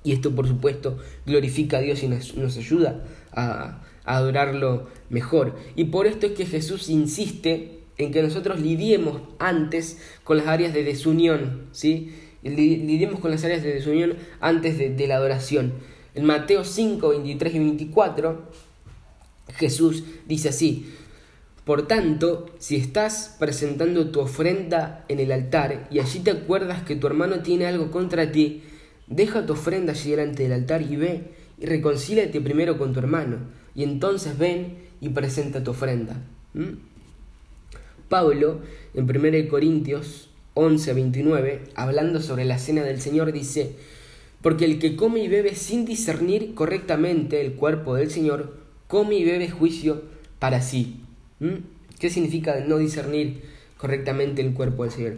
Y 0.06 0.12
esto, 0.12 0.34
por 0.34 0.48
supuesto, 0.48 1.00
glorifica 1.26 1.80
a 1.80 1.82
Dios 1.82 2.04
y 2.04 2.08
nos, 2.08 2.58
ayuda 2.58 3.04
a, 3.32 3.82
adorarlo 4.06 4.88
mejor. 5.10 5.56
Y 5.76 5.86
por 5.86 6.06
esto 6.06 6.28
es 6.28 6.34
que 6.34 6.46
Jesús 6.46 6.90
insiste 6.90 7.80
en 7.98 8.12
que 8.12 8.22
nosotros 8.22 8.62
lidiemos 8.62 9.20
antes 9.40 9.98
con 10.24 10.38
las 10.38 10.46
áreas 10.46 10.76
de 10.76 10.84
desunión, 10.84 11.64
¿sí? 11.72 12.14
Lidiemos 12.44 13.20
con 13.20 13.32
las 13.32 13.44
áreas 13.44 13.64
de 13.64 13.74
desunión 13.74 14.14
antes 14.40 14.78
de, 14.78 14.92
de 14.92 15.08
la 15.08 15.16
adoración. 15.16 15.74
En 16.14 16.24
Mateo 16.26 16.64
5, 16.64 17.10
23 17.10 17.56
y 17.56 17.60
24, 17.60 18.52
Jesús 19.58 20.04
dice 20.28 20.50
así, 20.50 20.94
por 21.66 21.88
tanto, 21.88 22.46
si 22.60 22.76
estás 22.76 23.36
presentando 23.40 24.12
tu 24.12 24.20
ofrenda 24.20 25.04
en 25.08 25.20
el 25.20 25.32
altar 25.32 25.88
y 25.90 25.98
allí 25.98 26.20
te 26.20 26.30
acuerdas 26.30 26.84
que 26.84 26.96
tu 26.96 27.08
hermano 27.08 27.40
tiene 27.40 27.66
algo 27.66 27.90
contra 27.90 28.32
ti, 28.32 28.62
Deja 29.08 29.46
tu 29.46 29.54
ofrenda 29.54 29.94
allí 29.94 30.12
delante 30.12 30.44
del 30.44 30.54
altar 30.54 30.82
y 30.82 30.96
ve 30.96 31.24
y 31.60 31.66
reconcíliate 31.66 32.42
primero 32.42 32.78
con 32.78 32.94
tu 32.94 33.00
hermano, 33.00 33.38
y 33.76 33.84
entonces 33.84 34.38
ven 34.38 34.78
y 35.02 35.10
presenta 35.10 35.64
tu 35.64 35.72
ofrenda. 35.72 36.22
¿Mm? 36.54 36.78
Pablo, 38.10 38.62
en 38.94 39.10
1 39.10 39.50
Corintios 39.50 40.30
11, 40.54 40.94
29, 40.94 41.64
hablando 41.76 42.22
sobre 42.22 42.46
la 42.46 42.60
cena 42.60 42.84
del 42.84 43.02
Señor, 43.02 43.32
dice, 43.32 43.76
porque 44.42 44.66
el 44.66 44.80
que 44.80 44.96
come 44.96 45.22
y 45.22 45.28
bebe 45.28 45.56
sin 45.56 45.86
discernir 45.86 46.54
correctamente 46.54 47.42
el 47.42 47.54
cuerpo 47.54 47.96
del 47.96 48.12
Señor, 48.12 48.56
come 48.88 49.16
y 49.16 49.26
bebe 49.26 49.50
juicio 49.50 50.04
para 50.40 50.62
sí. 50.62 51.02
¿Mm? 51.40 51.56
¿Qué 52.00 52.10
significa 52.10 52.60
no 52.66 52.78
discernir 52.78 53.42
correctamente 53.78 54.42
el 54.42 54.54
cuerpo 54.54 54.84
del 54.84 54.92
Señor? 54.92 55.18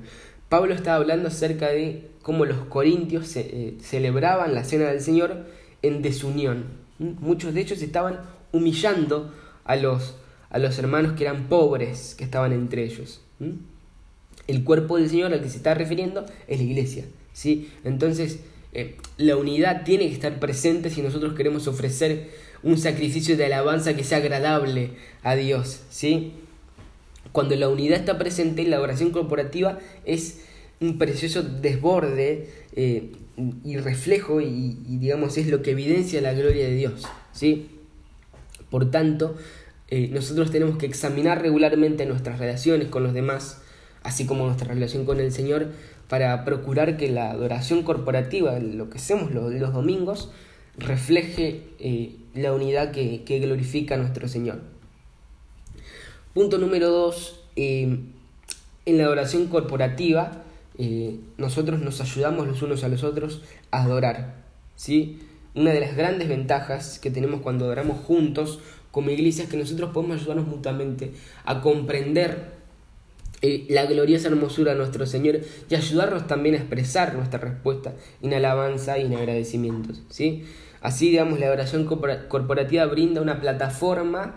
Pablo 0.50 0.74
estaba 0.74 0.98
hablando 0.98 1.28
acerca 1.28 1.68
de 1.70 2.10
cómo 2.22 2.46
los 2.46 2.60
corintios 2.68 3.36
eh, 3.36 3.76
celebraban 3.82 4.54
la 4.54 4.64
cena 4.64 4.86
del 4.86 5.02
Señor 5.02 5.46
en 5.82 6.02
desunión. 6.02 6.66
Muchos 7.00 7.54
de 7.54 7.62
ellos 7.62 7.82
estaban 7.82 8.20
humillando 8.52 9.34
a 9.66 9.76
los, 9.76 10.16
a 10.50 10.60
los 10.60 10.80
hermanos 10.80 11.14
que 11.14 11.26
eran 11.26 11.48
pobres 11.48 12.16
que 12.16 12.24
estaban 12.24 12.54
entre 12.54 12.84
ellos. 12.84 13.22
El 14.48 14.64
cuerpo 14.64 14.98
del 14.98 15.10
Señor 15.10 15.34
al 15.34 15.42
que 15.42 15.50
se 15.50 15.58
está 15.58 15.74
refiriendo 15.74 16.26
es 16.48 16.58
la 16.58 16.64
iglesia. 16.64 17.06
¿sí? 17.34 17.70
Entonces, 17.84 18.40
eh, 18.74 18.96
la 19.18 19.36
unidad 19.36 19.84
tiene 19.84 20.08
que 20.08 20.14
estar 20.14 20.40
presente 20.40 20.90
si 20.90 21.02
nosotros 21.02 21.34
queremos 21.34 21.68
ofrecer 21.68 22.30
un 22.64 22.78
sacrificio 22.78 23.38
de 23.38 23.46
alabanza 23.46 23.96
que 23.96 24.04
sea 24.04 24.20
agradable 24.20 24.92
a 25.24 25.36
Dios. 25.36 25.82
¿sí? 25.90 26.34
Cuando 27.32 27.56
la 27.56 27.70
unidad 27.70 28.00
está 28.00 28.18
presente, 28.18 28.64
la 28.66 28.82
oración 28.82 29.12
corporativa 29.12 29.80
es 30.06 30.40
un 30.80 30.98
precioso 30.98 31.44
desborde 31.44 32.50
eh, 32.74 33.12
y 33.64 33.78
reflejo 33.78 34.42
y, 34.42 34.76
digamos 34.88 35.38
es 35.38 35.48
lo 35.48 35.62
que 35.62 35.72
evidencia 35.72 36.22
la 36.22 36.34
gloria 36.34 36.66
de 36.66 36.76
Dios. 36.76 37.08
¿sí? 37.32 37.70
Por 38.70 38.92
tanto, 38.92 39.36
eh, 39.90 40.10
nosotros 40.12 40.52
tenemos 40.52 40.78
que 40.78 40.86
examinar 40.86 41.42
regularmente 41.42 42.06
nuestras 42.06 42.40
relaciones 42.40 42.88
con 42.88 43.04
los 43.04 43.14
demás, 43.14 43.62
así 44.04 44.26
como 44.26 44.46
nuestra 44.46 44.68
relación 44.68 45.06
con 45.06 45.20
el 45.20 45.32
Señor, 45.32 45.68
para 46.10 46.46
procurar 46.46 46.98
que 46.98 47.10
la 47.10 47.32
adoración 47.32 47.84
corporativa, 47.84 48.60
lo 48.60 48.90
que 48.90 48.98
hacemos 48.98 49.32
los, 49.34 49.54
los 49.54 49.74
domingos, 49.74 50.32
refleje 50.78 51.64
eh, 51.80 52.16
la 52.34 52.54
unidad 52.54 52.92
que, 52.92 53.24
que 53.24 53.40
glorifica 53.40 53.96
a 53.96 53.98
nuestro 53.98 54.28
Señor. 54.28 54.62
Punto 56.38 56.60
número 56.60 56.92
dos, 56.92 57.40
eh, 57.56 57.98
en 58.86 58.98
la 59.00 59.06
adoración 59.06 59.48
corporativa, 59.48 60.44
eh, 60.78 61.20
nosotros 61.40 61.80
nos 61.80 62.00
ayudamos 62.00 62.46
los 62.46 62.62
unos 62.62 62.84
a 62.84 62.90
los 62.90 63.04
otros 63.04 63.42
a 63.72 63.82
adorar. 63.82 64.36
¿sí? 64.76 65.18
Una 65.56 65.72
de 65.72 65.80
las 65.80 65.98
grandes 65.98 66.28
ventajas 66.28 67.00
que 67.00 67.10
tenemos 67.10 67.42
cuando 67.42 67.66
adoramos 67.66 68.06
juntos 68.06 68.60
como 68.92 69.10
iglesia 69.10 69.46
es 69.46 69.50
que 69.50 69.58
nosotros 69.58 69.90
podemos 69.92 70.22
ayudarnos 70.22 70.46
mutuamente 70.46 71.12
a 71.44 71.60
comprender 71.60 72.52
eh, 73.42 73.66
la 73.70 73.88
gloriosa 73.88 74.28
hermosura 74.28 74.74
de 74.74 74.78
nuestro 74.78 75.08
Señor 75.08 75.40
y 75.72 75.74
ayudarnos 75.74 76.28
también 76.28 76.54
a 76.54 76.60
expresar 76.60 77.16
nuestra 77.16 77.40
respuesta 77.40 77.96
en 78.22 78.36
alabanza 78.36 79.00
y 79.00 79.08
en 79.08 79.16
agradecimientos. 79.16 80.04
¿sí? 80.10 80.44
Así, 80.82 81.10
digamos, 81.10 81.40
la 81.40 81.48
adoración 81.48 81.86
corporativa 81.86 82.86
brinda 82.86 83.24
una 83.24 83.42
plataforma 83.42 84.36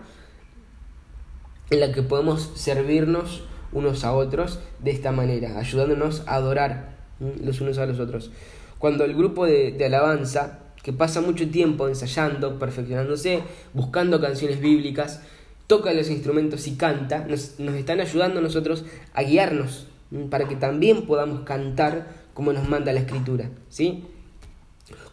en 1.71 1.79
la 1.79 1.91
que 1.91 2.03
podemos 2.03 2.51
servirnos 2.55 3.43
unos 3.71 4.03
a 4.03 4.13
otros 4.13 4.59
de 4.79 4.91
esta 4.91 5.11
manera, 5.11 5.57
ayudándonos 5.57 6.23
a 6.27 6.35
adorar 6.35 6.97
los 7.19 7.61
unos 7.61 7.77
a 7.77 7.85
los 7.85 7.99
otros. 7.99 8.31
Cuando 8.77 9.05
el 9.05 9.15
grupo 9.15 9.45
de, 9.45 9.77
alabanza, 9.85 10.59
que 10.83 10.91
pasa 10.91 11.21
mucho 11.21 11.49
tiempo 11.49 11.87
ensayando, 11.87 12.59
perfeccionándose, 12.59 13.41
buscando 13.73 14.19
canciones 14.19 14.59
bíblicas, 14.59 15.21
toca 15.67 15.93
los 15.93 16.09
instrumentos 16.09 16.67
y 16.67 16.75
canta, 16.75 17.25
nos, 17.27 17.57
están 17.59 18.01
ayudando 18.01 18.39
a 18.39 18.43
nosotros 18.43 18.83
a 19.13 19.23
guiarnos 19.23 19.87
para 20.29 20.49
que 20.49 20.55
también 20.55 21.05
podamos 21.05 21.41
cantar 21.41 22.07
como 22.33 22.51
nos 22.51 22.67
manda 22.67 22.91
la 22.91 22.99
escritura. 22.99 23.49
¿sí? 23.69 24.03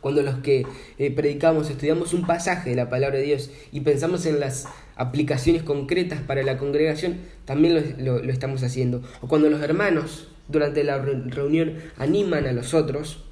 cuando 0.01 0.23
los 0.23 0.37
que 0.39 0.67
eh, 0.99 1.11
predicamos, 1.11 1.71
estudiamos 1.71 2.13
un 2.13 2.27
pasaje 2.27 2.71
de 2.71 2.77
la 2.77 2.89
palabra 2.89 3.19
de 3.19 3.25
Dios 3.25 3.51
y 3.73 3.81
pensamos 3.81 4.27
en 4.27 4.41
las 4.41 4.67
aplicaciones 4.99 5.63
concretas 5.63 6.21
para 6.21 6.43
la 6.43 6.59
congregación, 6.59 7.19
también 7.45 7.97
lo, 8.05 8.19
estamos 8.25 8.63
haciendo. 8.63 9.03
O 9.23 9.29
cuando 9.29 9.49
los 9.49 9.63
hermanos 9.63 10.29
durante 10.49 10.85
la 10.85 10.99
reunión 10.99 11.75
animan 11.97 12.47
a 12.47 12.53
los 12.53 12.75
otros, 12.75 13.25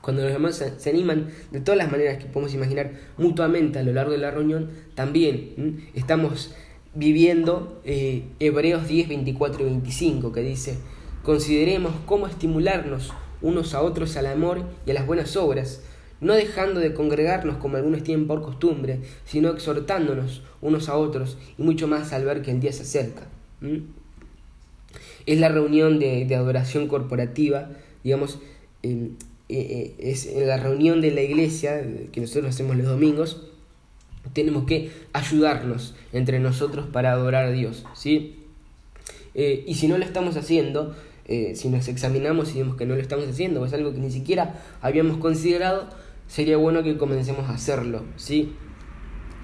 cuando 0.00 0.22
los 0.22 0.32
hermanos 0.32 0.56
se, 0.56 0.90
animan 0.90 1.28
de 1.52 1.60
todas 1.60 1.76
las 1.78 1.92
maneras 1.92 2.18
que 2.18 2.24
podemos 2.24 2.54
imaginar 2.54 2.92
mutuamente 3.18 3.78
a 3.78 3.82
lo 3.82 3.92
largo 3.92 4.12
de 4.12 4.18
la 4.18 4.30
reunión, 4.30 4.70
también 4.94 5.84
estamos 5.94 6.54
viviendo 6.94 7.80
eh, 7.84 8.24
Hebreos 8.40 8.88
10, 8.88 9.08
24 9.08 9.60
y 9.60 9.64
25, 9.64 10.32
que 10.32 10.40
dice, 10.40 10.78
consideremos 11.22 11.92
cómo 12.06 12.26
estimularnos 12.26 13.12
unos 13.42 13.74
a 13.74 13.82
otros 13.82 14.16
al 14.16 14.26
amor 14.26 14.62
y 14.86 14.92
a 14.92 14.94
las 14.94 15.06
buenas 15.06 15.36
obras, 15.36 15.82
no 16.20 16.34
dejando 16.34 16.80
de 16.80 16.94
congregarnos 16.94 17.56
como 17.56 17.76
algunos 17.76 18.02
tienen 18.02 18.26
por 18.26 18.42
costumbre, 18.42 19.00
sino 19.24 19.50
exhortándonos 19.50 20.42
unos 20.60 20.88
a 20.88 20.96
otros 20.96 21.38
y 21.56 21.62
mucho 21.62 21.86
más 21.86 22.12
al 22.12 22.24
ver 22.24 22.42
que 22.42 22.50
el 22.50 22.60
día 22.60 22.72
se 22.72 22.82
acerca. 22.82 23.26
Es 25.26 25.38
la 25.38 25.48
reunión 25.48 25.98
de, 25.98 26.34
adoración 26.34 26.88
corporativa, 26.88 27.70
digamos, 28.02 28.38
eh, 28.82 29.10
eh, 29.48 29.94
es 29.98 30.28
la 30.34 30.56
reunión 30.56 31.00
de 31.00 31.10
la 31.10 31.22
iglesia 31.22 31.82
que 32.12 32.20
nosotros 32.20 32.54
hacemos 32.54 32.76
los 32.76 32.86
domingos, 32.86 33.44
tenemos 34.32 34.64
que 34.64 34.90
ayudarnos 35.12 35.94
entre 36.12 36.38
nosotros 36.38 36.86
para 36.86 37.12
adorar 37.12 37.46
a 37.46 37.50
Dios, 37.50 37.84
¿sí? 37.94 38.36
Eh, 39.34 39.64
y 39.66 39.76
si 39.76 39.88
no 39.88 39.96
lo 39.98 40.04
estamos 40.04 40.36
haciendo, 40.36 40.94
si 41.54 41.68
nos 41.68 41.88
examinamos 41.88 42.54
y 42.54 42.60
vemos 42.60 42.76
que 42.76 42.86
no 42.86 42.94
lo 42.94 43.02
estamos 43.02 43.28
haciendo, 43.28 43.62
es 43.66 43.74
algo 43.74 43.92
que 43.92 43.98
ni 43.98 44.10
siquiera 44.10 44.62
habíamos 44.80 45.18
considerado, 45.18 45.90
sería 46.28 46.56
bueno 46.56 46.82
que 46.82 46.96
comencemos 46.96 47.48
a 47.50 47.54
hacerlo, 47.54 48.04
¿sí? 48.16 48.54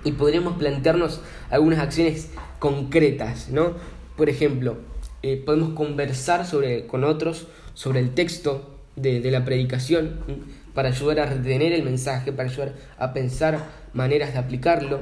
Y 0.04 0.12
podríamos 0.12 0.56
plantearnos 0.58 1.20
algunas 1.50 1.80
acciones 1.80 2.30
concretas, 2.58 3.48
¿no? 3.48 3.72
Por 4.16 4.28
ejemplo, 4.28 4.76
eh, 5.22 5.42
podemos 5.44 5.70
conversar 5.70 6.46
sobre, 6.46 6.86
con 6.86 7.02
otros 7.02 7.48
sobre 7.72 8.00
el 8.00 8.14
texto 8.14 8.78
de, 8.94 9.20
de 9.20 9.30
la 9.30 9.44
predicación 9.44 10.20
para 10.74 10.90
ayudar 10.90 11.20
a 11.20 11.26
retener 11.26 11.72
el 11.72 11.82
mensaje, 11.82 12.32
para 12.32 12.48
ayudar 12.48 12.74
a 12.98 13.12
pensar 13.14 13.64
maneras 13.92 14.32
de 14.32 14.38
aplicarlo. 14.38 15.00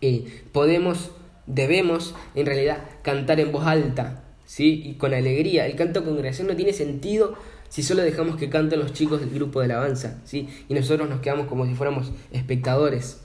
Eh, 0.00 0.42
podemos, 0.52 1.10
debemos 1.46 2.14
en 2.34 2.46
realidad 2.46 2.78
cantar 3.02 3.40
en 3.40 3.52
voz 3.52 3.66
alta, 3.66 4.24
¿sí? 4.44 4.82
Y 4.84 4.94
con 4.94 5.14
alegría. 5.14 5.66
El 5.66 5.76
canto 5.76 6.04
congregación 6.04 6.46
no 6.46 6.56
tiene 6.56 6.72
sentido 6.72 7.34
si 7.72 7.82
solo 7.82 8.02
dejamos 8.02 8.36
que 8.36 8.50
canten 8.50 8.80
los 8.80 8.92
chicos 8.92 9.20
del 9.20 9.30
grupo 9.30 9.60
de 9.60 9.64
alabanza, 9.64 10.20
¿sí? 10.26 10.46
Y 10.68 10.74
nosotros 10.74 11.08
nos 11.08 11.20
quedamos 11.20 11.46
como 11.46 11.64
si 11.64 11.72
fuéramos 11.72 12.12
espectadores. 12.30 13.22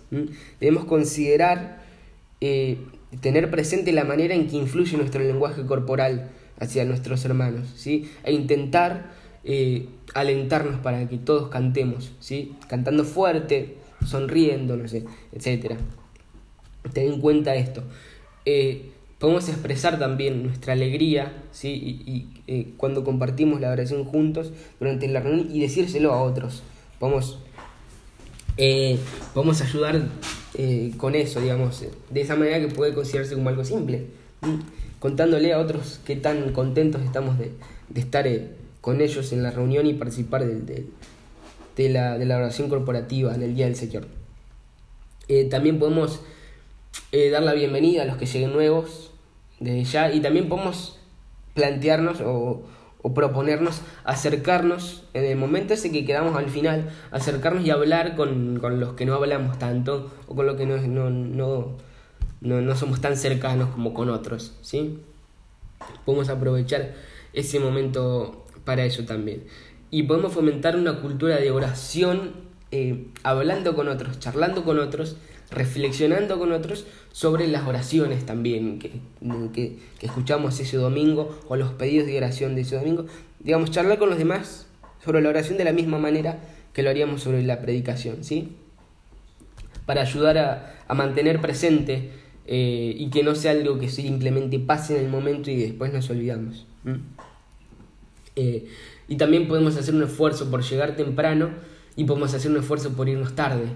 Debemos 0.62 0.86
considerar, 0.86 1.84
eh, 2.40 2.78
tener 3.20 3.52
presente 3.52 3.92
la 3.92 4.06
manera 4.06 4.36
en 4.36 4.48
que 4.48 4.56
influye 4.56 4.96
nuestro 4.96 5.22
lenguaje 5.22 5.66
corporal 5.66 6.30
hacia 6.62 6.86
nuestros 6.86 7.26
hermanos, 7.26 7.74
¿sí? 7.76 8.10
E 8.24 8.32
intentar 8.32 9.12
eh, 9.44 9.90
alentarnos 10.14 10.80
para 10.80 11.10
que 11.10 11.18
todos 11.18 11.50
cantemos, 11.50 12.14
¿sí? 12.22 12.56
Cantando 12.70 13.04
fuerte, 13.04 13.76
sonriendo, 14.06 14.78
no 14.78 14.88
sé, 14.88 15.04
etc. 15.34 15.74
Ten 16.94 17.12
en 17.12 17.20
cuenta 17.20 17.54
esto. 17.54 17.84
Eh, 18.46 18.92
podemos 19.20 19.50
expresar 19.50 20.00
también 20.00 20.44
nuestra 20.44 20.74
alegría, 20.74 21.34
¿sí? 21.52 21.70
Y, 22.06 22.28
eh, 22.48 22.74
cuando 22.78 23.04
compartimos 23.04 23.60
la 23.60 23.72
oración 23.72 24.06
juntos 24.06 24.52
durante 24.80 25.08
la 25.08 25.20
reunión 25.20 25.50
y 25.52 25.60
decírselo 25.60 26.14
a 26.14 26.22
otros. 26.22 26.64
Podemos, 27.00 27.40
podemos 29.34 29.62
ayudar 29.62 30.02
con 30.98 31.14
eso, 31.14 31.42
digamos, 31.42 31.86
de 32.10 32.22
esa 32.22 32.36
manera 32.36 32.60
que 32.60 32.74
puede 32.74 32.94
considerarse 32.94 33.36
como 33.36 33.50
algo 33.50 33.64
simple. 33.64 34.06
Contándole 35.00 35.54
a 35.54 35.60
otros 35.60 36.00
qué 36.06 36.16
tan 36.16 36.52
contentos 36.54 37.04
estamos 37.04 37.38
de, 37.38 37.52
de 37.90 38.02
estar 38.02 38.28
con 38.82 39.02
ellos 39.02 39.34
en 39.34 39.44
la 39.44 39.52
reunión 39.52 39.86
y 39.86 39.94
participar 39.94 40.46
de, 40.46 40.86
la, 41.90 42.18
de 42.18 42.26
la, 42.26 42.38
oración 42.38 42.70
corporativa 42.70 43.36
en 43.36 43.44
el 43.44 43.54
Día 43.54 43.66
del 43.66 43.76
Señor. 43.76 44.08
Eh, 45.28 45.46
también 45.46 45.78
podemos 45.78 46.22
eh, 47.18 47.32
dar 47.32 47.42
la 47.42 47.54
bienvenida 47.54 48.04
a 48.04 48.06
los 48.06 48.18
que 48.18 48.28
lleguen 48.28 48.54
nuevos 48.54 49.10
desde 49.60 49.84
ya 49.86 50.12
y 50.12 50.20
también 50.20 50.48
podemos 50.48 51.00
plantearnos 51.56 52.22
o, 52.22 52.64
proponernos 53.16 53.82
acercarnos 54.04 55.06
en 55.14 55.24
el 55.24 55.36
momento 55.36 55.74
ese 55.74 55.92
que 55.92 56.06
quedamos 56.06 56.36
al 56.36 56.50
final, 56.50 56.90
acercarnos 57.10 57.66
y 57.66 57.72
hablar 57.72 58.16
con, 58.16 58.60
con 58.60 58.80
los 58.80 58.94
que 58.94 59.08
no 59.08 59.16
hablamos 59.16 59.58
tanto 59.58 60.12
o 60.28 60.36
con 60.36 60.46
los 60.46 60.58
que 60.58 60.68
no, 60.68 60.78
no, 60.78 61.10
no, 61.10 61.78
no, 62.42 62.62
no 62.62 62.76
somos 62.76 63.02
tan 63.02 63.18
cercanos 63.18 63.70
como 63.70 63.96
con 63.96 64.10
otros. 64.10 64.54
¿sí? 64.62 65.00
Podemos 66.06 66.30
aprovechar 66.30 66.94
ese 67.34 67.60
momento 67.60 68.46
para 68.64 68.86
eso 68.86 69.06
también. 69.06 69.46
Y 69.90 70.04
podemos 70.04 70.34
fomentar 70.34 70.76
una 70.76 71.00
cultura 71.00 71.38
de 71.38 71.50
oración 71.50 72.34
eh, 72.72 73.08
hablando 73.24 73.74
con 73.74 73.88
otros, 73.88 74.20
charlando 74.20 74.66
con 74.66 74.78
otros, 74.80 75.16
reflexionando 75.50 76.38
con 76.38 76.52
otros 76.52 76.86
sobre 77.18 77.48
las 77.48 77.68
oraciones 77.68 78.28
también 78.28 78.78
que, 78.78 78.92
que, 79.52 79.80
escuchamos 80.02 80.60
ese 80.60 80.78
domingo 80.78 81.36
o 81.48 81.56
los 81.56 81.72
pedidos 81.72 82.06
de 82.06 82.16
oración 82.16 82.54
de 82.54 82.62
ese 82.62 82.76
domingo. 82.76 83.08
Digamos, 83.40 83.72
charlar 83.72 83.98
con 83.98 84.12
los 84.12 84.20
demás 84.20 84.68
sobre 85.04 85.24
la 85.24 85.30
oración 85.30 85.58
de 85.58 85.64
la 85.64 85.74
misma 85.74 85.98
manera 85.98 86.38
que 86.74 86.84
lo 86.84 86.92
haríamos 86.92 87.24
sobre 87.24 87.42
la 87.42 87.60
predicación, 87.60 88.24
¿sí? 88.24 88.50
Para 89.88 90.02
ayudar 90.02 90.38
a, 90.38 90.76
a 90.88 90.94
mantener 90.94 91.42
presente 91.42 92.12
eh, 92.46 92.94
y 92.96 93.10
que 93.10 93.24
no 93.24 93.34
sea 93.34 93.54
algo 93.54 93.80
que 93.80 93.90
simplemente 93.90 94.60
pase 94.60 95.00
en 95.00 95.06
el 95.06 95.10
momento 95.10 95.50
y 95.50 95.56
después 95.56 95.92
nos 95.92 96.08
olvidamos. 96.12 96.68
Eh, 98.36 98.68
y 99.08 99.18
también 99.18 99.48
podemos 99.48 99.76
hacer 99.76 99.96
un 99.96 100.04
esfuerzo 100.04 100.52
por 100.52 100.62
llegar 100.62 100.96
temprano 100.96 101.50
y 101.96 102.04
podemos 102.04 102.36
hacer 102.36 102.52
un 102.52 102.58
esfuerzo 102.58 102.94
por 102.94 103.10
irnos 103.10 103.34
tarde, 103.34 103.70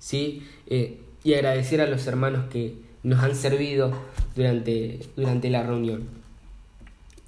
¿sí? 0.00 0.42
Eh, 0.66 0.98
y 1.22 1.34
agradecer 1.34 1.80
a 1.80 1.86
los 1.86 2.04
hermanos 2.08 2.46
que 2.50 2.87
nos 3.02 3.22
han 3.22 3.34
servido 3.34 3.92
durante, 4.34 5.00
durante 5.16 5.50
la 5.50 5.62
reunión. 5.62 6.04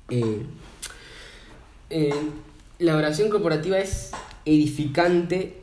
Eh, 0.08 0.44
la 2.78 2.96
oración 2.96 3.30
corporativa 3.30 3.78
es 3.78 4.10
edificante, 4.44 5.54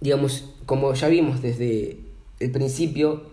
digamos, 0.00 0.44
como 0.66 0.94
ya 0.94 1.08
vimos 1.08 1.42
desde 1.42 1.98
el 2.38 2.50
principio, 2.50 3.24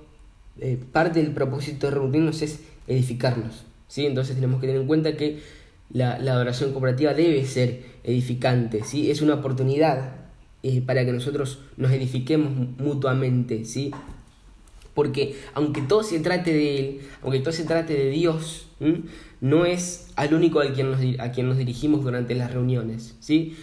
parte 0.92 1.22
del 1.22 1.32
propósito 1.34 1.88
de 1.88 1.92
reunirnos 1.94 2.42
es 2.42 2.60
edificarnos. 2.88 3.66
¿sí? 3.88 4.06
Entonces 4.06 4.36
tenemos 4.36 4.60
que 4.60 4.68
tener 4.68 4.82
en 4.82 4.88
cuenta 4.88 5.16
que 5.16 5.40
la, 5.92 6.20
la 6.20 6.34
adoración 6.34 6.72
cooperativa 6.72 7.14
debe 7.14 7.46
ser 7.46 7.82
edificante, 8.04 8.84
¿sí? 8.84 9.10
Es 9.12 9.22
una 9.22 9.36
oportunidad 9.36 10.12
eh, 10.64 10.82
para 10.82 11.06
que 11.06 11.12
nosotros 11.12 11.60
nos 11.78 11.92
edifiquemos 11.92 12.52
mutuamente, 12.80 13.66
¿sí? 13.66 13.92
Porque 14.98 15.36
aunque 15.54 15.82
todo 15.82 16.02
se 16.02 16.20
trate 16.22 16.52
de 16.52 16.80
Él, 16.80 17.02
aunque 17.22 17.40
todo 17.40 17.52
se 17.52 17.66
trate 17.66 17.94
de 17.94 18.10
Dios, 18.10 18.66
no 19.42 19.64
es 19.64 20.08
al 20.16 20.34
único 20.34 20.60
a 20.60 20.74
quien, 20.74 20.90
nos, 20.90 21.00
quien 21.36 21.48
nos 21.48 21.60
dirigimos 21.60 22.04
durante 22.04 22.34
las 22.34 22.52
reuniones, 22.52 23.16
¿sí? 23.20 23.56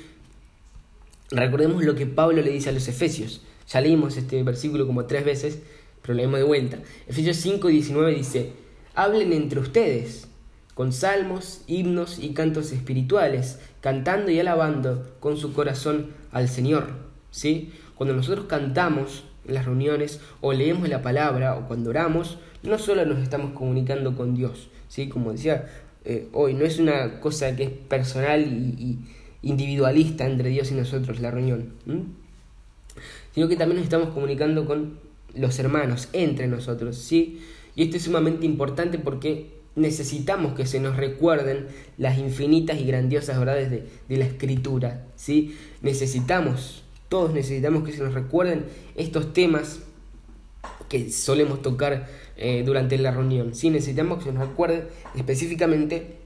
Recordemos 1.33 1.83
lo 1.83 1.97
que 1.97 2.07
Pablo 2.07 2.41
le 2.41 2.53
dice 2.53 2.69
a 2.69 2.73
los 2.73 2.87
Efesios. 2.87 3.43
Ya 3.69 3.81
leímos 3.81 4.17
este 4.17 4.41
versículo 4.45 4.87
como 4.87 5.07
tres 5.07 5.25
veces, 5.25 5.59
pero 6.03 6.15
leemos 6.15 6.39
de 6.39 6.45
vuelta. 6.45 6.79
Efesios 7.09 7.39
5, 7.39 7.67
19 7.67 8.15
dice, 8.15 8.53
hablen 8.95 9.33
entre 9.33 9.59
ustedes 9.59 10.29
con 10.75 10.93
salmos, 10.93 11.63
himnos 11.67 12.21
y 12.21 12.33
cantos 12.33 12.71
espirituales, 12.71 13.59
cantando 13.81 14.31
y 14.31 14.39
alabando 14.39 15.17
con 15.19 15.37
su 15.37 15.53
corazón 15.53 16.11
al 16.31 16.49
Señor. 16.49 16.91
¿sí? 17.33 17.73
Cuando 17.97 18.15
nosotros 18.15 18.47
cantamos 18.47 19.25
las 19.47 19.67
reuniones 19.67 20.21
o 20.41 20.53
leemos 20.53 20.89
la 20.89 21.03
palabra 21.03 21.57
o 21.57 21.67
cuando 21.67 21.91
oramos, 21.91 22.39
no 22.63 22.79
solo 22.79 23.05
nos 23.05 23.19
estamos 23.19 23.53
comunicando 23.53 24.17
con 24.17 24.35
Dios, 24.35 24.69
¿sí? 24.89 25.09
como 25.09 25.33
decía 25.33 25.67
eh, 26.05 26.29
hoy, 26.33 26.55
no 26.55 26.65
es 26.65 26.79
una 26.79 27.21
cosa 27.21 27.57
que 27.57 27.65
es 27.65 27.71
personal 27.71 28.43
y, 28.43 28.99
individualista 29.43 30.27
entre 30.27 30.49
Dios 30.49 30.71
y 30.71 30.75
nosotros 30.75 31.21
la 31.21 31.31
reunión, 31.31 31.75
sino 33.35 33.47
que 33.49 33.57
también 33.57 33.77
nos 33.77 33.85
estamos 33.85 34.09
comunicando 34.09 34.65
con 34.65 34.99
los 35.35 35.59
hermanos, 35.59 36.09
entre 36.13 36.47
nosotros. 36.47 36.97
¿sí? 36.97 37.41
Y 37.77 37.83
esto 37.83 37.97
es 37.97 38.05
sumamente 38.05 38.47
importante 38.47 38.99
porque 38.99 39.51
necesitamos 39.77 40.55
que 40.55 40.67
se 40.67 40.81
nos 40.81 40.97
recuerden 40.97 41.67
las 41.99 42.19
infinitas 42.19 42.79
y 42.81 42.87
grandiosas 42.87 43.39
verdades 43.39 43.71
de, 43.71 44.17
la 44.17 44.25
escritura. 44.25 45.07
¿sí? 45.17 45.57
Necesitamos, 45.83 46.84
todos 47.09 47.33
necesitamos 47.33 47.85
que 47.85 47.93
se 47.93 48.03
nos 48.03 48.15
recuerden 48.15 48.65
estos 48.97 49.33
temas 49.33 49.81
que 50.89 51.11
solemos 51.11 51.63
tocar 51.63 52.09
eh, 52.37 52.63
durante 52.65 52.99
la 52.99 53.11
reunión. 53.11 53.55
¿sí? 53.55 53.71
Necesitamos 53.71 54.19
que 54.19 54.25
se 54.25 54.33
nos 54.33 54.49
recuerde 54.49 54.89
específicamente 55.15 56.17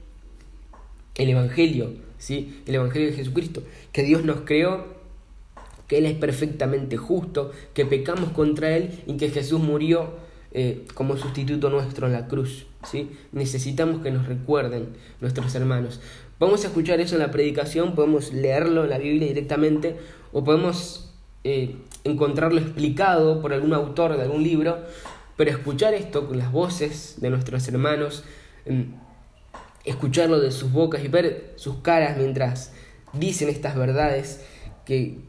el 1.15 1.29
Evangelio 1.29 2.09
¿sí? 2.19 2.61
El 2.67 2.75
Evangelio 2.75 3.07
de 3.07 3.15
Jesucristo, 3.15 3.63
que 3.91 4.03
Dios 4.03 4.23
nos 4.23 4.41
creó, 4.41 4.85
que 5.87 5.97
Él 5.97 6.05
es 6.05 6.13
perfectamente 6.13 6.97
justo, 6.97 7.51
que 7.73 7.85
pecamos 7.85 8.29
contra 8.31 8.77
Él 8.77 8.99
y 9.07 9.17
que 9.17 9.29
Jesús 9.29 9.59
murió 9.59 10.11
eh, 10.51 10.85
como 10.93 11.17
sustituto 11.17 11.71
nuestro 11.71 12.05
en 12.05 12.13
la 12.13 12.27
cruz. 12.27 12.67
¿sí? 12.83 13.09
Necesitamos 13.31 14.03
que 14.03 14.11
nos 14.11 14.27
recuerden 14.27 14.89
nuestros 15.19 15.55
hermanos. 15.55 15.99
Podemos 16.37 16.63
escuchar 16.63 16.99
eso 16.99 17.15
en 17.15 17.21
la 17.21 17.31
predicación, 17.31 17.95
podemos 17.95 18.31
leerlo 18.31 18.83
en 18.83 18.91
la 18.91 18.97
Biblia 18.97 19.27
directamente 19.27 19.97
o 20.31 20.43
podemos 20.43 21.13
eh, 21.43 21.75
encontrarlo 22.03 22.59
explicado 22.59 23.41
por 23.41 23.53
algún 23.53 23.73
autor 23.73 24.17
de 24.17 24.23
algún 24.23 24.43
libro, 24.43 24.79
pero 25.37 25.51
escuchar 25.51 25.93
esto 25.93 26.27
con 26.27 26.37
las 26.37 26.51
voces 26.51 27.15
de 27.21 27.29
nuestros 27.29 27.67
hermanos, 27.67 28.23
escucharlo 29.85 30.39
de 30.39 30.51
sus 30.51 30.71
bocas 30.71 31.03
y 31.03 31.07
ver 31.07 31.53
sus 31.55 31.77
caras 31.77 32.17
mientras 32.17 32.73
dicen 33.13 33.49
estas 33.49 33.75
verdades 33.75 34.45
que, 34.85 35.19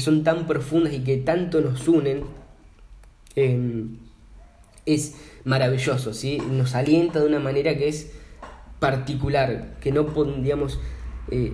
son 0.00 0.22
tan 0.22 0.46
profundas 0.46 0.92
y 0.92 1.00
que 1.00 1.16
tanto 1.16 1.60
nos 1.60 1.88
unen, 1.88 2.24
em, 3.34 3.98
es 4.86 5.16
maravilloso, 5.44 6.14
¿sí? 6.14 6.38
nos 6.38 6.74
alienta 6.74 7.20
de 7.20 7.26
una 7.26 7.40
manera 7.40 7.76
que 7.76 7.88
es 7.88 8.12
particular, 8.78 9.76
que 9.80 9.90
no 9.92 10.06
podríamos, 10.06 10.78
eh, 11.30 11.52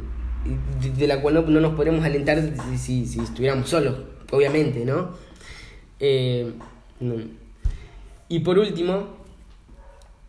de, 0.96 1.06
la 1.06 1.20
cual 1.20 1.34
no, 1.34 1.60
nos 1.60 1.74
podemos 1.74 2.04
alentar 2.04 2.42
si, 2.78 3.06
si, 3.06 3.20
estuviéramos 3.20 3.68
solos, 3.68 3.96
obviamente, 4.30 4.84
¿no? 4.84 5.10
Eh, 6.00 6.52
y 8.28 8.40
por 8.40 8.58
último, 8.58 9.08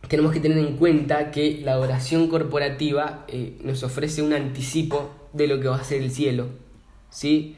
tenemos 0.08 0.32
que 0.32 0.40
tener 0.40 0.58
en 0.58 0.76
cuenta 0.76 1.30
que 1.30 1.60
la 1.64 1.78
oración 1.78 2.28
corporativa 2.28 3.24
eh, 3.28 3.58
nos 3.62 3.82
ofrece 3.82 4.22
un 4.22 4.32
anticipo 4.32 5.10
de 5.32 5.46
lo 5.48 5.60
que 5.60 5.68
va 5.68 5.76
a 5.76 5.84
ser 5.84 6.02
el 6.02 6.10
cielo. 6.10 6.46
¿sí? 7.10 7.56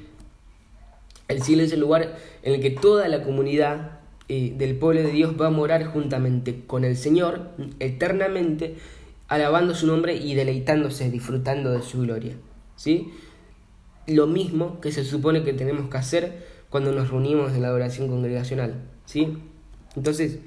El 1.28 1.42
cielo 1.42 1.62
es 1.62 1.72
el 1.72 1.80
lugar 1.80 2.16
en 2.42 2.54
el 2.54 2.60
que 2.60 2.70
toda 2.70 3.08
la 3.08 3.22
comunidad 3.22 4.00
eh, 4.28 4.54
del 4.56 4.76
pueblo 4.76 5.02
de 5.02 5.12
Dios 5.12 5.34
va 5.40 5.48
a 5.48 5.50
morar 5.50 5.84
juntamente 5.84 6.62
con 6.66 6.84
el 6.84 6.96
Señor 6.96 7.50
eternamente, 7.78 8.76
alabando 9.28 9.74
su 9.74 9.86
nombre 9.86 10.16
y 10.16 10.34
deleitándose, 10.34 11.10
disfrutando 11.10 11.70
de 11.70 11.82
su 11.82 12.00
gloria. 12.00 12.34
¿Sí? 12.78 13.12
Lo 14.06 14.26
mismo 14.26 14.80
que 14.80 14.90
se 14.92 15.04
supone 15.04 15.42
que 15.42 15.52
tenemos 15.52 15.90
que 15.90 15.98
hacer 15.98 16.46
cuando 16.70 16.92
nos 16.92 17.10
reunimos 17.10 17.52
en 17.52 17.62
la 17.62 17.72
oración 17.72 18.08
congregacional. 18.08 18.74
¿sí? 19.04 19.36
Entonces, 19.96 20.38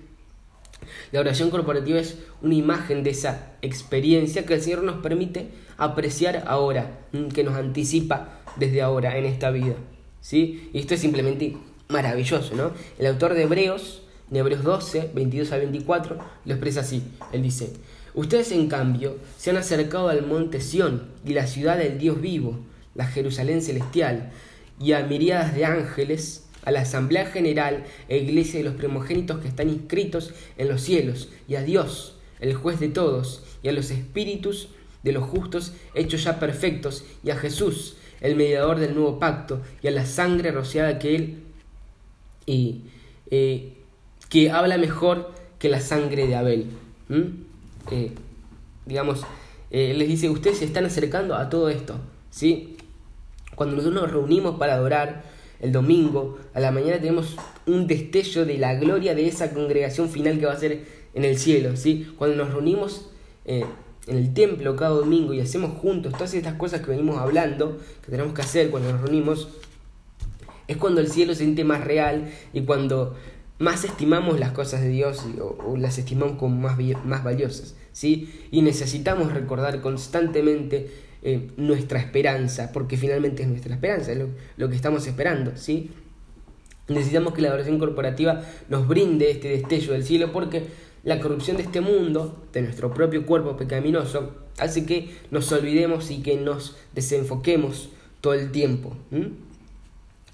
la 1.11 1.19
oración 1.19 1.51
corporativa 1.51 1.99
es 1.99 2.17
una 2.41 2.55
imagen 2.55 3.03
de 3.03 3.11
esa 3.11 3.53
experiencia 3.61 4.45
que 4.45 4.55
el 4.55 4.61
Señor 4.61 4.83
nos 4.83 5.01
permite 5.01 5.49
apreciar 5.77 6.45
ahora, 6.47 7.05
mm, 7.11 7.27
que 7.27 7.43
nos 7.43 7.55
anticipa 7.55 8.41
desde 8.55 8.81
ahora 8.81 9.17
en 9.17 9.25
esta 9.25 9.51
vida. 9.51 9.75
¿sí? 10.21 10.69
Y 10.73 10.79
esto 10.79 10.95
es 10.95 11.01
simplemente 11.01 11.57
maravilloso. 11.89 12.55
¿no? 12.55 12.71
El 12.97 13.07
autor 13.07 13.33
de 13.33 13.43
Hebreos, 13.43 14.03
de 14.29 14.39
Hebreos 14.39 14.63
12, 14.63 15.11
22 15.13 15.51
al 15.51 15.59
24, 15.59 16.17
lo 16.45 16.53
expresa 16.53 16.79
así. 16.79 17.03
Él 17.33 17.43
dice, 17.43 17.73
ustedes 18.13 18.51
en 18.51 18.67
cambio 18.67 19.17
se 19.37 19.49
han 19.49 19.57
acercado 19.57 20.09
al 20.09 20.25
monte 20.25 20.61
Sión 20.61 21.09
y 21.25 21.33
la 21.33 21.47
ciudad 21.47 21.77
del 21.77 21.97
Dios 21.97 22.21
vivo, 22.21 22.59
la 22.95 23.05
Jerusalén 23.05 23.61
celestial, 23.61 24.31
y 24.79 24.93
a 24.93 25.03
miriadas 25.03 25.55
de 25.55 25.65
ángeles 25.65 26.47
a 26.63 26.71
la 26.71 26.81
Asamblea 26.81 27.25
General 27.25 27.85
e 28.07 28.17
Iglesia 28.17 28.59
de 28.59 28.65
los 28.65 28.75
primogénitos 28.75 29.39
que 29.39 29.47
están 29.47 29.69
inscritos 29.69 30.33
en 30.57 30.67
los 30.67 30.81
cielos, 30.81 31.29
y 31.47 31.55
a 31.55 31.63
Dios, 31.63 32.17
el 32.39 32.53
juez 32.53 32.79
de 32.79 32.89
todos, 32.89 33.43
y 33.63 33.69
a 33.69 33.71
los 33.71 33.91
espíritus 33.91 34.69
de 35.03 35.11
los 35.11 35.23
justos 35.23 35.73
hechos 35.95 36.23
ya 36.23 36.39
perfectos, 36.39 37.05
y 37.23 37.31
a 37.31 37.35
Jesús, 37.35 37.95
el 38.19 38.35
mediador 38.35 38.79
del 38.79 38.93
nuevo 38.93 39.19
pacto, 39.19 39.61
y 39.81 39.87
a 39.87 39.91
la 39.91 40.05
sangre 40.05 40.51
rociada 40.51 40.99
que 40.99 41.15
Él, 41.15 41.37
y, 42.45 42.81
eh, 43.29 43.73
que 44.29 44.51
habla 44.51 44.77
mejor 44.77 45.31
que 45.59 45.69
la 45.69 45.79
sangre 45.79 46.27
de 46.27 46.35
Abel. 46.35 46.65
Eh, 47.89 48.11
digamos, 48.85 49.23
eh, 49.71 49.93
les 49.95 50.07
dice, 50.07 50.29
ustedes 50.29 50.59
se 50.59 50.65
están 50.65 50.85
acercando 50.85 51.35
a 51.35 51.49
todo 51.49 51.69
esto, 51.69 51.95
¿sí? 52.29 52.77
Cuando 53.55 53.75
nosotros 53.75 54.01
nos 54.01 54.11
reunimos 54.11 54.59
para 54.59 54.73
adorar, 54.73 55.23
el 55.61 55.71
domingo, 55.71 56.39
a 56.55 56.59
la 56.59 56.71
mañana 56.71 56.97
tenemos 56.99 57.37
un 57.67 57.85
destello 57.85 58.45
de 58.45 58.57
la 58.57 58.73
gloria 58.75 59.13
de 59.13 59.27
esa 59.27 59.53
congregación 59.53 60.09
final 60.09 60.39
que 60.39 60.47
va 60.47 60.53
a 60.53 60.57
ser 60.57 60.85
en 61.13 61.23
el 61.23 61.37
cielo, 61.37 61.75
¿sí? 61.75 62.11
Cuando 62.17 62.35
nos 62.35 62.51
reunimos 62.51 63.09
eh, 63.45 63.63
en 64.07 64.17
el 64.17 64.33
templo 64.33 64.75
cada 64.75 64.91
domingo 64.91 65.33
y 65.33 65.39
hacemos 65.39 65.77
juntos 65.77 66.13
todas 66.13 66.33
estas 66.33 66.55
cosas 66.55 66.81
que 66.81 66.89
venimos 66.89 67.19
hablando, 67.19 67.77
que 68.03 68.09
tenemos 68.09 68.33
que 68.33 68.41
hacer 68.41 68.71
cuando 68.71 68.91
nos 68.91 69.01
reunimos, 69.01 69.49
es 70.67 70.77
cuando 70.77 70.99
el 70.99 71.11
cielo 71.11 71.33
se 71.33 71.43
siente 71.43 71.63
más 71.63 71.83
real 71.83 72.31
y 72.53 72.61
cuando 72.61 73.15
más 73.61 73.83
estimamos 73.83 74.39
las 74.39 74.51
cosas 74.51 74.81
de 74.81 74.89
Dios 74.89 75.23
o, 75.39 75.77
las 75.77 75.99
estimamos 75.99 76.37
como 76.37 76.55
más, 76.59 76.77
más 77.05 77.23
valiosas, 77.23 77.75
¿sí? 77.91 78.33
Y 78.49 78.63
necesitamos 78.63 79.31
recordar 79.33 79.81
constantemente 79.81 80.89
eh, 81.21 81.47
nuestra 81.57 81.99
esperanza, 81.99 82.71
porque 82.73 82.97
finalmente 82.97 83.43
es 83.43 83.49
nuestra 83.49 83.75
esperanza, 83.75 84.11
es 84.11 84.19
lo, 84.57 84.69
que 84.69 84.75
estamos 84.75 85.05
esperando, 85.05 85.51
¿sí? 85.55 85.91
Necesitamos 86.87 87.33
que 87.35 87.43
la 87.43 87.53
oración 87.53 87.77
corporativa 87.77 88.41
nos 88.67 88.87
brinde 88.87 89.29
este 89.29 89.49
destello 89.49 89.93
del 89.93 90.03
cielo 90.03 90.31
porque 90.33 90.63
la 91.03 91.19
corrupción 91.19 91.57
de 91.57 91.63
este 91.63 91.81
mundo, 91.81 92.43
de 92.53 92.63
nuestro 92.63 92.91
propio 92.91 93.27
cuerpo 93.27 93.57
pecaminoso, 93.57 94.33
hace 94.57 94.87
que 94.87 95.15
nos 95.29 95.51
olvidemos 95.51 96.09
y 96.09 96.23
que 96.23 96.35
nos 96.35 96.77
desenfoquemos 96.95 97.89
todo 98.21 98.33
el 98.33 98.51
tiempo. 98.51 98.95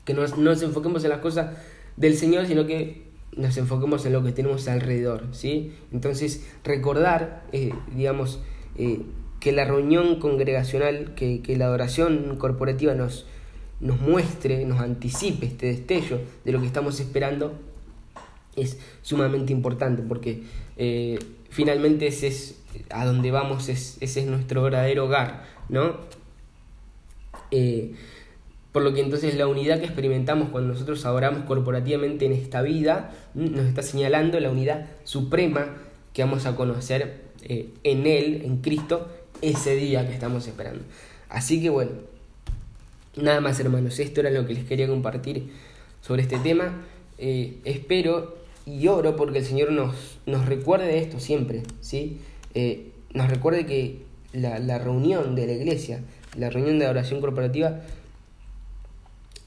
Que 0.06 0.14
no 0.14 0.26
nos 0.26 0.62
enfoquemos 0.62 1.04
en 1.04 1.10
las 1.10 1.20
cosas 1.20 1.58
del 1.98 2.16
Señor, 2.16 2.48
sino 2.48 2.66
que 2.66 3.07
nos 3.38 3.58
enfoquemos 3.58 4.06
en 4.06 4.14
lo 4.14 4.24
que 4.24 4.32
tenemos 4.32 4.68
alrededor. 4.68 5.28
¿sí? 5.32 5.74
Entonces, 5.92 6.46
recordar, 6.64 7.44
eh, 7.52 7.74
digamos, 7.96 8.42
eh, 8.78 9.02
que 9.40 9.52
la 9.52 9.66
reunión 9.66 10.20
congregacional, 10.20 11.14
que, 11.16 11.42
la 11.58 11.66
adoración 11.66 12.36
corporativa 12.38 12.96
nos, 12.96 13.28
nos 13.80 14.02
muestre, 14.02 14.66
nos 14.66 14.80
anticipe 14.82 15.46
este 15.46 15.68
destello 15.68 16.20
de 16.44 16.52
lo 16.52 16.60
que 16.60 16.68
estamos 16.68 17.00
esperando, 17.00 17.54
es 18.56 18.80
sumamente 19.04 19.54
importante 19.54 20.02
porque 20.02 20.42
eh, 20.78 21.20
finalmente 21.50 22.08
ese 22.08 22.28
es 22.28 22.60
a 22.90 23.06
donde 23.06 23.30
vamos, 23.30 23.70
ese 23.70 24.00
es 24.02 24.26
nuestro 24.26 24.64
verdadero 24.64 25.06
hogar, 25.06 25.46
¿no? 25.70 25.98
Por 28.78 28.84
lo 28.84 28.94
que 28.94 29.02
entonces 29.02 29.34
la 29.34 29.48
unidad 29.48 29.80
que 29.80 29.86
experimentamos 29.86 30.50
cuando 30.50 30.72
nosotros 30.72 31.04
adoramos 31.04 31.46
corporativamente 31.46 32.28
en 32.28 32.34
esta 32.34 32.62
vida 32.62 33.12
nos 33.34 33.66
está 33.66 33.82
señalando 33.82 34.40
la 34.40 34.52
unidad 34.52 34.86
suprema 35.04 35.78
que 36.14 36.24
vamos 36.24 36.46
a 36.46 36.56
conocer 36.56 37.22
eh, 37.42 37.70
en 37.84 38.06
Él, 38.06 38.44
en 38.46 38.58
Cristo, 38.58 39.08
ese 39.42 39.76
día 39.76 40.08
que 40.08 40.14
estamos 40.14 40.46
esperando. 40.46 40.84
Así 41.28 41.60
que 41.60 41.72
bueno, 41.72 41.90
nada 43.16 43.42
más 43.42 43.60
hermanos, 43.60 43.98
esto 43.98 44.20
era 44.20 44.30
lo 44.30 44.46
que 44.46 44.54
les 44.54 44.66
quería 44.66 44.88
compartir 44.88 45.50
sobre 46.02 46.22
este 46.22 46.38
tema. 46.38 46.84
Eh, 47.18 47.58
espero 47.66 48.38
y 48.68 48.88
oro 48.90 49.16
porque 49.16 49.40
el 49.40 49.46
Señor 49.46 49.72
nos, 49.72 50.20
nos 50.28 50.46
recuerde 50.46 51.00
esto 51.00 51.20
siempre, 51.20 51.64
¿sí? 51.82 52.20
Eh, 52.54 52.92
nos 53.12 53.28
recuerde 53.28 53.66
que 53.66 54.04
la, 54.34 54.60
la, 54.60 54.78
reunión 54.78 55.34
de 55.34 55.48
la 55.48 55.54
iglesia, 55.54 56.02
la 56.38 56.52
reunión 56.52 56.78
de 56.78 56.86
oración 56.86 57.22
corporativa, 57.22 57.82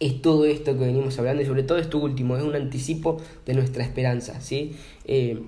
es 0.01 0.23
todo 0.23 0.47
esto 0.47 0.73
que 0.79 0.87
venimos 0.87 1.19
hablando 1.19 1.43
y 1.43 1.47
sobre 1.47 1.63
todo 1.63 1.79
esto 1.79 1.99
último, 1.99 2.37
es 2.37 2.43
un 2.43 2.57
anticipo 2.57 3.21
de 3.45 3.55
nuestra 3.55 3.85
esperanza, 3.85 4.41
¿sí? 4.41 4.75
Eh, 5.05 5.43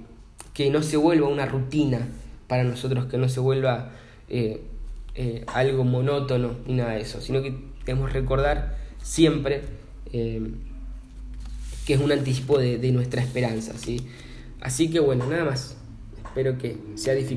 que 0.52 0.70
no 0.70 0.82
se 0.82 0.98
vuelva 0.98 1.28
una 1.28 1.46
rutina 1.46 2.06
para 2.46 2.62
nosotros, 2.62 3.06
que 3.06 3.16
no 3.16 3.30
se 3.30 3.40
vuelva 3.40 3.92
eh, 4.28 4.60
eh, 5.14 5.44
algo 5.46 5.84
monótono 5.84 6.56
ni 6.66 6.74
nada 6.74 6.92
de 6.92 7.00
eso, 7.00 7.22
sino 7.22 7.42
que 7.42 7.54
debemos 7.86 8.12
recordar 8.12 8.76
siempre 9.02 9.62
que 10.12 11.94
es 11.94 11.98
un 11.98 12.12
anticipo 12.12 12.58
de, 12.58 12.76
de 12.76 12.92
nuestra 12.92 13.22
esperanza. 13.22 13.72
¿sí? 13.78 14.06
Así 14.60 14.90
que 14.90 15.00
bueno, 15.00 15.26
nada 15.26 15.46
más. 15.46 15.76
Espero 16.32 16.56
que 16.56 16.76
sea 16.94 17.14
difícil. 17.14 17.30